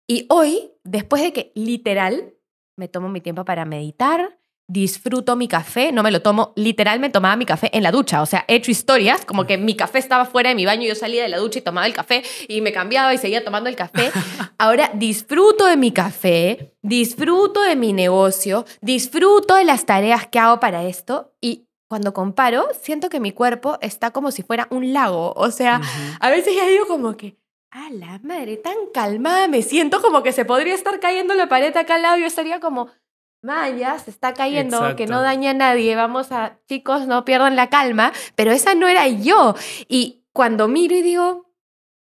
Y 0.07 0.25
hoy, 0.29 0.71
después 0.83 1.21
de 1.21 1.33
que 1.33 1.51
literal 1.55 2.33
me 2.75 2.87
tomo 2.87 3.09
mi 3.09 3.21
tiempo 3.21 3.45
para 3.45 3.65
meditar, 3.65 4.38
disfruto 4.69 5.35
mi 5.35 5.47
café, 5.47 5.91
no 5.91 6.03
me 6.03 6.11
lo 6.11 6.21
tomo, 6.21 6.53
literalmente 6.55 7.13
tomaba 7.13 7.35
mi 7.35 7.45
café 7.45 7.75
en 7.75 7.81
la 7.81 7.91
ducha, 7.91 8.21
o 8.21 8.25
sea, 8.27 8.45
he 8.47 8.55
hecho 8.55 8.69
historias 8.69 9.25
como 9.25 9.47
que 9.47 9.57
mi 9.57 9.75
café 9.75 9.97
estaba 9.97 10.25
fuera 10.25 10.49
de 10.49 10.55
mi 10.55 10.65
baño 10.65 10.83
y 10.83 10.89
yo 10.89 10.95
salía 10.95 11.23
de 11.23 11.29
la 11.29 11.39
ducha 11.39 11.59
y 11.59 11.63
tomaba 11.63 11.87
el 11.87 11.93
café 11.93 12.23
y 12.47 12.61
me 12.61 12.71
cambiaba 12.71 13.13
y 13.13 13.17
seguía 13.17 13.43
tomando 13.43 13.67
el 13.67 13.75
café. 13.75 14.11
Ahora 14.59 14.91
disfruto 14.93 15.65
de 15.65 15.75
mi 15.75 15.91
café, 15.91 16.75
disfruto 16.83 17.61
de 17.63 17.75
mi 17.75 17.93
negocio, 17.93 18.65
disfruto 18.81 19.55
de 19.55 19.65
las 19.65 19.85
tareas 19.85 20.27
que 20.27 20.37
hago 20.37 20.59
para 20.59 20.83
esto 20.83 21.33
y 21.41 21.65
cuando 21.89 22.13
comparo, 22.13 22.67
siento 22.79 23.09
que 23.09 23.19
mi 23.19 23.31
cuerpo 23.31 23.79
está 23.81 24.11
como 24.11 24.29
si 24.29 24.43
fuera 24.43 24.67
un 24.69 24.93
lago, 24.93 25.33
o 25.35 25.49
sea, 25.49 25.81
a 26.19 26.29
veces 26.29 26.55
ya 26.55 26.67
digo 26.67 26.85
como 26.87 27.17
que 27.17 27.39
a 27.71 27.89
la 27.91 28.19
madre, 28.23 28.57
tan 28.57 28.75
calmada 28.93 29.47
me 29.47 29.63
siento 29.63 29.99
como 30.01 30.21
que 30.21 30.31
se 30.31 30.45
podría 30.45 30.75
estar 30.75 30.99
cayendo 30.99 31.33
la 31.33 31.49
pared 31.49 31.75
acá 31.75 31.95
al 31.95 32.03
lado 32.03 32.17
y 32.17 32.21
yo 32.21 32.27
estaría 32.27 32.59
como, 32.59 32.89
Maya, 33.41 33.97
se 33.99 34.11
está 34.11 34.33
cayendo, 34.33 34.95
que 34.97 35.05
no 35.05 35.21
daña 35.21 35.51
a 35.51 35.53
nadie, 35.53 35.95
vamos 35.95 36.31
a, 36.31 36.57
chicos, 36.67 37.07
no 37.07 37.23
pierdan 37.23 37.55
la 37.55 37.69
calma, 37.69 38.11
pero 38.35 38.51
esa 38.51 38.75
no 38.75 38.87
era 38.87 39.07
yo. 39.07 39.55
Y 39.87 40.23
cuando 40.33 40.67
miro 40.67 40.95
y 40.95 41.01
digo, 41.01 41.48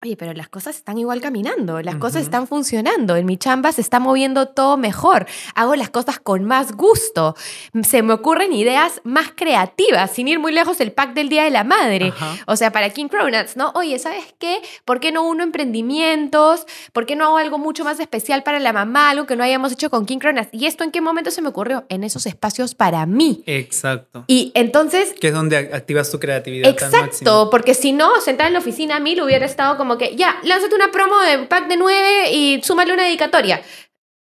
Oye, 0.03 0.17
pero 0.17 0.33
las 0.33 0.49
cosas 0.49 0.77
están 0.77 0.97
igual 0.97 1.21
caminando, 1.21 1.83
las 1.83 1.97
cosas 1.97 2.23
están 2.23 2.47
funcionando, 2.47 3.17
en 3.17 3.27
mi 3.27 3.37
chamba 3.37 3.71
se 3.71 3.83
está 3.83 4.01
moviendo 4.01 4.49
todo 4.49 4.79
mejor, 4.79 5.27
hago 5.55 5.77
las 5.77 5.91
cosas 5.91 6.19
con 6.19 6.43
más 6.47 6.73
gusto, 6.73 7.37
se 7.83 8.03
me 8.03 8.15
ocurren 8.15 8.55
ideas 8.55 9.03
más 9.05 9.33
creativas, 9.37 10.11
sin 10.11 10.27
ir 10.27 10.39
muy 10.39 10.53
lejos 10.53 10.81
el 10.81 10.93
pack 10.93 11.13
del 11.13 11.29
Día 11.29 11.45
de 11.45 11.51
la 11.51 11.65
Madre, 11.65 12.15
o 12.47 12.57
sea, 12.57 12.73
para 12.73 12.89
King 12.89 13.09
Cronuts, 13.09 13.59
¿no? 13.59 13.73
Oye, 13.75 13.99
¿sabes 13.99 14.25
qué? 14.39 14.63
¿Por 14.87 15.01
qué 15.01 15.13
no 15.13 15.23
uno 15.23 15.43
emprendimientos? 15.43 16.65
¿Por 16.95 17.05
qué 17.05 17.15
no 17.15 17.27
hago 17.27 17.37
algo 17.37 17.59
mucho 17.59 17.85
más 17.85 18.01
especial 18.01 18.43
para 18.43 18.59
la 18.59 18.73
mamá, 18.73 19.11
algo 19.11 19.27
que 19.27 19.37
no 19.37 19.45
hayamos 19.45 19.71
hecho 19.71 19.91
con 19.91 20.07
King 20.07 20.17
Cronuts? 20.17 20.49
¿Y 20.53 20.65
esto 20.65 20.83
en 20.83 20.93
qué 20.93 21.03
momento 21.03 21.31
se 21.31 21.43
me 21.43 21.49
ocurrió? 21.49 21.85
En 21.91 22.05
esos 22.05 22.25
espacios 22.25 22.75
para 22.75 23.05
mí. 23.05 23.43
Exacto. 23.45 24.25
Y 24.29 24.51
entonces... 24.55 25.13
Que 25.21 25.29
es 25.29 25.35
donde 25.35 25.59
activas 25.59 26.11
tu 26.11 26.19
creatividad. 26.19 26.71
Exacto, 26.71 27.51
porque 27.51 27.75
si 27.75 27.93
no, 27.93 28.19
sentada 28.23 28.47
en 28.49 28.55
la 28.55 28.61
oficina 28.61 28.97
a 28.97 29.01
mí 29.01 29.15
lo 29.15 29.27
hubiera 29.27 29.45
estado 29.45 29.77
como 29.77 29.90
que, 29.99 30.17
ya, 30.17 30.41
lánzate 30.45 30.75
una 30.75 30.91
promo 30.91 31.19
de 31.21 31.47
pack 31.47 31.69
de 31.69 31.77
nueve 31.77 32.33
y 32.33 32.61
súmale 32.63 32.93
una 32.93 33.05
dedicatoria. 33.05 33.63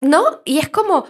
¿No? 0.00 0.42
Y 0.44 0.58
es 0.58 0.68
como, 0.68 1.08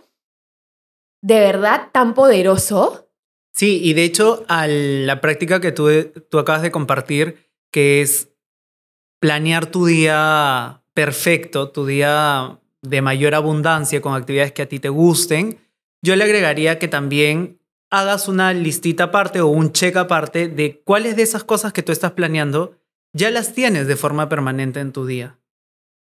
¿de 1.22 1.40
verdad 1.40 1.88
tan 1.92 2.14
poderoso? 2.14 3.10
Sí, 3.52 3.80
y 3.82 3.94
de 3.94 4.04
hecho, 4.04 4.44
a 4.48 4.66
la 4.66 5.20
práctica 5.20 5.60
que 5.60 5.72
tú, 5.72 5.88
tú 6.30 6.38
acabas 6.38 6.62
de 6.62 6.70
compartir, 6.70 7.50
que 7.70 8.02
es 8.02 8.30
planear 9.20 9.66
tu 9.66 9.86
día 9.86 10.82
perfecto, 10.92 11.70
tu 11.70 11.86
día 11.86 12.60
de 12.82 13.02
mayor 13.02 13.34
abundancia 13.34 14.00
con 14.00 14.14
actividades 14.14 14.52
que 14.52 14.62
a 14.62 14.68
ti 14.68 14.78
te 14.78 14.88
gusten, 14.88 15.58
yo 16.02 16.16
le 16.16 16.24
agregaría 16.24 16.78
que 16.78 16.88
también 16.88 17.60
hagas 17.90 18.28
una 18.28 18.52
listita 18.52 19.04
aparte 19.04 19.40
o 19.40 19.46
un 19.46 19.72
check 19.72 19.96
aparte 19.96 20.48
de 20.48 20.82
cuáles 20.84 21.16
de 21.16 21.22
esas 21.22 21.44
cosas 21.44 21.72
que 21.72 21.82
tú 21.82 21.92
estás 21.92 22.12
planeando 22.12 22.76
ya 23.14 23.30
las 23.30 23.54
tienes 23.54 23.86
de 23.86 23.96
forma 23.96 24.28
permanente 24.28 24.80
en 24.80 24.92
tu 24.92 25.06
día. 25.06 25.38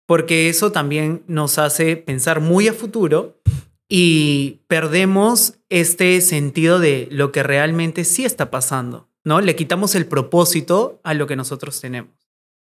Porque 0.07 0.49
eso 0.49 0.73
también 0.73 1.23
nos 1.29 1.59
hace 1.59 1.97
pensar 1.97 2.41
muy 2.41 2.67
a 2.67 2.73
futuro 2.73 3.41
y 3.89 4.63
perdemos 4.67 5.59
este 5.69 6.21
sentido 6.21 6.81
de 6.81 7.07
lo 7.11 7.31
que 7.31 7.43
realmente 7.43 8.05
sí 8.05 8.25
está 8.25 8.51
pasando, 8.51 9.09
¿no? 9.23 9.41
Le 9.41 9.55
quitamos 9.55 9.95
el 9.95 10.07
propósito 10.07 11.01
a 11.05 11.15
lo 11.15 11.27
que 11.27 11.37
nosotros 11.37 11.81
tenemos. 11.81 12.13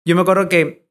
Yo 0.05 0.15
me 0.15 0.21
acuerdo 0.21 0.49
que 0.49 0.87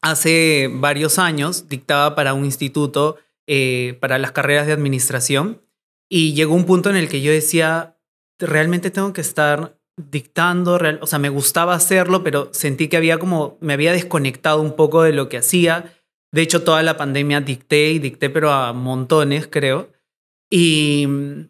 hace 0.00 0.70
varios 0.72 1.18
años 1.18 1.68
dictaba 1.68 2.14
para 2.14 2.32
un 2.32 2.44
instituto 2.44 3.16
eh, 3.46 3.98
para 4.00 4.18
las 4.18 4.32
carreras 4.32 4.66
de 4.66 4.72
administración 4.72 5.62
y 6.08 6.34
llegó 6.34 6.54
un 6.54 6.64
punto 6.64 6.90
en 6.90 6.96
el 6.96 7.08
que 7.08 7.20
yo 7.20 7.32
decía, 7.32 7.98
realmente 8.38 8.90
tengo 8.90 9.12
que 9.12 9.20
estar 9.20 9.78
dictando, 9.96 10.78
o 11.00 11.06
sea, 11.06 11.18
me 11.18 11.30
gustaba 11.30 11.74
hacerlo, 11.74 12.22
pero 12.22 12.50
sentí 12.52 12.88
que 12.88 12.98
había 12.98 13.18
como, 13.18 13.56
me 13.60 13.72
había 13.72 13.92
desconectado 13.92 14.60
un 14.60 14.76
poco 14.76 15.02
de 15.02 15.12
lo 15.12 15.28
que 15.28 15.38
hacía, 15.38 15.92
De 16.32 16.42
hecho, 16.42 16.64
toda 16.64 16.82
la 16.82 16.98
pandemia 16.98 17.40
dicté 17.40 17.92
y 17.92 17.98
dicté, 17.98 18.28
pero 18.28 18.50
a 18.50 18.72
montones, 18.74 19.46
creo. 19.46 19.92
Y 20.50 21.06
mm, 21.06 21.48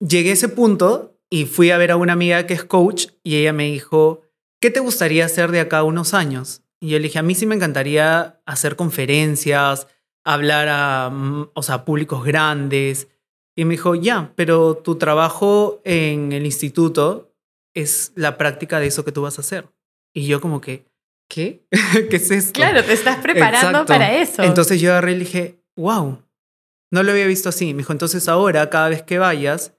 llegué 0.00 0.30
a 0.30 0.32
ese 0.32 0.48
punto 0.48 1.20
y 1.30 1.44
fui 1.44 1.70
a 1.70 1.78
ver 1.78 1.92
a 1.92 1.96
una 1.96 2.14
amiga 2.14 2.46
que 2.46 2.54
es 2.54 2.64
coach 2.64 3.08
y 3.22 3.36
ella 3.36 3.52
me 3.52 3.70
dijo, 3.70 4.22
¿qué 4.60 4.70
te 4.70 4.80
gustaría 4.80 5.26
hacer 5.26 5.52
de 5.52 5.60
acá 5.60 5.84
unos 5.84 6.14
años? 6.14 6.62
Y 6.80 6.88
yo 6.88 6.98
le 6.98 7.04
dije, 7.04 7.18
a 7.18 7.22
mí 7.22 7.34
sí 7.34 7.46
me 7.46 7.54
encantaría 7.54 8.40
hacer 8.46 8.74
conferencias, 8.74 9.86
hablar 10.24 10.68
a 10.68 11.10
mm, 11.10 11.50
o 11.54 11.62
sea, 11.62 11.84
públicos 11.84 12.24
grandes. 12.24 13.08
Y 13.54 13.64
me 13.64 13.72
dijo, 13.72 13.94
ya, 13.94 14.32
pero 14.34 14.76
tu 14.76 14.96
trabajo 14.96 15.80
en 15.84 16.32
el 16.32 16.46
instituto 16.46 17.33
es 17.74 18.12
la 18.14 18.38
práctica 18.38 18.80
de 18.80 18.86
eso 18.86 19.04
que 19.04 19.12
tú 19.12 19.22
vas 19.22 19.38
a 19.38 19.42
hacer. 19.42 19.68
Y 20.14 20.26
yo 20.26 20.40
como 20.40 20.60
que, 20.60 20.86
¿qué? 21.28 21.66
¿Qué 22.10 22.16
es 22.16 22.30
esto? 22.30 22.52
Claro, 22.52 22.82
te 22.84 22.92
estás 22.92 23.18
preparando 23.18 23.84
para 23.84 24.16
eso. 24.16 24.42
Entonces 24.42 24.80
yo 24.80 24.92
agarré 24.92 25.12
y 25.12 25.18
dije, 25.18 25.60
wow, 25.76 26.22
no 26.90 27.02
lo 27.02 27.12
había 27.12 27.26
visto 27.26 27.48
así. 27.48 27.74
Me 27.74 27.78
dijo, 27.78 27.92
entonces 27.92 28.28
ahora 28.28 28.70
cada 28.70 28.88
vez 28.88 29.02
que 29.02 29.18
vayas 29.18 29.74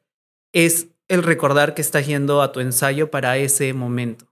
es 0.54 0.90
el 1.08 1.24
recordar 1.24 1.74
que 1.74 1.82
estás 1.82 2.06
yendo 2.06 2.42
a 2.42 2.52
tu 2.52 2.60
ensayo 2.60 3.10
para 3.12 3.38
ese 3.38 3.74
momento. 3.74 4.32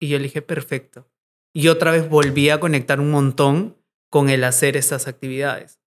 Y 0.00 0.08
yo 0.08 0.18
le 0.18 0.24
dije, 0.24 0.42
perfecto. 0.42 1.08
Y 1.52 1.68
otra 1.68 1.90
vez 1.90 2.08
volví 2.08 2.50
a 2.50 2.60
conectar 2.60 3.00
un 3.00 3.10
montón 3.10 3.76
con 4.08 4.28
el 4.30 4.44
hacer 4.44 4.76
esas 4.76 5.08
actividades. 5.08 5.79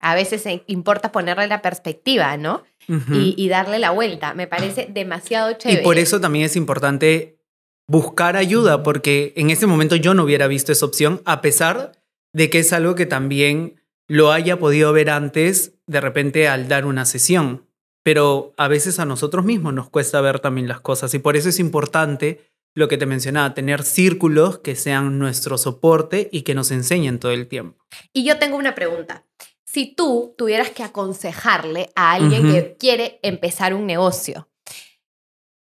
A 0.00 0.14
veces 0.14 0.44
importa 0.66 1.12
ponerle 1.12 1.46
la 1.46 1.62
perspectiva, 1.62 2.36
¿no? 2.36 2.62
y, 2.88 3.34
y, 3.36 3.48
darle 3.48 3.78
la 3.78 3.90
vuelta. 3.90 4.32
Me 4.32 4.46
parece 4.46 4.88
demasiado 4.90 5.52
chévere. 5.52 5.82
Y 5.82 5.84
por 5.84 5.98
eso 5.98 6.20
también 6.20 6.46
es 6.46 6.56
importante 6.56 7.38
buscar 7.86 8.36
ayuda, 8.36 8.82
porque 8.82 9.34
en 9.36 9.50
ese 9.50 9.66
momento 9.66 9.96
yo 9.96 10.14
no 10.14 10.24
hubiera 10.24 10.46
visto 10.46 10.72
esa 10.72 10.86
opción, 10.86 11.20
a 11.26 11.42
pesar 11.42 11.92
de 12.32 12.48
que 12.48 12.60
es 12.60 12.72
algo 12.72 12.94
que 12.94 13.06
también 13.06 13.82
lo 14.08 14.32
haya 14.32 14.58
podido 14.58 14.92
ver 14.92 15.10
antes, 15.10 15.74
de 15.86 16.00
repente 16.00 16.48
al 16.48 16.68
dar 16.68 16.86
una 16.86 17.04
sesión. 17.04 17.66
Pero 18.02 18.54
a 18.56 18.68
veces 18.68 18.98
a 18.98 19.04
nosotros 19.04 19.44
mismos 19.44 19.74
nos 19.74 19.90
cuesta 19.90 20.20
ver 20.20 20.40
también 20.40 20.66
las 20.66 20.80
cosas 20.80 21.12
y 21.12 21.18
por 21.18 21.36
eso 21.36 21.50
es 21.50 21.58
importante 21.58 22.40
lo 22.74 22.88
que 22.88 22.96
te 22.96 23.06
mencionaba, 23.06 23.54
tener 23.54 23.82
círculos 23.82 24.58
que 24.58 24.76
sean 24.76 25.18
nuestro 25.18 25.58
soporte 25.58 26.28
y 26.32 26.42
que 26.42 26.54
nos 26.54 26.70
enseñen 26.70 27.18
todo 27.18 27.32
el 27.32 27.48
tiempo. 27.48 27.84
Y 28.12 28.24
yo 28.24 28.38
tengo 28.38 28.56
una 28.56 28.74
pregunta. 28.74 29.24
Si 29.70 29.84
tú 29.84 30.34
tuvieras 30.38 30.70
que 30.70 30.82
aconsejarle 30.82 31.90
a 31.94 32.12
alguien 32.12 32.50
que 32.50 32.76
quiere 32.78 33.20
empezar 33.22 33.74
un 33.74 33.84
negocio, 33.84 34.48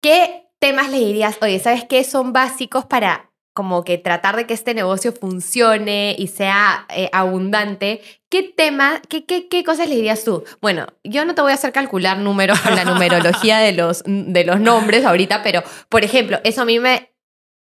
¿qué 0.03 0.51
temas 0.59 0.91
le 0.91 0.99
dirías? 0.99 1.39
Oye, 1.41 1.59
¿sabes 1.59 1.87
qué 1.89 2.05
son 2.05 2.35
básicos 2.35 2.85
para 2.85 3.33
como 3.55 3.83
que 3.83 3.97
tratar 3.97 4.37
de 4.37 4.47
que 4.47 4.53
este 4.53 4.75
negocio 4.75 5.13
funcione 5.13 6.15
y 6.19 6.27
sea 6.27 6.87
eh, 6.91 7.09
abundante, 7.13 8.03
¿qué 8.29 8.43
tema, 8.43 9.01
qué, 9.09 9.25
qué, 9.25 9.49
qué 9.49 9.65
cosas 9.65 9.89
le 9.89 9.95
dirías 9.95 10.23
tú? 10.23 10.45
Bueno, 10.61 10.87
yo 11.03 11.25
no 11.25 11.35
te 11.35 11.41
voy 11.41 11.53
a 11.53 11.55
hacer 11.55 11.73
calcular 11.73 12.19
números 12.19 12.61
con 12.61 12.75
la 12.75 12.85
numerología 12.85 13.57
de 13.59 13.73
los, 13.73 14.03
de 14.05 14.45
los 14.45 14.61
nombres 14.61 15.07
ahorita, 15.07 15.43
pero, 15.43 15.63
por 15.89 16.05
ejemplo, 16.05 16.41
eso 16.45 16.61
a 16.61 16.65
mí 16.67 16.79
me 16.79 17.14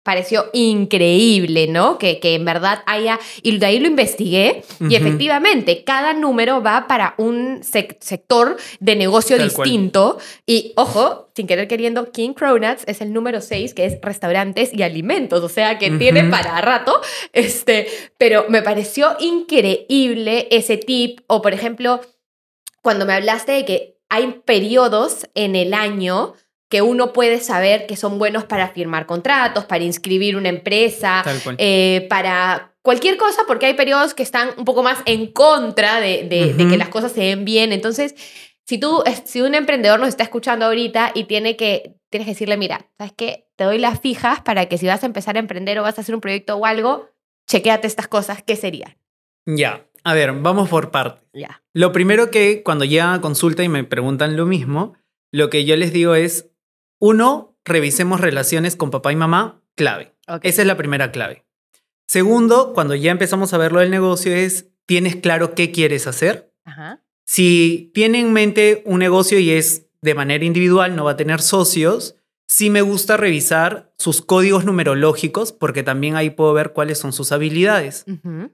pareció 0.03 0.49
increíble, 0.53 1.67
¿no? 1.67 1.97
Que, 1.97 2.19
que 2.19 2.35
en 2.35 2.45
verdad 2.45 2.81
haya, 2.85 3.19
y 3.43 3.57
de 3.57 3.65
ahí 3.65 3.79
lo 3.79 3.87
investigué, 3.87 4.63
y 4.79 4.95
efectivamente, 4.95 5.83
cada 5.83 6.13
número 6.13 6.63
va 6.63 6.87
para 6.87 7.15
un 7.17 7.61
sector 7.63 8.57
de 8.79 8.95
negocio 8.95 9.37
distinto. 9.37 10.17
Y 10.45 10.73
ojo, 10.75 11.29
sin 11.35 11.47
querer 11.47 11.67
queriendo, 11.67 12.11
King 12.11 12.33
Cronuts 12.33 12.83
es 12.87 13.01
el 13.01 13.13
número 13.13 13.41
6, 13.41 13.73
que 13.73 13.85
es 13.85 13.99
restaurantes 14.01 14.73
y 14.73 14.83
alimentos, 14.83 15.43
o 15.43 15.49
sea 15.49 15.77
que 15.77 15.91
tiene 15.91 16.23
para 16.25 16.59
rato, 16.61 17.01
este, 17.33 17.87
pero 18.17 18.45
me 18.49 18.61
pareció 18.61 19.15
increíble 19.19 20.47
ese 20.51 20.77
tip, 20.77 21.21
o 21.27 21.41
por 21.41 21.53
ejemplo, 21.53 22.01
cuando 22.81 23.05
me 23.05 23.13
hablaste 23.13 23.51
de 23.51 23.65
que 23.65 23.97
hay 24.09 24.41
periodos 24.45 25.27
en 25.35 25.55
el 25.55 25.73
año, 25.73 26.33
que 26.69 26.83
uno 26.83 27.13
puede 27.13 27.39
saber 27.39 27.87
que 27.87 27.95
son 27.95 28.19
buenos 28.19 28.45
para 28.45 28.69
firmar 28.69 29.07
contratos, 29.07 29.65
para 29.65 29.83
inscribir 29.83 30.37
una 30.37 30.49
empresa, 30.49 31.23
eh, 31.57 32.05
para 32.09 32.75
cualquier 32.83 33.17
cosa, 33.17 33.41
porque 33.47 33.65
hay 33.65 33.73
periodos 33.73 34.13
que 34.13 34.21
están 34.21 34.49
un 34.55 34.65
poco 34.65 34.83
más 34.83 34.99
en 35.05 35.31
contra 35.31 35.99
de, 35.99 36.27
que 36.57 36.77
las 36.77 36.89
cosas 36.89 37.11
se 37.11 37.21
den 37.21 37.43
bien. 37.43 37.73
Entonces, 37.73 38.13
si 38.67 38.77
tú, 38.77 39.03
si 39.25 39.41
un 39.41 39.55
emprendedor 39.55 39.99
nos 39.99 40.09
está 40.09 40.23
escuchando 40.23 40.65
ahorita 40.65 41.11
y 41.15 41.23
tiene 41.23 41.57
que, 41.57 41.95
tienes 42.11 42.27
que 42.27 42.33
decirle, 42.33 42.55
mira, 42.55 42.87
¿sabes 42.99 43.13
qué? 43.17 43.47
Te 43.55 43.63
doy 43.63 43.79
las 43.79 43.99
fijas 43.99 44.41
para 44.41 44.67
que 44.67 44.77
si 44.77 44.85
vas 44.85 45.01
a 45.01 45.07
empezar 45.07 45.37
a 45.37 45.39
emprender 45.39 45.79
o 45.79 45.83
vas 45.83 45.97
a 45.97 46.01
hacer 46.01 46.13
un 46.13 46.21
proyecto 46.21 46.55
o 46.55 46.65
algo, 46.67 47.09
chequéate 47.47 47.87
estas 47.87 48.07
cosas, 48.07 48.43
¿qué 48.43 48.55
serían? 48.55 48.95
Ya, 49.47 49.87
a 50.03 50.13
ver, 50.13 50.33
vamos 50.33 50.69
por 50.69 50.91
partes. 50.91 51.27
Ya. 51.33 51.63
Lo 51.73 51.91
primero 51.91 52.29
que 52.29 52.61
cuando 52.61 52.85
llegan 52.85 53.13
a 53.13 53.21
consulta 53.21 53.63
y 53.63 53.69
me 53.69 53.83
preguntan 53.83 54.37
lo 54.37 54.45
mismo, 54.45 54.93
lo 55.31 55.49
que 55.49 55.65
yo 55.65 55.75
les 55.75 55.91
digo 55.91 56.13
es, 56.15 56.51
uno, 56.99 57.57
revisemos 57.65 58.21
relaciones 58.21 58.75
con 58.75 58.91
papá 58.91 59.11
y 59.11 59.15
mamá, 59.15 59.61
clave. 59.75 60.13
Esa 60.43 60.61
es 60.61 60.67
la 60.67 60.77
primera 60.77 61.11
clave. 61.11 61.45
Segundo, 62.07 62.73
cuando 62.73 62.95
ya 62.95 63.11
empezamos 63.11 63.53
a 63.53 63.57
ver 63.57 63.71
lo 63.71 63.79
del 63.79 63.91
negocio, 63.91 64.33
es, 64.33 64.69
¿tienes 64.85 65.15
claro 65.15 65.55
qué 65.55 65.71
quieres 65.71 66.07
hacer? 66.07 66.51
Si 67.25 67.91
tiene 67.93 68.19
en 68.19 68.33
mente 68.33 68.83
un 68.85 68.99
negocio 68.99 69.39
y 69.39 69.51
es 69.51 69.87
de 70.01 70.15
manera 70.15 70.45
individual, 70.45 70.95
no 70.95 71.03
va 71.03 71.11
a 71.11 71.17
tener 71.17 71.41
socios, 71.41 72.15
sí 72.47 72.69
me 72.69 72.81
gusta 72.81 73.15
revisar 73.15 73.93
sus 73.97 74.21
códigos 74.21 74.65
numerológicos 74.65 75.53
porque 75.53 75.83
también 75.83 76.15
ahí 76.15 76.31
puedo 76.31 76.53
ver 76.53 76.73
cuáles 76.73 76.97
son 76.97 77.13
sus 77.13 77.31
habilidades. 77.31 78.05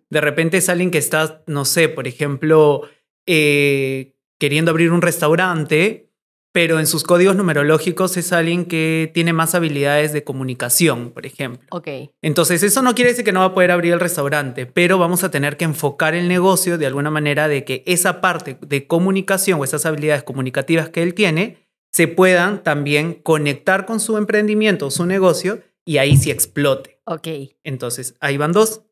De 0.09 0.21
repente 0.21 0.57
es 0.57 0.69
alguien 0.69 0.91
que 0.91 0.97
está, 0.97 1.43
no 1.47 1.65
sé, 1.65 1.87
por 1.87 2.07
ejemplo, 2.07 2.81
eh, 3.25 4.15
queriendo 4.37 4.71
abrir 4.71 4.91
un 4.91 5.01
restaurante 5.01 6.11
pero 6.55 6.79
en 6.79 6.87
sus 6.87 7.03
códigos 7.03 7.35
numerológicos 7.35 8.15
es 8.15 8.31
alguien 8.31 8.63
que 8.63 9.11
tiene 9.13 9.33
más 9.33 9.55
habilidades 9.55 10.13
de 10.13 10.23
comunicación, 10.23 11.11
por 11.11 11.25
ejemplo. 11.25 11.67
Ok. 11.69 11.89
Entonces, 12.21 12.63
eso 12.63 12.81
no 12.81 12.95
quiere 12.95 13.09
decir 13.09 13.25
que 13.25 13.33
no 13.33 13.41
va 13.41 13.47
a 13.47 13.53
poder 13.53 13.71
abrir 13.71 13.91
el 13.91 13.99
restaurante, 13.99 14.65
pero 14.65 14.97
vamos 14.97 15.25
a 15.25 15.31
tener 15.31 15.57
que 15.57 15.65
enfocar 15.65 16.15
el 16.15 16.29
negocio 16.29 16.77
de 16.77 16.85
alguna 16.85 17.11
manera 17.11 17.49
de 17.49 17.65
que 17.65 17.83
esa 17.85 18.21
parte 18.21 18.57
de 18.61 18.87
comunicación 18.87 19.59
o 19.59 19.65
esas 19.65 19.85
habilidades 19.85 20.23
comunicativas 20.23 20.87
que 20.87 21.03
él 21.03 21.13
tiene 21.13 21.57
se 21.91 22.07
puedan 22.07 22.63
también 22.63 23.15
conectar 23.15 23.85
con 23.85 23.99
su 23.99 24.17
emprendimiento 24.17 24.87
o 24.87 24.91
su 24.91 25.05
negocio 25.05 25.59
y 25.83 25.97
ahí 25.97 26.15
sí 26.15 26.31
explote. 26.31 27.01
Ok. 27.03 27.27
Entonces, 27.65 28.15
ahí 28.21 28.37
van 28.37 28.53
dos. 28.53 28.83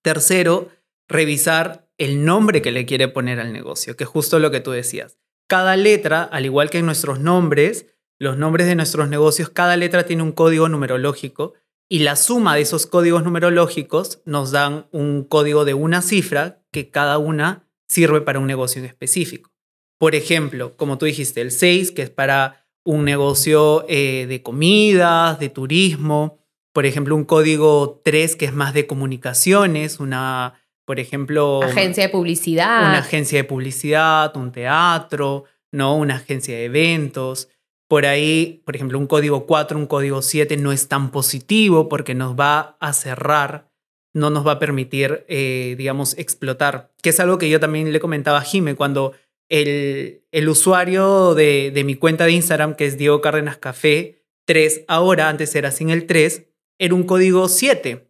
Tercero, 0.00 0.70
revisar 1.06 1.86
el 1.98 2.24
nombre 2.24 2.62
que 2.62 2.72
le 2.72 2.86
quiere 2.86 3.08
poner 3.08 3.40
al 3.40 3.52
negocio, 3.52 3.94
que 3.94 4.04
es 4.04 4.08
justo 4.08 4.38
lo 4.38 4.50
que 4.50 4.60
tú 4.60 4.70
decías 4.70 5.18
cada 5.48 5.76
letra, 5.76 6.22
al 6.22 6.44
igual 6.44 6.70
que 6.70 6.78
en 6.78 6.86
nuestros 6.86 7.18
nombres, 7.18 7.86
los 8.20 8.36
nombres 8.36 8.66
de 8.66 8.76
nuestros 8.76 9.08
negocios, 9.08 9.48
cada 9.48 9.76
letra 9.76 10.04
tiene 10.04 10.22
un 10.22 10.32
código 10.32 10.68
numerológico 10.68 11.54
y 11.88 12.00
la 12.00 12.16
suma 12.16 12.54
de 12.54 12.60
esos 12.62 12.86
códigos 12.86 13.24
numerológicos 13.24 14.20
nos 14.26 14.50
dan 14.50 14.86
un 14.92 15.24
código 15.24 15.64
de 15.64 15.74
una 15.74 16.02
cifra 16.02 16.62
que 16.70 16.90
cada 16.90 17.18
una 17.18 17.66
sirve 17.88 18.20
para 18.20 18.38
un 18.38 18.46
negocio 18.46 18.80
en 18.80 18.86
específico. 18.86 19.50
Por 19.98 20.14
ejemplo, 20.14 20.76
como 20.76 20.98
tú 20.98 21.06
dijiste, 21.06 21.40
el 21.40 21.50
6, 21.50 21.92
que 21.92 22.02
es 22.02 22.10
para 22.10 22.66
un 22.84 23.04
negocio 23.04 23.86
eh, 23.88 24.26
de 24.28 24.42
comidas, 24.42 25.40
de 25.40 25.48
turismo. 25.48 26.38
Por 26.72 26.86
ejemplo, 26.86 27.16
un 27.16 27.24
código 27.24 28.00
3, 28.04 28.36
que 28.36 28.44
es 28.44 28.52
más 28.52 28.74
de 28.74 28.86
comunicaciones, 28.86 29.98
una 29.98 30.60
por 30.88 30.98
ejemplo... 30.98 31.62
Agencia 31.62 32.04
de 32.04 32.08
publicidad. 32.08 32.80
Una 32.80 33.00
agencia 33.00 33.36
de 33.36 33.44
publicidad, 33.44 34.34
un 34.38 34.52
teatro, 34.52 35.44
¿no? 35.70 35.94
Una 35.94 36.16
agencia 36.16 36.56
de 36.56 36.64
eventos. 36.64 37.50
Por 37.88 38.06
ahí, 38.06 38.62
por 38.64 38.74
ejemplo, 38.74 38.98
un 38.98 39.06
código 39.06 39.44
4, 39.44 39.78
un 39.78 39.84
código 39.84 40.22
7 40.22 40.56
no 40.56 40.72
es 40.72 40.88
tan 40.88 41.10
positivo 41.10 41.90
porque 41.90 42.14
nos 42.14 42.36
va 42.36 42.78
a 42.80 42.94
cerrar, 42.94 43.68
no 44.14 44.30
nos 44.30 44.46
va 44.46 44.52
a 44.52 44.58
permitir, 44.58 45.26
eh, 45.28 45.74
digamos, 45.76 46.16
explotar. 46.16 46.90
Que 47.02 47.10
es 47.10 47.20
algo 47.20 47.36
que 47.36 47.50
yo 47.50 47.60
también 47.60 47.92
le 47.92 48.00
comentaba 48.00 48.38
a 48.38 48.42
Jime 48.42 48.74
cuando 48.74 49.12
el, 49.50 50.22
el 50.32 50.48
usuario 50.48 51.34
de, 51.34 51.70
de 51.70 51.84
mi 51.84 51.96
cuenta 51.96 52.24
de 52.24 52.32
Instagram, 52.32 52.76
que 52.76 52.86
es 52.86 52.96
Diego 52.96 53.20
Cárdenas 53.20 53.58
Café 53.58 54.24
3, 54.46 54.86
ahora, 54.88 55.28
antes 55.28 55.54
era 55.54 55.70
sin 55.70 55.90
el 55.90 56.06
3, 56.06 56.46
era 56.78 56.94
un 56.94 57.02
código 57.02 57.46
7 57.46 58.07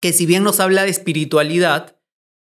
que 0.00 0.12
si 0.12 0.26
bien 0.26 0.42
nos 0.42 0.60
habla 0.60 0.84
de 0.84 0.90
espiritualidad, 0.90 1.96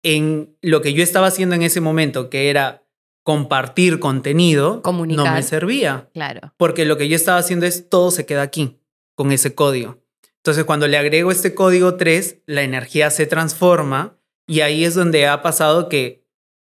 en 0.02 0.56
lo 0.62 0.80
que 0.80 0.92
yo 0.92 1.02
estaba 1.02 1.26
haciendo 1.26 1.54
en 1.54 1.62
ese 1.62 1.80
momento, 1.80 2.30
que 2.30 2.50
era 2.50 2.84
compartir 3.24 3.98
contenido, 3.98 4.80
no 4.84 5.32
me 5.32 5.42
servía. 5.42 6.08
Claro. 6.14 6.54
Porque 6.56 6.84
lo 6.84 6.96
que 6.96 7.08
yo 7.08 7.16
estaba 7.16 7.38
haciendo 7.38 7.66
es 7.66 7.88
todo 7.88 8.10
se 8.10 8.24
queda 8.24 8.42
aquí, 8.42 8.80
con 9.14 9.32
ese 9.32 9.54
código. 9.54 9.98
Entonces, 10.36 10.64
cuando 10.64 10.86
le 10.86 10.96
agrego 10.96 11.30
este 11.30 11.54
código 11.54 11.96
3, 11.96 12.42
la 12.46 12.62
energía 12.62 13.10
se 13.10 13.26
transforma 13.26 14.18
y 14.46 14.60
ahí 14.60 14.84
es 14.84 14.94
donde 14.94 15.26
ha 15.26 15.42
pasado 15.42 15.88
que 15.88 16.24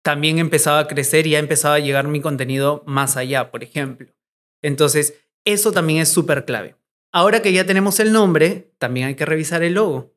también 0.03 0.39
empezaba 0.39 0.79
a 0.79 0.87
crecer 0.87 1.27
y 1.27 1.35
ha 1.35 1.41
empezado 1.41 1.75
a 1.75 1.81
llegar 1.81 2.07
mi 2.07 2.21
contenido 2.21 2.85
más 2.87 3.17
allá, 3.17 3.51
por 3.51 3.63
ejemplo. 3.63 4.15
Entonces, 4.63 5.15
eso 5.45 5.73
también 5.73 6.01
es 6.01 6.09
súper 6.09 6.45
clave. 6.45 6.77
Ahora 7.13 7.43
que 7.43 7.53
ya 7.53 7.67
tenemos 7.67 8.01
el 8.01 8.13
nombre, 8.13 8.73
también 8.79 9.09
hay 9.09 9.15
que 9.15 9.27
revisar 9.27 9.63
el 9.63 9.75
logo 9.75 10.16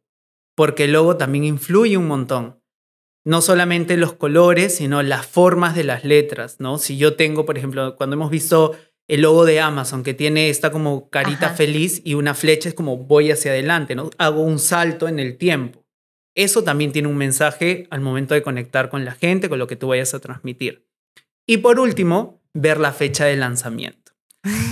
porque 0.60 0.84
el 0.84 0.91
logo 0.91 1.16
también 1.16 1.45
influye 1.45 1.95
un 1.95 2.10
montón. 2.10 2.62
no 3.26 3.41
solamente 3.41 3.95
los 3.95 4.12
colores, 4.12 4.76
sino 4.76 5.01
las 5.03 5.26
formas 5.26 5.74
de 5.74 5.86
las 5.86 6.03
letras, 6.03 6.60
¿no? 6.60 6.78
Si 6.78 6.97
yo 6.97 7.16
tengo, 7.16 7.45
por 7.45 7.57
ejemplo, 7.57 7.95
cuando 7.95 8.18
hemos 8.18 8.30
visto 8.30 8.76
el 9.07 9.22
logo 9.22 9.45
de 9.45 9.62
Amazon, 9.62 10.03
que 10.03 10.14
tiene 10.14 10.49
esta 10.49 10.70
como 10.70 11.10
carita 11.10 11.45
Ajá. 11.47 11.55
feliz 11.55 12.01
y 12.03 12.16
una 12.16 12.34
flecha 12.34 12.68
es 12.68 12.76
como 12.76 12.97
voy 12.97 13.32
hacia 13.32 13.51
adelante, 13.51 13.95
¿no? 13.95 14.10
Hago 14.18 14.41
un 14.41 14.60
salto 14.60 15.07
en 15.07 15.20
el 15.20 15.38
tiempo. 15.38 15.86
Eso 16.36 16.62
también 16.66 16.91
tiene 16.91 17.07
un 17.07 17.16
mensaje 17.16 17.88
al 17.89 18.01
momento 18.01 18.34
de 18.34 18.41
conectar 18.41 18.89
con 18.89 19.05
la 19.05 19.14
gente, 19.14 19.47
con 19.47 19.60
lo 19.60 19.68
que 19.68 19.78
tú 19.78 19.88
vayas 19.88 20.14
a 20.14 20.20
transmitir. 20.20 20.86
Y 21.47 21.60
por 21.60 21.80
último, 21.80 22.41
ver 22.53 22.82
la 22.82 22.91
fecha 22.91 23.24
de 23.24 23.38
lanzamiento, 23.38 24.12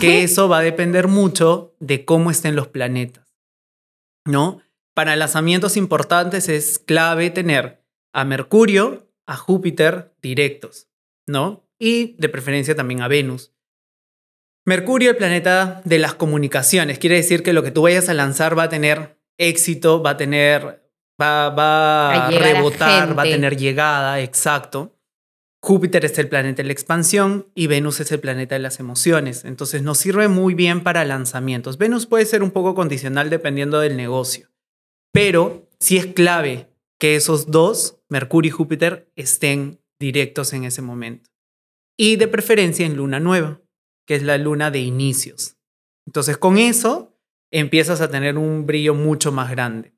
que 0.02 0.24
eso 0.24 0.50
va 0.50 0.60
a 0.60 0.64
depender 0.64 1.08
mucho 1.08 1.78
de 1.80 2.04
cómo 2.04 2.30
estén 2.30 2.58
los 2.58 2.68
planetas, 2.68 3.34
¿no? 4.26 4.67
Para 4.98 5.16
lanzamientos 5.16 5.78
importantes 5.78 6.50
es 6.50 6.80
clave 6.80 7.30
tener 7.30 7.84
a 8.14 8.26
Mercurio, 8.26 9.08
a 9.28 9.38
Júpiter 9.38 10.16
directos, 10.24 10.88
¿no? 11.28 11.70
Y 11.78 12.16
de 12.18 12.30
preferencia 12.30 12.76
también 12.76 13.04
a 13.04 13.08
Venus. 13.08 13.54
Mercurio, 14.66 15.12
el 15.12 15.18
planeta 15.18 15.84
de 15.86 16.00
las 16.00 16.16
comunicaciones, 16.16 16.98
quiere 16.98 17.18
decir 17.18 17.44
que 17.44 17.54
lo 17.54 17.62
que 17.62 17.70
tú 17.70 17.84
vayas 17.84 18.10
a 18.10 18.16
lanzar 18.16 18.58
va 18.58 18.64
a 18.64 18.70
tener 18.70 19.20
éxito, 19.38 20.02
va 20.02 20.10
a 20.10 20.18
tener, 20.18 20.90
va, 21.22 21.52
va 21.52 22.26
A 22.26 22.32
rebotar, 22.32 23.16
va 23.16 23.22
a 23.22 23.26
tener 23.26 23.56
llegada, 23.56 24.20
exacto. 24.22 24.98
Júpiter 25.62 26.06
es 26.06 26.18
el 26.18 26.28
planeta 26.28 26.64
de 26.64 26.70
la 26.70 26.74
expansión 26.74 27.52
y 27.54 27.68
Venus 27.68 28.00
es 28.00 28.12
el 28.12 28.20
planeta 28.20 28.56
de 28.56 28.62
las 28.62 28.80
emociones. 28.80 29.46
Entonces 29.46 29.84
nos 29.84 30.00
sirve 30.00 30.28
muy 30.28 30.56
bien 30.56 30.82
para 30.82 31.06
lanzamientos. 31.06 31.78
Venus 31.78 32.08
puede 32.08 32.26
ser 32.26 32.42
un 32.42 32.50
poco 32.50 32.74
condicional 32.74 33.30
dependiendo 33.30 33.80
del 33.80 33.96
negocio, 33.96 34.50
pero 35.18 35.68
sí 35.80 35.98
es 35.98 36.06
clave 36.08 36.70
que 37.00 37.16
esos 37.16 37.50
dos, 37.50 38.00
Mercurio 38.10 38.50
y 38.50 38.52
Júpiter, 38.52 39.12
estén 39.16 39.80
directos 40.00 40.54
en 40.54 40.64
ese 40.64 40.82
momento. 40.82 41.30
Y 41.98 42.18
de 42.18 42.28
preferencia 42.28 42.86
en 42.86 42.96
luna 42.98 43.20
nueva, 43.20 43.60
que 44.06 44.16
es 44.16 44.22
la 44.24 44.38
luna 44.38 44.70
de 44.70 44.80
inicios. 44.80 45.58
Entonces 46.06 46.38
con 46.38 46.58
eso 46.60 47.18
empiezas 47.52 48.00
a 48.02 48.10
tener 48.12 48.38
un 48.38 48.66
brillo 48.68 48.94
mucho 48.94 49.32
más 49.32 49.50
grande. 49.50 49.94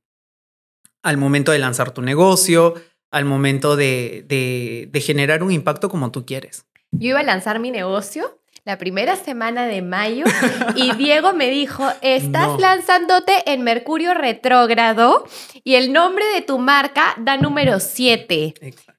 Al 1.03 1.17
momento 1.17 1.51
de 1.51 1.59
lanzar 1.59 1.91
tu 1.91 2.01
negocio, 2.01 2.75
al 3.11 3.25
momento 3.25 3.75
de, 3.75 4.23
de- 4.27 4.87
de 4.91 5.01
generar 5.01 5.43
un 5.43 5.51
impacto 5.51 5.89
como 5.89 6.11
tú 6.11 6.25
quieres. 6.25 6.65
Yo 6.91 7.09
iba 7.09 7.19
a 7.19 7.23
lanzar 7.23 7.59
mi 7.59 7.71
negocio 7.71 8.38
la 8.69 8.77
primera 8.77 9.15
semana 9.15 9.65
de 9.65 9.81
mayo 9.81 10.25
y 10.75 10.93
Diego 10.93 11.33
me 11.33 11.49
dijo, 11.49 11.87
estás 12.01 12.49
No. 12.49 12.57
lanzándote 12.59 13.51
en 13.51 13.63
Mercurio 13.63 14.13
retrógrado 14.13 15.25
y 15.63 15.73
el 15.73 15.91
nombre 15.91 16.23
de 16.35 16.43
tu 16.43 16.59
marca 16.59 17.15
da 17.17 17.35
número 17.37 17.79
7. 17.79 18.53
Exacto. 18.61 18.93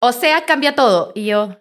O 0.00 0.12
sea, 0.12 0.46
cambia 0.46 0.74
todo. 0.74 1.12
Y 1.14 1.26
yo, 1.26 1.58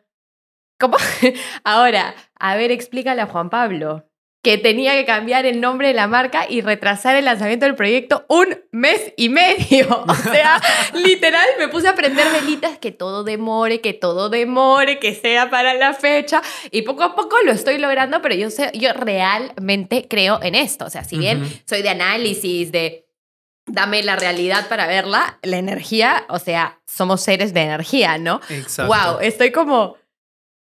¿cómo? 0.80 0.96
Ahora, 1.66 2.16
a 2.40 2.56
ver, 2.56 2.72
explícale 2.72 3.22
a 3.22 3.26
Juan 3.28 3.50
Pablo 3.50 4.09
que 4.42 4.58
tenía 4.58 4.94
que 4.94 5.06
cambiar 5.06 5.46
el 5.46 5.60
nombre 5.60 5.90
de 5.90 5.94
la 5.94 6.08
marca 6.08 6.46
y 6.50 6.62
retrasar 6.62 7.16
el 7.18 7.26
lanzamiento 7.26 7.66
del 7.66 7.76
proyecto 7.76 8.26
un 8.30 8.58
mes 8.72 9.14
y 9.18 9.30
medio. 9.30 10.06
O 10.10 10.16
sea, 10.32 10.62
literal, 10.94 11.46
me 11.58 11.68
puse 11.68 11.88
a 11.88 11.96
prender 11.96 12.28
velitas, 12.32 12.78
que 12.78 12.92
todo 12.92 13.24
demore, 13.24 13.82
que 13.82 13.94
todo 13.94 14.30
demore, 14.30 15.00
que 15.00 15.14
sea 15.14 15.50
para 15.50 15.74
la 15.74 15.94
fecha. 15.94 16.42
Y 16.72 16.84
poco 16.84 17.04
a 17.04 17.16
poco 17.16 17.36
lo 17.46 17.52
estoy 17.52 17.78
logrando, 17.78 18.22
pero 18.22 18.36
yo, 18.36 18.50
sé, 18.50 18.72
yo 18.74 18.94
realmente 18.94 20.08
creo 20.10 20.40
en 20.42 20.56
esto. 20.56 20.86
O 20.86 20.90
sea, 20.90 21.04
si 21.04 21.18
bien 21.18 21.44
soy 21.68 21.82
de 21.82 21.90
análisis, 21.90 22.72
de 22.72 23.08
dame 23.66 24.04
la 24.04 24.16
realidad 24.16 24.68
para 24.68 24.88
verla, 24.88 25.40
la 25.44 25.58
energía, 25.58 26.26
o 26.30 26.40
sea, 26.40 26.80
somos 26.86 27.22
seres 27.22 27.54
de 27.54 27.62
energía, 27.62 28.18
¿no? 28.18 28.42
Exacto. 28.50 28.94
Wow, 28.94 29.20
estoy 29.22 29.52
como 29.52 29.98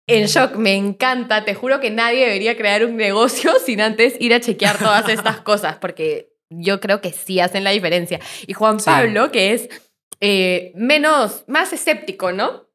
en 0.09 0.27
shock, 0.27 0.57
me 0.57 0.75
encanta, 0.75 1.45
te 1.45 1.55
juro 1.55 1.81
que 1.81 1.91
nadie 1.91 2.25
debería 2.25 2.57
crear 2.57 2.85
un 2.85 2.97
negocio 2.97 3.53
sin 3.65 3.81
antes 3.81 4.15
ir 4.19 4.35
a 4.35 4.41
chequear 4.41 4.79
todas 4.79 5.09
estas 5.09 5.41
cosas, 5.41 5.77
porque 5.77 6.33
yo 6.51 6.81
creo 6.81 7.01
que 7.01 7.13
sí 7.13 7.41
hacen 7.41 7.63
la 7.65 7.71
diferencia. 7.71 8.19
Y 8.47 8.55
Juan 8.55 8.81
Sí. 8.81 8.87
Pablo, 8.87 9.31
que 9.31 9.53
es 9.53 9.69
eh, 10.21 10.73
menos, 10.75 11.45
más 11.47 11.73
escéptico, 11.73 12.33
¿no? 12.33 12.69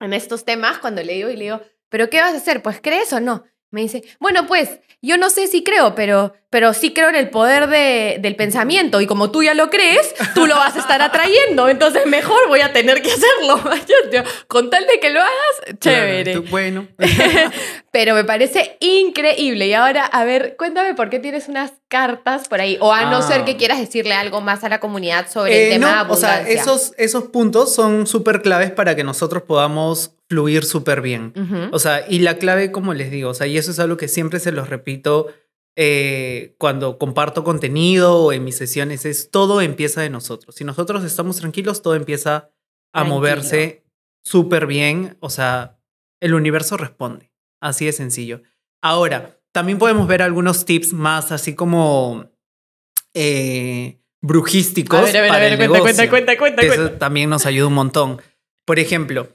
En 0.00 0.12
estos 0.12 0.44
temas, 0.44 0.78
cuando 0.78 1.02
le 1.02 1.14
digo 1.14 1.28
y 1.28 1.36
le 1.36 1.44
digo, 1.44 1.60
¿pero 1.88 2.08
qué 2.10 2.20
vas 2.20 2.34
a 2.34 2.38
hacer? 2.38 2.62
Pues 2.62 2.80
crees 2.82 3.12
o 3.12 3.20
no. 3.20 3.44
Me 3.70 3.82
dice, 3.82 4.02
bueno, 4.18 4.46
pues 4.46 4.80
yo 5.02 5.18
no 5.18 5.28
sé 5.28 5.46
si 5.46 5.62
creo, 5.62 5.94
pero, 5.94 6.34
pero 6.50 6.72
sí 6.72 6.92
creo 6.94 7.08
en 7.10 7.14
el 7.16 7.28
poder 7.30 7.68
de- 7.68 8.18
del 8.20 8.34
pensamiento 8.36 9.00
y 9.00 9.06
como 9.06 9.30
tú 9.30 9.42
ya 9.42 9.54
lo 9.54 9.68
crees, 9.70 10.14
tú 10.34 10.46
lo 10.46 10.54
vas 10.56 10.76
a 10.76 10.78
estar 10.80 11.02
atrayendo, 11.02 11.68
entonces 11.68 12.06
mejor 12.06 12.48
voy 12.48 12.60
a 12.60 12.72
tener 12.72 13.02
que 13.02 13.10
hacerlo. 13.12 13.60
Con 14.48 14.70
tal 14.70 14.86
de 14.86 14.98
que 15.00 15.10
lo 15.10 15.20
hagas, 15.20 15.32
Claro, 15.64 15.76
chévere. 15.80 16.32
tú- 16.34 16.44
bueno. 16.50 16.88
Pero 17.90 18.14
me 18.14 18.24
parece 18.24 18.76
increíble. 18.80 19.66
Y 19.66 19.72
ahora, 19.74 20.04
a 20.04 20.24
ver, 20.24 20.56
cuéntame 20.56 20.94
por 20.94 21.10
qué 21.10 21.18
tienes 21.18 21.48
unas 21.48 21.72
cartas 21.88 22.48
por 22.48 22.60
ahí. 22.60 22.76
O 22.80 22.92
a 22.92 23.10
no 23.10 23.18
Ah. 23.18 23.22
ser 23.22 23.44
que 23.44 23.56
quieras 23.56 23.78
decirle 23.78 24.12
algo 24.14 24.40
más 24.40 24.62
a 24.64 24.68
la 24.68 24.78
comunidad 24.78 25.28
sobre 25.30 25.52
el 25.54 25.66
Eh, 25.68 25.74
tema 25.74 25.86
de 26.02 26.04
no, 26.08 26.12
o 26.12 26.16
sea, 26.16 26.34
abundancia. 26.36 26.60
esos, 26.62 26.92
esos 26.98 27.24
puntos 27.24 27.74
son 27.74 28.06
súper 28.06 28.42
claves 28.42 28.70
para 28.70 28.94
que 28.94 29.04
nosotros 29.04 29.42
podamos 29.42 30.12
fluir 30.28 30.64
súper 30.64 31.00
bien. 31.00 31.32
O 31.72 31.78
sea, 31.78 32.04
y 32.08 32.18
la 32.20 32.34
clave, 32.36 32.70
como 32.70 32.92
les 32.94 33.10
digo, 33.10 33.30
o 33.30 33.34
sea, 33.34 33.46
y 33.46 33.56
eso 33.56 33.70
es 33.70 33.78
algo 33.78 33.96
que 33.96 34.08
siempre 34.08 34.38
se 34.40 34.52
los 34.52 34.68
repito 34.68 35.28
eh, 35.80 36.56
cuando 36.58 36.98
comparto 36.98 37.44
contenido 37.44 38.16
o 38.16 38.32
en 38.32 38.42
mis 38.42 38.56
sesiones, 38.56 39.04
es 39.04 39.30
todo 39.30 39.60
empieza 39.60 40.00
de 40.00 40.10
nosotros. 40.10 40.56
Si 40.56 40.64
nosotros 40.64 41.04
estamos 41.04 41.36
tranquilos, 41.36 41.82
todo 41.82 41.94
empieza 41.94 42.50
a 42.92 43.02
Tranquilo. 43.02 43.14
moverse 43.14 43.84
súper 44.24 44.66
bien. 44.66 45.16
O 45.20 45.30
sea, 45.30 45.78
el 46.20 46.34
universo 46.34 46.76
responde. 46.76 47.30
Así 47.60 47.86
de 47.86 47.92
sencillo. 47.92 48.42
Ahora, 48.82 49.38
también 49.52 49.78
podemos 49.78 50.08
ver 50.08 50.20
algunos 50.20 50.64
tips 50.64 50.92
más 50.94 51.30
así 51.30 51.54
como 51.54 52.28
eh, 53.14 54.00
brujísticos 54.20 54.98
A 54.98 55.02
ver, 55.04 55.16
a 55.16 55.20
ver, 55.20 55.30
a 55.30 55.32
para 55.32 55.40
ver, 55.40 55.52
el 55.52 55.58
cuenta, 55.68 55.80
cuenta, 55.84 56.02
negocio, 56.02 56.10
cuenta, 56.10 56.36
cuenta. 56.38 56.62
Eso 56.62 56.90
también 56.98 57.30
nos 57.30 57.46
ayuda 57.46 57.68
un 57.68 57.74
montón. 57.74 58.20
Por 58.64 58.80
ejemplo, 58.80 59.28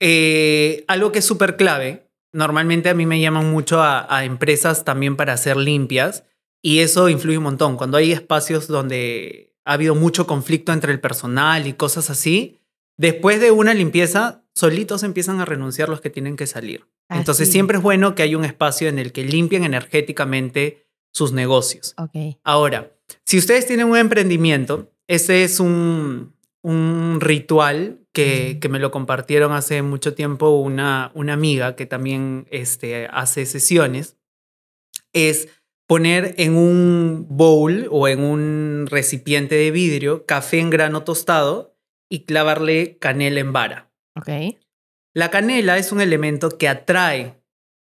eh, 0.00 0.84
algo 0.88 1.12
que 1.12 1.20
es 1.20 1.24
súper 1.24 1.56
clave, 1.56 2.03
normalmente 2.34 2.90
a 2.90 2.94
mí 2.94 3.06
me 3.06 3.20
llaman 3.20 3.50
mucho 3.50 3.80
a, 3.80 4.06
a 4.14 4.24
empresas 4.24 4.84
también 4.84 5.16
para 5.16 5.32
hacer 5.32 5.56
limpias 5.56 6.24
y 6.60 6.80
eso 6.80 7.08
influye 7.08 7.38
un 7.38 7.44
montón. 7.44 7.76
Cuando 7.76 7.96
hay 7.96 8.12
espacios 8.12 8.68
donde 8.68 9.54
ha 9.64 9.74
habido 9.74 9.94
mucho 9.94 10.26
conflicto 10.26 10.72
entre 10.72 10.92
el 10.92 11.00
personal 11.00 11.66
y 11.66 11.72
cosas 11.72 12.10
así, 12.10 12.60
después 12.98 13.40
de 13.40 13.50
una 13.50 13.72
limpieza, 13.72 14.44
solitos 14.54 15.02
empiezan 15.02 15.40
a 15.40 15.44
renunciar 15.44 15.88
los 15.88 16.00
que 16.00 16.10
tienen 16.10 16.36
que 16.36 16.46
salir. 16.46 16.86
Entonces 17.08 17.50
siempre 17.50 17.76
es 17.76 17.82
bueno 17.82 18.14
que 18.14 18.22
haya 18.22 18.38
un 18.38 18.44
espacio 18.44 18.88
en 18.88 18.98
el 18.98 19.12
que 19.12 19.24
limpien 19.24 19.64
energéticamente 19.64 20.86
sus 21.12 21.32
negocios. 21.32 21.94
Ahora, 22.42 22.92
si 23.24 23.38
ustedes 23.38 23.66
tienen 23.66 23.88
un 23.88 23.96
emprendimiento, 23.96 24.90
ese 25.06 25.44
es 25.44 25.60
un, 25.60 26.34
un 26.62 27.18
ritual 27.20 28.03
que, 28.14 28.58
que 28.60 28.68
me 28.68 28.78
lo 28.78 28.90
compartieron 28.90 29.52
hace 29.52 29.82
mucho 29.82 30.14
tiempo 30.14 30.50
una, 30.50 31.10
una 31.14 31.32
amiga 31.34 31.74
que 31.74 31.84
también 31.84 32.46
este, 32.50 33.08
hace 33.10 33.44
sesiones, 33.44 34.16
es 35.12 35.48
poner 35.86 36.34
en 36.38 36.56
un 36.56 37.26
bowl 37.28 37.88
o 37.90 38.08
en 38.08 38.20
un 38.20 38.86
recipiente 38.88 39.56
de 39.56 39.70
vidrio 39.70 40.24
café 40.26 40.60
en 40.60 40.70
grano 40.70 41.02
tostado 41.02 41.76
y 42.08 42.24
clavarle 42.24 42.98
canela 42.98 43.40
en 43.40 43.52
vara. 43.52 43.90
Ok. 44.16 44.28
La 45.12 45.30
canela 45.30 45.76
es 45.76 45.90
un 45.90 46.00
elemento 46.00 46.56
que 46.56 46.68
atrae, 46.68 47.42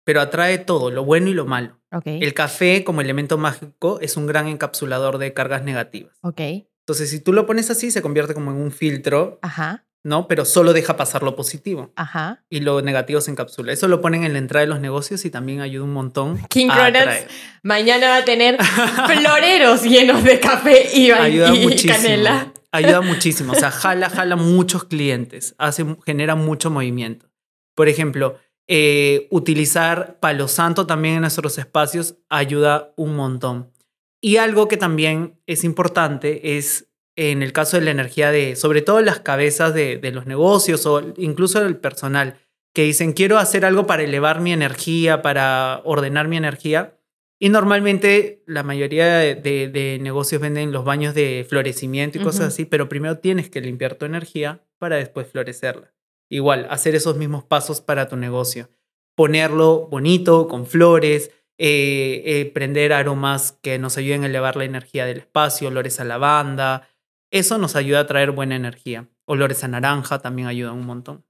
pero 0.05 0.21
atrae 0.21 0.59
todo, 0.59 0.91
lo 0.91 1.05
bueno 1.05 1.29
y 1.29 1.35
lo 1.35 1.47
malo. 1.47 1.81
Ok. 1.93 2.07
El 2.07 2.35
café 2.35 2.83
como 2.83 3.01
elemento 3.01 3.39
mágico 3.39 4.01
es 4.01 4.17
un 4.17 4.27
gran 4.27 4.49
encapsulador 4.49 5.19
de 5.19 5.33
cargas 5.33 5.63
negativas. 5.63 6.19
Ok. 6.23 6.41
Entonces, 6.81 7.11
si 7.11 7.21
tú 7.21 7.33
lo 7.33 7.47
pones 7.47 7.71
así, 7.71 7.91
se 7.91 8.03
convierte 8.03 8.35
como 8.35 8.51
en 8.51 8.59
un 8.59 8.71
filtro, 8.71 9.39
Ajá. 9.43 9.86
¿No? 10.07 10.29
Pero 10.29 10.45
solo 10.45 10.73
deja 10.73 10.97
pasar 10.97 11.25
lo 11.25 11.35
positivo 11.35 11.91
Ajá. 11.97 12.45
y 12.49 12.61
lo 12.61 12.81
negativo 12.81 13.21
se 13.21 13.33
encapsula. 13.33 13.73
Eso 13.73 13.89
lo 13.89 14.01
ponen 14.01 14.23
en 14.23 14.35
la 14.35 14.39
entrada 14.39 14.65
de 14.65 14.69
los 14.69 14.79
negocios 14.79 15.25
y 15.25 15.31
también 15.31 15.61
ayuda 15.61 15.83
un 15.83 15.93
montón. 15.93 16.41
King 16.49 16.69
atraer. 16.71 17.27
mañana 17.65 18.11
va 18.11 18.17
a 18.19 18.25
tener 18.25 18.57
floreros 19.07 19.83
llenos 19.83 20.23
de 20.23 20.39
café 20.39 20.89
y, 20.95 21.11
Ayuda 21.11 21.53
y 21.53 21.65
muchísimo. 21.65 21.95
canela. 21.95 22.53
Ayuda 22.71 23.01
muchísimo. 23.03 23.53
O 23.53 23.57
sea, 23.57 23.73
jala, 23.73 24.09
jala 24.09 24.37
muchos 24.37 24.85
clientes. 24.85 25.57
Hace, 25.59 25.85
genera 26.07 26.37
mucho 26.37 26.71
movimiento. 26.71 27.29
Por 27.75 27.89
ejemplo, 27.89 28.39
eh, 28.69 29.27
utilizar 29.33 30.21
palo 30.21 30.47
santo 30.47 30.87
también 30.87 31.17
en 31.17 31.23
nuestros 31.23 31.59
espacios 31.59 32.15
ayuda 32.29 32.93
un 32.97 33.17
montón. 33.17 33.73
Y 34.21 34.37
algo 34.37 34.69
que 34.69 34.77
también 34.77 35.41
es 35.47 35.65
importante 35.65 36.57
es 36.59 36.86
en 37.17 37.43
el 37.43 37.53
caso 37.53 37.79
de 37.79 37.85
la 37.85 37.91
energía 37.91 38.31
de, 38.31 38.57
sobre 38.57 38.83
todo 38.83 39.01
las 39.01 39.21
cabezas 39.21 39.73
de, 39.75 39.97
de 39.97 40.11
los 40.13 40.27
negocios 40.27 40.85
o 40.87 41.03
incluso 41.17 41.63
del 41.65 41.77
personal, 41.77 42.39
que 42.75 42.83
dicen, 42.83 43.15
quiero 43.15 43.39
hacer 43.39 43.65
algo 43.65 43.87
para 43.87 44.03
elevar 44.03 44.41
mi 44.41 44.53
energía, 44.53 45.23
para 45.23 45.81
ordenar 45.85 46.29
mi 46.29 46.37
energía. 46.37 46.93
Y 47.39 47.49
normalmente 47.49 48.43
la 48.47 48.63
mayoría 48.63 49.17
de, 49.17 49.35
de- 49.35 49.69
de 49.69 49.99
negocios 50.01 50.41
venden 50.41 50.73
los 50.73 50.85
baños 50.85 51.15
de 51.15 51.47
florecimiento 51.49 52.19
y 52.19 52.23
cosas 52.23 52.41
Ujú. 52.41 52.49
así, 52.49 52.65
pero 52.67 52.89
primero 52.89 53.19
tienes 53.19 53.49
que 53.51 53.61
limpiar 53.61 53.95
tu 53.95 54.05
energía 54.07 54.63
para 54.79 54.97
después 54.97 55.27
florecerla. 55.27 55.93
Igual, 56.31 56.67
hacer 56.71 56.95
esos 56.95 57.17
mismos 57.17 57.45
pasos 57.45 57.81
para 57.81 58.09
tu 58.09 58.17
negocio. 58.17 58.69
Ponerlo 59.15 59.87
bonito, 59.91 60.49
con 60.49 60.67
flores, 60.67 61.31
eh, 61.59 62.23
eh, 62.27 62.51
prender 62.53 62.93
aromas 62.93 63.53
que 63.63 63.79
nos 63.79 63.97
ayuden 63.97 64.25
a 64.25 64.27
elevar 64.27 64.57
la 64.57 64.65
energía 64.65 65.07
del 65.07 65.19
espacio, 65.19 65.69
olores 65.69 66.01
a 66.01 66.05
lavanda. 66.05 66.89
Eso 67.37 67.59
nos 67.59 67.77
ayuda 67.77 68.01
a 68.01 68.07
traer 68.07 68.31
buena 68.31 68.57
energía. 68.57 69.09
Olores 69.27 69.63
a 69.63 69.69
naranja 69.69 70.21
también 70.21 70.49
ayudan 70.49 70.73
un 70.73 70.87
montón. 70.87 71.23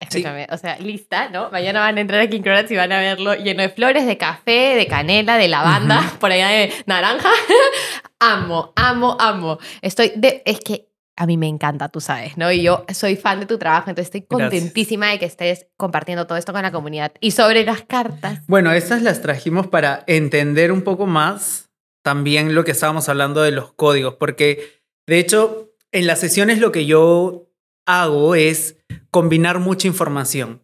Escúchame, 0.00 0.46
o 0.50 0.58
sea, 0.58 0.78
lista, 0.78 1.30
¿no? 1.30 1.50
Mañana 1.50 1.80
van 1.80 1.96
a 1.96 2.00
entrar 2.02 2.20
a 2.20 2.28
King 2.28 2.42
Cronuts 2.42 2.70
y 2.70 2.76
van 2.76 2.92
a 2.92 3.00
verlo 3.00 3.34
lleno 3.34 3.62
de 3.62 3.70
flores, 3.70 4.06
de 4.06 4.18
café, 4.18 4.76
de 4.76 4.86
canela, 4.86 5.38
de 5.38 5.48
lavanda, 5.48 6.12
por 6.20 6.30
allá 6.30 6.48
de 6.48 6.72
naranja. 6.84 7.30
amo, 8.20 8.74
amo, 8.76 9.16
amo. 9.18 9.58
Estoy 9.80 10.12
de. 10.14 10.42
Es 10.44 10.60
que 10.60 10.90
a 11.16 11.26
mí 11.26 11.38
me 11.38 11.48
encanta, 11.48 11.88
tú 11.88 12.02
sabes, 12.02 12.36
¿no? 12.36 12.52
Y 12.52 12.62
yo 12.62 12.84
soy 12.92 13.16
fan 13.16 13.40
de 13.40 13.46
tu 13.46 13.56
trabajo, 13.56 13.88
entonces 13.88 14.14
estoy 14.14 14.22
contentísima 14.22 15.08
de 15.08 15.18
que 15.18 15.24
estés 15.24 15.68
compartiendo 15.78 16.26
todo 16.26 16.36
esto 16.36 16.52
con 16.52 16.62
la 16.62 16.70
comunidad. 16.70 17.12
Y 17.20 17.30
sobre 17.30 17.64
las 17.64 17.80
cartas. 17.80 18.46
Bueno, 18.46 18.72
estas 18.72 19.00
las 19.00 19.22
trajimos 19.22 19.66
para 19.68 20.04
entender 20.06 20.70
un 20.70 20.82
poco 20.82 21.06
más 21.06 21.70
también 22.04 22.54
lo 22.54 22.64
que 22.64 22.70
estábamos 22.70 23.08
hablando 23.08 23.42
de 23.42 23.50
los 23.50 23.72
códigos, 23.72 24.14
porque 24.14 24.77
de 25.08 25.18
hecho, 25.18 25.72
en 25.90 26.06
las 26.06 26.20
sesiones 26.20 26.60
lo 26.60 26.70
que 26.70 26.84
yo 26.84 27.50
hago 27.86 28.34
es 28.34 28.76
combinar 29.10 29.58
mucha 29.58 29.88
información. 29.88 30.60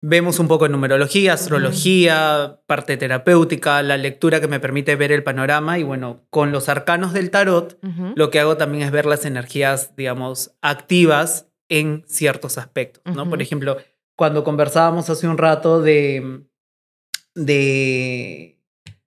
Vemos 0.00 0.38
un 0.38 0.46
poco 0.46 0.64
de 0.64 0.70
numerología, 0.70 1.32
astrología, 1.32 2.60
parte 2.66 2.96
terapéutica, 2.96 3.82
la 3.82 3.96
lectura 3.96 4.40
que 4.40 4.46
me 4.46 4.60
permite 4.60 4.94
ver 4.94 5.10
el 5.10 5.24
panorama 5.24 5.80
y 5.80 5.82
bueno, 5.82 6.24
con 6.30 6.52
los 6.52 6.68
arcanos 6.68 7.12
del 7.12 7.30
tarot, 7.30 7.78
lo 8.14 8.30
que 8.30 8.38
hago 8.38 8.56
también 8.56 8.84
es 8.84 8.92
ver 8.92 9.06
las 9.06 9.24
energías, 9.24 9.96
digamos, 9.96 10.56
activas 10.62 11.48
en 11.68 12.04
ciertos 12.06 12.58
aspectos, 12.58 13.02
¿no? 13.16 13.28
Por 13.28 13.42
ejemplo, 13.42 13.78
cuando 14.16 14.44
conversábamos 14.44 15.10
hace 15.10 15.26
un 15.26 15.38
rato 15.38 15.82
de, 15.82 16.44
de 17.34 18.61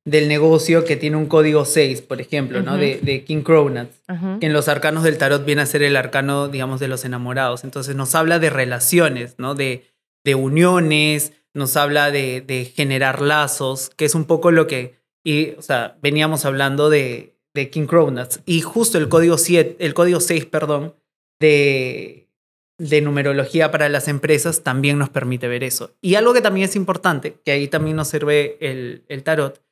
del 0.06 0.28
negocio 0.28 0.86
que 0.86 0.96
tiene 0.96 1.18
un 1.18 1.26
código 1.26 1.66
6, 1.66 2.04
por 2.04 2.22
ejemplo, 2.22 2.62
¿no? 2.62 2.78
De, 2.78 3.00
de, 3.02 3.24
King 3.24 3.42
Cronuts, 3.42 4.02
que 4.40 4.46
en 4.46 4.54
los 4.54 4.68
arcanos 4.68 5.04
del 5.04 5.18
tarot 5.18 5.44
viene 5.44 5.64
a 5.64 5.66
ser 5.66 5.82
el 5.82 5.96
arcano, 5.96 6.48
digamos, 6.48 6.80
de 6.80 6.88
los 6.88 7.06
enamorados. 7.06 7.64
Entonces 7.64 7.96
nos 7.96 8.14
habla 8.14 8.38
de 8.38 8.52
relaciones, 8.52 9.36
¿no? 9.40 9.56
De, 9.56 9.92
de 10.24 10.36
uniones, 10.36 11.34
nos 11.56 11.76
habla 11.76 12.12
de, 12.12 12.42
de, 12.42 12.66
generar 12.66 13.20
lazos, 13.20 13.90
que 13.90 14.06
es 14.06 14.14
un 14.14 14.26
poco 14.26 14.52
lo 14.52 14.68
que, 14.68 15.00
y, 15.24 15.52
o 15.52 15.62
sea, 15.64 15.98
veníamos 16.04 16.46
hablando 16.46 16.92
de, 16.92 17.36
de 17.56 17.72
King 17.72 17.88
Cronuts. 17.88 18.42
Y 18.46 18.62
justo 18.62 19.00
el 19.00 19.10
código 19.10 19.40
7, 19.40 19.78
el 19.80 19.96
código 19.96 20.20
6, 20.20 20.46
perdón, 20.46 20.94
de, 21.40 22.30
de 22.78 23.02
numerología 23.02 23.72
para 23.72 23.90
las 23.90 24.08
empresas 24.08 24.62
también 24.62 25.00
nos 25.00 25.10
permite 25.10 25.48
ver 25.48 25.64
eso. 25.64 25.96
Y 26.00 26.14
algo 26.14 26.34
que 26.34 26.42
también 26.42 26.70
es 26.70 26.76
importante, 26.76 27.38
que 27.44 27.52
ahí 27.52 27.68
también 27.68 27.96
nos 27.96 28.10
sirve 28.10 28.58
el, 28.60 29.04
el 29.08 29.24
tarot, 29.24 29.65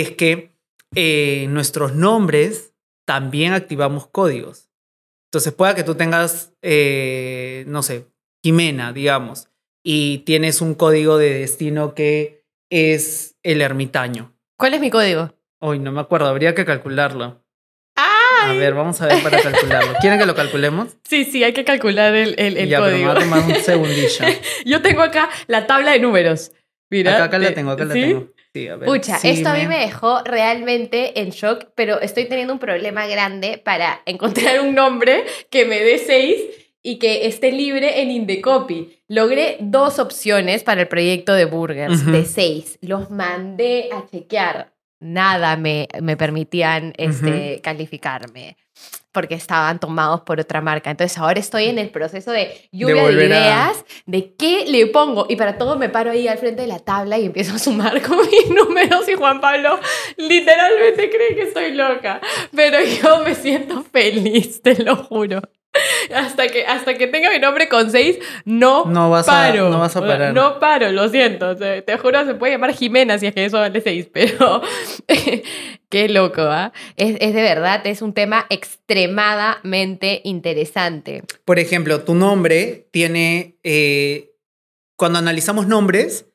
es 0.00 0.10
que 0.10 0.50
eh, 0.96 1.46
nuestros 1.50 1.94
nombres 1.94 2.74
también 3.06 3.52
activamos 3.52 4.08
códigos. 4.08 4.68
Entonces, 5.28 5.52
pueda 5.52 5.76
que 5.76 5.84
tú 5.84 5.94
tengas, 5.94 6.52
eh, 6.62 7.64
no 7.68 7.82
sé, 7.84 8.06
Jimena, 8.42 8.92
digamos, 8.92 9.48
y 9.84 10.18
tienes 10.18 10.60
un 10.60 10.74
código 10.74 11.16
de 11.16 11.34
destino 11.34 11.94
que 11.94 12.44
es 12.70 13.36
el 13.44 13.62
ermitaño. 13.62 14.32
¿Cuál 14.58 14.74
es 14.74 14.80
mi 14.80 14.90
código? 14.90 15.32
Hoy 15.60 15.78
no 15.78 15.92
me 15.92 16.00
acuerdo, 16.00 16.26
habría 16.26 16.56
que 16.56 16.64
calcularlo. 16.64 17.44
¡Ay! 17.94 18.50
A 18.50 18.52
ver, 18.54 18.74
vamos 18.74 19.00
a 19.00 19.06
ver 19.06 19.22
para 19.22 19.40
calcularlo. 19.40 19.94
¿Quieren 20.00 20.18
que 20.18 20.26
lo 20.26 20.34
calculemos? 20.34 20.96
Sí, 21.04 21.24
sí, 21.24 21.44
hay 21.44 21.52
que 21.52 21.64
calcular 21.64 22.16
el, 22.16 22.34
el, 22.38 22.56
el 22.56 22.68
ya, 22.68 22.80
código. 22.80 22.96
Pero 22.96 23.20
me 23.20 23.30
va 23.36 23.38
a 23.38 23.44
tomar 23.44 23.56
un 23.58 23.62
segundillo. 23.64 24.24
Yo 24.64 24.82
tengo 24.82 25.02
acá 25.02 25.30
la 25.46 25.68
tabla 25.68 25.92
de 25.92 26.00
números. 26.00 26.50
Mira, 26.90 27.14
acá, 27.14 27.24
acá 27.24 27.38
la 27.38 27.54
tengo, 27.54 27.70
acá 27.70 27.84
¿sí? 27.84 27.88
la 27.88 27.94
tengo. 27.94 28.34
Sí, 28.54 28.68
a 28.68 28.76
ver. 28.76 28.88
Pucha, 28.88 29.18
Sí, 29.18 29.30
esto 29.30 29.48
a 29.48 29.54
mí 29.54 29.66
me 29.66 29.80
dejó 29.80 30.22
realmente 30.22 31.20
en 31.20 31.30
shock, 31.30 31.70
pero 31.74 32.00
estoy 32.00 32.26
teniendo 32.26 32.52
un 32.52 32.60
problema 32.60 33.04
grande 33.06 33.58
para 33.58 34.00
encontrar 34.06 34.60
un 34.60 34.74
nombre 34.74 35.24
que 35.50 35.64
me 35.64 35.80
dé 35.80 35.98
seis 35.98 36.36
y 36.80 36.98
que 36.98 37.26
esté 37.26 37.50
libre 37.50 38.00
en 38.02 38.12
Indecopy. 38.12 39.00
Logré 39.08 39.56
dos 39.58 39.98
opciones 39.98 40.62
para 40.62 40.82
el 40.82 40.88
proyecto 40.88 41.34
de 41.34 41.46
burgers 41.46 42.06
de 42.06 42.24
seis. 42.24 42.78
Los 42.80 43.10
mandé 43.10 43.88
a 43.92 44.06
chequear. 44.08 44.72
Nada 45.00 45.56
me, 45.56 45.88
me 46.00 46.16
permitían 46.16 46.92
este, 46.96 47.60
calificarme 47.62 48.56
porque 49.12 49.34
estaban 49.36 49.78
tomados 49.78 50.22
por 50.22 50.40
otra 50.40 50.60
marca. 50.60 50.90
Entonces 50.90 51.16
ahora 51.18 51.38
estoy 51.38 51.66
en 51.66 51.78
el 51.78 51.90
proceso 51.90 52.32
de 52.32 52.68
lluvia 52.72 52.94
de, 52.96 53.00
a- 53.00 53.12
ideas 53.12 53.84
de 54.06 54.34
qué 54.34 54.64
le 54.66 54.86
pongo. 54.88 55.26
Y 55.28 55.36
para 55.36 55.56
todo 55.56 55.76
me 55.78 55.88
paro 55.88 56.10
ahí 56.10 56.26
al 56.26 56.38
frente 56.38 56.62
de 56.62 56.68
la 56.68 56.80
tabla 56.80 57.16
y 57.18 57.26
empiezo 57.26 57.54
a 57.54 57.58
sumar 57.60 58.02
con 58.06 58.18
mis 58.18 58.50
números 58.50 59.08
y 59.08 59.14
Juan 59.14 59.40
Pablo 59.40 59.78
literalmente 60.16 61.10
cree 61.10 61.34
que 61.36 61.42
estoy 61.42 61.72
loca. 61.74 62.20
Pero 62.54 62.78
yo 62.82 63.20
me 63.24 63.34
siento 63.36 63.82
feliz, 63.84 64.60
te 64.62 64.82
lo 64.82 64.96
juro. 64.96 65.40
Hasta 66.14 66.46
que, 66.46 66.64
hasta 66.66 66.94
que 66.94 67.08
tenga 67.08 67.30
mi 67.30 67.40
nombre 67.40 67.68
con 67.68 67.90
seis, 67.90 68.18
no, 68.44 68.84
No 68.84 69.10
vas 69.10 69.28
a- 69.28 69.32
paro. 69.32 69.70
no 69.70 69.80
vas 69.80 69.96
a 69.96 70.00
parar. 70.00 70.32
No 70.32 70.60
paro, 70.60 70.90
lo 70.92 71.08
siento. 71.08 71.56
Sea, 71.56 71.84
te 71.84 71.98
juro, 71.98 72.24
se 72.24 72.34
puede 72.34 72.52
llamar 72.52 72.72
Jimena 72.74 73.18
si 73.18 73.26
es 73.26 73.34
que 73.34 73.44
eso 73.44 73.58
vale 73.58 73.80
seis, 73.80 74.08
pero 74.12 74.62
qué 75.94 76.08
loco, 76.08 76.40
¿ah? 76.40 76.72
Es, 76.96 77.20
de 77.20 77.40
verdad, 77.40 77.86
es 77.86 78.02
un 78.02 78.14
tema 78.14 78.46
extremadamente 78.50 80.22
interesante. 80.24 81.22
Por 81.44 81.60
ejemplo, 81.60 82.00
tu 82.00 82.16
nombre 82.16 82.88
tiene, 82.90 83.60
eh, 83.62 84.34
cuando 84.96 85.20
analizamos 85.20 85.68
nombres, 85.68 86.26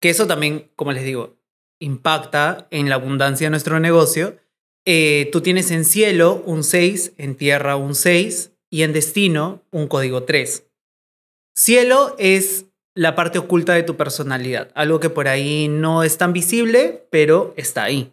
que 0.00 0.10
eso 0.10 0.28
también, 0.28 0.70
como 0.76 0.92
les 0.92 1.02
digo, 1.02 1.36
impacta 1.80 2.68
en 2.70 2.88
la 2.88 2.94
abundancia 2.94 3.46
de 3.46 3.50
nuestro 3.50 3.80
negocio, 3.80 4.36
eh, 4.84 5.28
tú 5.32 5.40
tienes 5.40 5.72
en 5.72 5.84
cielo 5.84 6.40
un 6.46 6.62
6, 6.62 7.14
en 7.18 7.34
tierra 7.34 7.74
un 7.74 7.96
6 7.96 8.52
y 8.70 8.82
en 8.84 8.92
destino 8.92 9.64
un 9.72 9.88
código 9.88 10.22
3. 10.22 10.64
Cielo 11.56 12.14
es 12.20 12.66
la 12.94 13.16
parte 13.16 13.40
oculta 13.40 13.74
de 13.74 13.82
tu 13.82 13.96
personalidad, 13.96 14.70
algo 14.76 15.00
que 15.00 15.10
por 15.10 15.26
ahí 15.26 15.66
no 15.66 16.04
es 16.04 16.18
tan 16.18 16.32
visible, 16.32 17.08
pero 17.10 17.52
está 17.56 17.82
ahí. 17.82 18.12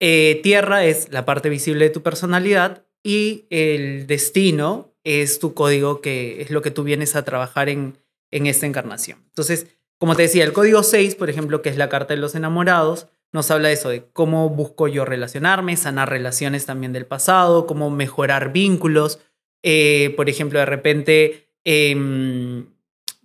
Eh, 0.00 0.40
tierra 0.42 0.84
es 0.84 1.12
la 1.12 1.24
parte 1.24 1.48
visible 1.48 1.84
de 1.84 1.90
tu 1.90 2.02
personalidad 2.02 2.84
y 3.02 3.46
el 3.50 4.06
destino 4.06 4.94
es 5.04 5.38
tu 5.38 5.54
código, 5.54 6.00
que 6.00 6.42
es 6.42 6.50
lo 6.50 6.62
que 6.62 6.70
tú 6.70 6.84
vienes 6.84 7.16
a 7.16 7.24
trabajar 7.24 7.68
en, 7.68 7.98
en 8.30 8.46
esta 8.46 8.66
encarnación. 8.66 9.18
Entonces, 9.28 9.66
como 9.98 10.16
te 10.16 10.22
decía, 10.22 10.44
el 10.44 10.52
código 10.52 10.82
6, 10.82 11.14
por 11.14 11.30
ejemplo, 11.30 11.62
que 11.62 11.68
es 11.68 11.76
la 11.76 11.88
carta 11.88 12.14
de 12.14 12.20
los 12.20 12.34
enamorados, 12.34 13.08
nos 13.32 13.50
habla 13.50 13.68
de 13.68 13.74
eso, 13.74 13.90
de 13.90 14.04
cómo 14.12 14.48
busco 14.48 14.88
yo 14.88 15.04
relacionarme, 15.04 15.76
sanar 15.76 16.10
relaciones 16.10 16.66
también 16.66 16.92
del 16.92 17.06
pasado, 17.06 17.66
cómo 17.66 17.90
mejorar 17.90 18.52
vínculos. 18.52 19.20
Eh, 19.62 20.14
por 20.16 20.28
ejemplo, 20.28 20.58
de 20.58 20.66
repente, 20.66 21.48
em, 21.64 22.66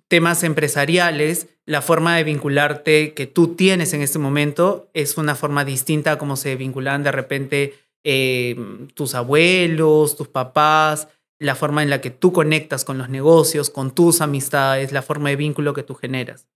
temas 0.08 0.44
empresariales, 0.44 1.48
la 1.66 1.82
forma 1.82 2.16
de 2.16 2.24
vincularte 2.24 3.14
que 3.14 3.26
tú 3.28 3.56
tienes 3.56 3.94
en 3.94 4.02
este 4.02 4.20
momento 4.20 4.90
es 4.94 5.18
una 5.18 5.36
forma 5.36 5.66
distinta 5.66 6.14
a 6.14 6.18
cómo 6.18 6.36
se 6.36 6.56
vinculaban 6.56 7.04
de 7.04 7.12
repente 7.12 7.74
eh, 8.04 8.56
tus 8.94 9.16
abuelos, 9.16 10.16
tus 10.16 10.28
papás, 10.28 11.08
la 11.40 11.56
forma 11.56 11.84
en 11.84 11.90
la 11.90 12.02
que 12.02 12.12
tú 12.12 12.32
conectas 12.32 12.86
con 12.86 12.98
los 12.98 13.10
negocios, 13.10 13.70
con 13.70 13.94
tus 13.94 14.22
amistades, 14.22 14.92
la 14.92 15.02
forma 15.02 15.30
de 15.30 15.36
vínculo 15.36 15.74
que 15.74 15.84
tú 15.84 15.96
generas. 15.96 16.48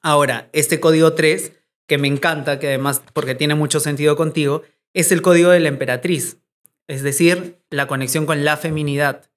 Ahora, 0.00 0.48
este 0.52 0.80
código 0.80 1.12
3, 1.12 1.52
que 1.86 1.98
me 1.98 2.08
encanta, 2.08 2.58
que 2.58 2.68
además, 2.68 3.02
porque 3.12 3.34
tiene 3.34 3.54
mucho 3.54 3.80
sentido 3.80 4.16
contigo, 4.16 4.62
es 4.94 5.12
el 5.12 5.22
código 5.22 5.50
de 5.50 5.60
la 5.60 5.68
emperatriz, 5.68 6.38
es 6.88 7.02
decir, 7.02 7.58
la 7.70 7.86
conexión 7.86 8.24
con 8.24 8.44
la 8.44 8.56
feminidad. 8.56 9.28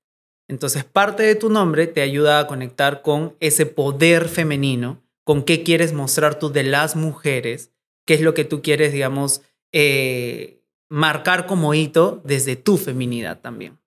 Entonces, 0.49 0.83
parte 0.83 1.23
de 1.23 1.35
tu 1.35 1.49
nombre 1.49 1.85
te 1.85 2.01
ayuda 2.01 2.39
a 2.39 2.47
conectar 2.47 3.03
con 3.03 3.35
ese 3.39 3.67
poder 3.67 4.27
femenino, 4.27 5.01
con 5.23 5.43
qué 5.43 5.63
quieres 5.63 5.93
mostrar 5.93 6.39
tú 6.39 6.51
de 6.51 6.63
las 6.63 6.95
mujeres, 6.95 7.71
qué 8.05 8.15
es 8.15 8.21
lo 8.21 8.33
que 8.33 8.45
tú 8.45 8.63
quieres, 8.63 8.91
digamos, 8.91 9.43
eh, 9.71 10.63
marcar 10.89 11.45
como 11.45 11.75
hito 11.75 12.21
desde 12.25 12.55
tu 12.55 12.77
feminidad 12.77 13.39
también. 13.39 13.77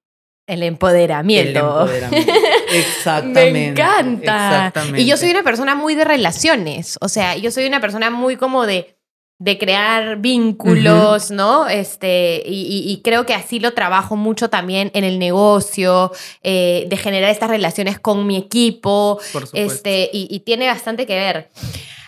El 0.47 0.63
empoderamiento. 0.63 1.51
El 1.51 1.57
empoderamiento. 1.57 2.33
Exactamente. 2.73 3.53
Me 3.53 3.69
encanta. 3.69 4.47
Exactamente. 4.47 5.01
Y 5.03 5.07
yo 5.07 5.17
soy 5.17 5.31
una 5.31 5.43
persona 5.43 5.75
muy 5.75 5.97
de 5.97 6.05
relaciones. 6.05 6.97
O 7.01 7.09
sea, 7.09 7.37
yo 7.37 7.51
soy 7.51 7.67
una 7.67 7.81
persona 7.81 8.11
muy 8.11 8.37
como 8.37 8.67
de, 8.67 8.97
de 9.45 9.59
crear 9.59 10.19
vínculos, 10.19 11.33
¿no? 11.33 11.69
Este, 11.69 12.43
y, 12.47 12.61
y- 12.63 12.93
y 12.93 13.03
creo 13.03 13.27
que 13.27 13.35
así 13.35 13.59
lo 13.59 13.75
trabajo 13.75 14.15
mucho 14.15 14.49
también 14.51 14.93
en 14.95 15.03
el 15.03 15.19
negocio, 15.19 16.13
eh, 16.45 16.85
de 16.89 16.97
generar 16.97 17.29
estas 17.31 17.51
relaciones 17.51 17.99
con 17.99 18.25
mi 18.27 18.37
equipo. 18.37 19.19
Por 19.33 19.47
supuesto. 19.47 19.57
Este, 19.75 20.11
y, 20.13 20.29
y 20.31 20.41
tiene 20.41 20.69
bastante 20.69 21.07
que 21.07 21.17
ver. 21.17 21.51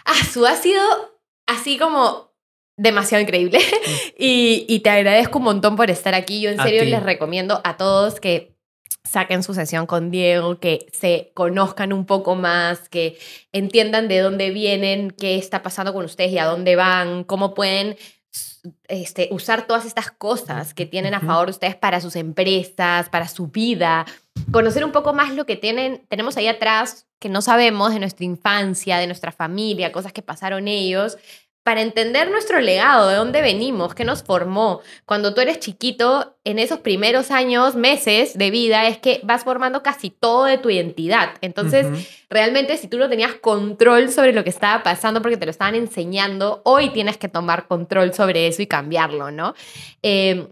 Ah, 0.04 0.24
su 0.32 0.46
ha 0.46 0.54
sido 0.54 0.80
así 1.46 1.76
como 1.76 2.30
demasiado 2.76 3.22
increíble. 3.22 3.58
y, 4.18 4.64
y 4.68 4.78
te 4.80 4.90
agradezco 4.90 5.38
un 5.38 5.44
montón 5.44 5.74
por 5.74 5.90
estar 5.90 6.14
aquí. 6.14 6.40
Yo 6.40 6.50
en 6.50 6.60
A 6.60 6.62
serio 6.64 6.82
ti. 6.84 6.88
les 6.90 7.02
recomiendo 7.02 7.60
a 7.64 7.76
todos 7.76 8.20
que 8.20 8.53
saquen 9.04 9.42
su 9.42 9.54
sesión 9.54 9.86
con 9.86 10.10
Diego, 10.10 10.58
que 10.58 10.86
se 10.92 11.30
conozcan 11.34 11.92
un 11.92 12.06
poco 12.06 12.34
más, 12.34 12.88
que 12.88 13.18
entiendan 13.52 14.08
de 14.08 14.18
dónde 14.18 14.50
vienen, 14.50 15.10
qué 15.10 15.36
está 15.36 15.62
pasando 15.62 15.92
con 15.92 16.04
ustedes 16.04 16.32
y 16.32 16.38
a 16.38 16.46
dónde 16.46 16.74
van, 16.74 17.24
cómo 17.24 17.54
pueden 17.54 17.96
este, 18.88 19.28
usar 19.30 19.66
todas 19.66 19.84
estas 19.84 20.10
cosas 20.10 20.72
que 20.72 20.86
tienen 20.86 21.14
a 21.14 21.20
favor 21.20 21.46
de 21.46 21.52
ustedes 21.52 21.76
para 21.76 22.00
sus 22.00 22.16
empresas, 22.16 23.10
para 23.10 23.28
su 23.28 23.48
vida, 23.48 24.06
conocer 24.50 24.84
un 24.84 24.92
poco 24.92 25.12
más 25.12 25.34
lo 25.34 25.44
que 25.44 25.56
tienen, 25.56 26.04
tenemos 26.08 26.36
ahí 26.36 26.48
atrás 26.48 27.06
que 27.18 27.28
no 27.28 27.42
sabemos 27.42 27.92
de 27.92 28.00
nuestra 28.00 28.24
infancia, 28.24 28.98
de 28.98 29.06
nuestra 29.06 29.32
familia, 29.32 29.92
cosas 29.92 30.12
que 30.12 30.22
pasaron 30.22 30.66
ellos, 30.66 31.18
para 31.64 31.80
entender 31.80 32.30
nuestro 32.30 32.60
legado, 32.60 33.08
de 33.08 33.16
dónde 33.16 33.40
venimos, 33.40 33.94
qué 33.94 34.04
nos 34.04 34.22
formó. 34.22 34.82
Cuando 35.06 35.32
tú 35.32 35.40
eres 35.40 35.60
chiquito, 35.60 36.36
en 36.44 36.58
esos 36.58 36.80
primeros 36.80 37.30
años, 37.30 37.74
meses 37.74 38.36
de 38.36 38.50
vida, 38.50 38.86
es 38.86 38.98
que 38.98 39.20
vas 39.24 39.44
formando 39.44 39.82
casi 39.82 40.10
todo 40.10 40.44
de 40.44 40.58
tu 40.58 40.68
identidad. 40.68 41.30
Entonces, 41.40 41.86
realmente, 42.28 42.76
si 42.76 42.86
tú 42.86 42.98
no 42.98 43.08
tenías 43.08 43.32
control 43.36 44.10
sobre 44.10 44.34
lo 44.34 44.44
que 44.44 44.50
estaba 44.50 44.82
pasando 44.82 45.22
porque 45.22 45.38
te 45.38 45.46
lo 45.46 45.50
estaban 45.50 45.74
enseñando, 45.74 46.60
hoy 46.64 46.90
tienes 46.90 47.16
que 47.16 47.28
tomar 47.28 47.66
control 47.66 48.12
sobre 48.12 48.46
eso 48.46 48.60
y 48.60 48.66
cambiarlo, 48.66 49.30
¿no? 49.30 49.54
Em, 50.02 50.46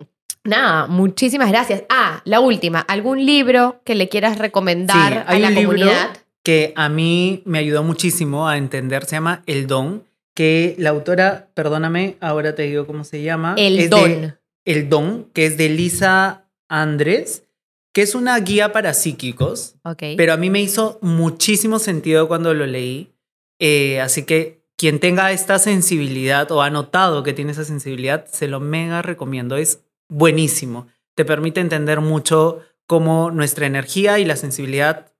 nada, 0.44 0.86
muchísimas 0.86 1.50
gracias. 1.50 1.84
Ah, 1.90 2.22
la 2.24 2.40
última, 2.40 2.80
¿algún 2.80 3.26
libro 3.26 3.82
que 3.84 3.94
le 3.94 4.08
quieras 4.08 4.38
recomendar 4.38 5.26
a 5.26 5.38
la 5.38 5.48
un 5.48 5.54
comunidad? 5.56 6.06
Libro 6.06 6.22
que 6.42 6.72
a 6.74 6.88
mí 6.88 7.42
me 7.44 7.58
ayudó 7.58 7.82
muchísimo 7.82 8.48
a 8.48 8.56
entender, 8.56 9.04
se 9.04 9.16
llama 9.16 9.42
El 9.44 9.66
Don 9.66 10.10
que 10.34 10.74
la 10.78 10.90
autora, 10.90 11.50
perdóname, 11.54 12.16
ahora 12.20 12.54
te 12.54 12.62
digo 12.62 12.86
cómo 12.86 13.04
se 13.04 13.22
llama. 13.22 13.54
El 13.58 13.88
Don. 13.90 14.36
el 14.64 14.88
Don, 14.88 15.30
que 15.32 15.46
es 15.46 15.56
de 15.56 15.68
Lisa 15.68 16.48
Andrés, 16.68 17.44
que 17.92 18.02
es 18.02 18.14
una 18.14 18.38
guía 18.38 18.72
para 18.72 18.94
psíquicos. 18.94 19.76
Ok. 19.84 20.02
Pero 20.16 20.32
a 20.32 20.36
mí 20.36 20.48
me 20.50 20.60
hizo 20.60 20.98
muchísimo 21.02 21.78
sentido 21.78 22.28
cuando 22.28 22.54
lo 22.54 22.66
leí. 22.66 23.12
Eh, 23.58 24.00
así 24.00 24.24
que 24.24 24.62
quien 24.76 24.98
tenga 24.98 25.30
esta 25.32 25.58
sensibilidad 25.58 26.50
o 26.50 26.62
ha 26.62 26.70
notado 26.70 27.22
que 27.22 27.34
tiene 27.34 27.52
esa 27.52 27.64
sensibilidad, 27.64 28.26
se 28.26 28.48
lo 28.48 28.58
mega 28.58 29.02
recomiendo. 29.02 29.56
Es 29.56 29.84
buenísimo. 30.08 30.88
Te 31.14 31.24
permite 31.24 31.60
entender 31.60 32.00
mucho 32.00 32.62
cómo 32.86 33.30
nuestra 33.30 33.66
energía 33.66 34.18
y 34.18 34.24
la 34.24 34.36
sensibilidad 34.36 35.11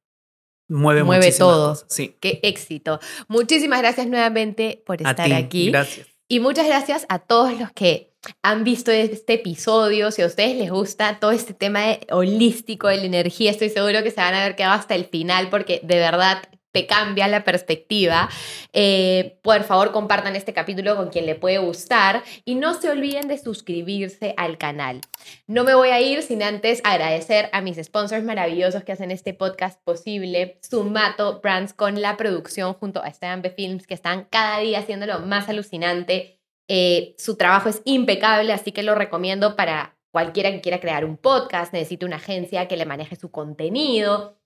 mueve, 0.73 1.05
mueve 1.05 1.33
todo. 1.33 1.77
Sí. 1.89 2.17
Qué 2.21 2.41
éxito. 2.43 3.01
Muchísimas 3.29 3.81
gracias 3.81 4.07
nuevamente 4.07 4.83
por 4.85 5.01
estar 5.01 5.33
aquí. 5.33 5.71
Gracias. 5.71 6.09
Y 6.29 6.41
muchas 6.41 6.67
gracias 6.67 7.05
a 7.09 7.19
todos 7.19 7.59
los 7.59 7.71
que 7.73 8.15
han 8.43 8.65
visto 8.65 8.91
este 8.91 9.35
episodio. 9.35 10.11
Si 10.11 10.23
a 10.23 10.27
ustedes 10.27 10.57
les 10.57 10.71
gusta 10.71 11.19
todo 11.21 11.31
este 11.33 11.55
tema 11.55 11.99
holístico 12.11 12.89
de 12.89 12.97
la 12.97 13.05
energía, 13.05 13.51
estoy 13.51 13.69
seguro 13.69 14.03
que 14.03 14.11
se 14.11 14.21
van 14.21 14.35
a 14.35 14.45
ver 14.45 14.57
quedado 14.57 14.75
hasta 14.75 14.95
el 14.95 15.05
final 15.05 15.51
porque 15.51 15.81
de 15.83 15.97
verdad 15.97 16.43
te 16.73 16.87
cambia 16.87 17.29
la 17.29 17.45
perspectiva. 17.45 18.29
Eh, 18.73 19.39
por 19.43 19.63
favor, 19.63 19.93
compartan 19.93 20.35
este 20.35 20.53
capítulo 20.53 20.97
con 20.97 21.11
quien 21.11 21.27
le 21.27 21.35
puede 21.35 21.59
gustar 21.59 22.25
y 22.45 22.55
no 22.55 22.75
se 22.75 22.91
olviden 22.91 23.29
de 23.29 23.39
suscribirse 23.39 24.35
al 24.37 24.59
canal. 24.59 25.03
No 25.47 25.65
me 25.65 25.75
voy 25.75 25.91
a 25.91 26.01
ir 26.01 26.23
sin 26.23 26.43
antes 26.43 26.81
agradecer 26.85 27.51
a 27.53 27.61
mis 27.61 27.77
sponsors 27.77 28.25
maravillosos 28.25 28.83
que 28.83 28.93
hacen 28.93 29.11
este 29.11 29.35
podcast 29.35 29.81
posible, 29.85 30.59
Sumato 30.63 31.41
Brands 31.41 31.75
con 31.75 32.01
la 32.01 32.17
producción 32.17 32.73
junto 32.75 33.03
a 33.03 33.09
Esteban 33.09 33.43
B 33.43 33.51
Films, 33.51 33.87
que 33.87 33.95
están 33.95 34.27
cada 34.31 34.59
día 34.59 34.79
haciéndolo 34.79 35.21
más 35.21 35.49
alucinante. 35.49 36.41
Eh, 36.69 37.15
su 37.19 37.37
trabajo 37.37 37.69
es 37.69 37.83
impecable, 37.85 38.53
así 38.53 38.73
que 38.73 38.83
lo 38.83 38.95
recomiendo 38.95 39.57
para 39.57 39.97
cualquiera 40.11 40.51
que 40.51 40.61
quiera 40.61 40.81
crear 40.81 41.05
un 41.05 41.17
podcast, 41.17 41.73
necesite 41.73 42.07
una 42.07 42.17
agencia 42.17 42.69
que 42.69 42.77
le 42.77 42.87
maneje 42.87 43.17
su 43.17 43.31
contenido 43.31 44.42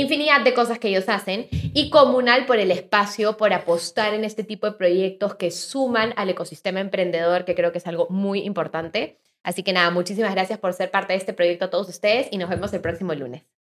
infinidad 0.00 0.42
de 0.42 0.54
cosas 0.54 0.78
que 0.78 0.88
ellos 0.88 1.08
hacen 1.08 1.48
y 1.50 1.90
comunal 1.90 2.46
por 2.46 2.58
el 2.58 2.70
espacio, 2.70 3.36
por 3.36 3.52
apostar 3.52 4.14
en 4.14 4.24
este 4.24 4.44
tipo 4.44 4.66
de 4.66 4.76
proyectos 4.76 5.34
que 5.34 5.50
suman 5.50 6.12
al 6.16 6.30
ecosistema 6.30 6.80
emprendedor, 6.80 7.44
que 7.44 7.54
creo 7.54 7.72
que 7.72 7.78
es 7.78 7.86
algo 7.86 8.06
muy 8.10 8.40
importante. 8.40 9.18
Así 9.42 9.62
que 9.62 9.72
nada, 9.72 9.90
muchísimas 9.90 10.34
gracias 10.34 10.58
por 10.58 10.72
ser 10.72 10.90
parte 10.90 11.12
de 11.12 11.18
este 11.18 11.32
proyecto 11.32 11.66
a 11.66 11.70
todos 11.70 11.88
ustedes 11.88 12.28
y 12.30 12.38
nos 12.38 12.50
vemos 12.50 12.72
el 12.72 12.80
próximo 12.80 13.14
lunes. 13.14 13.57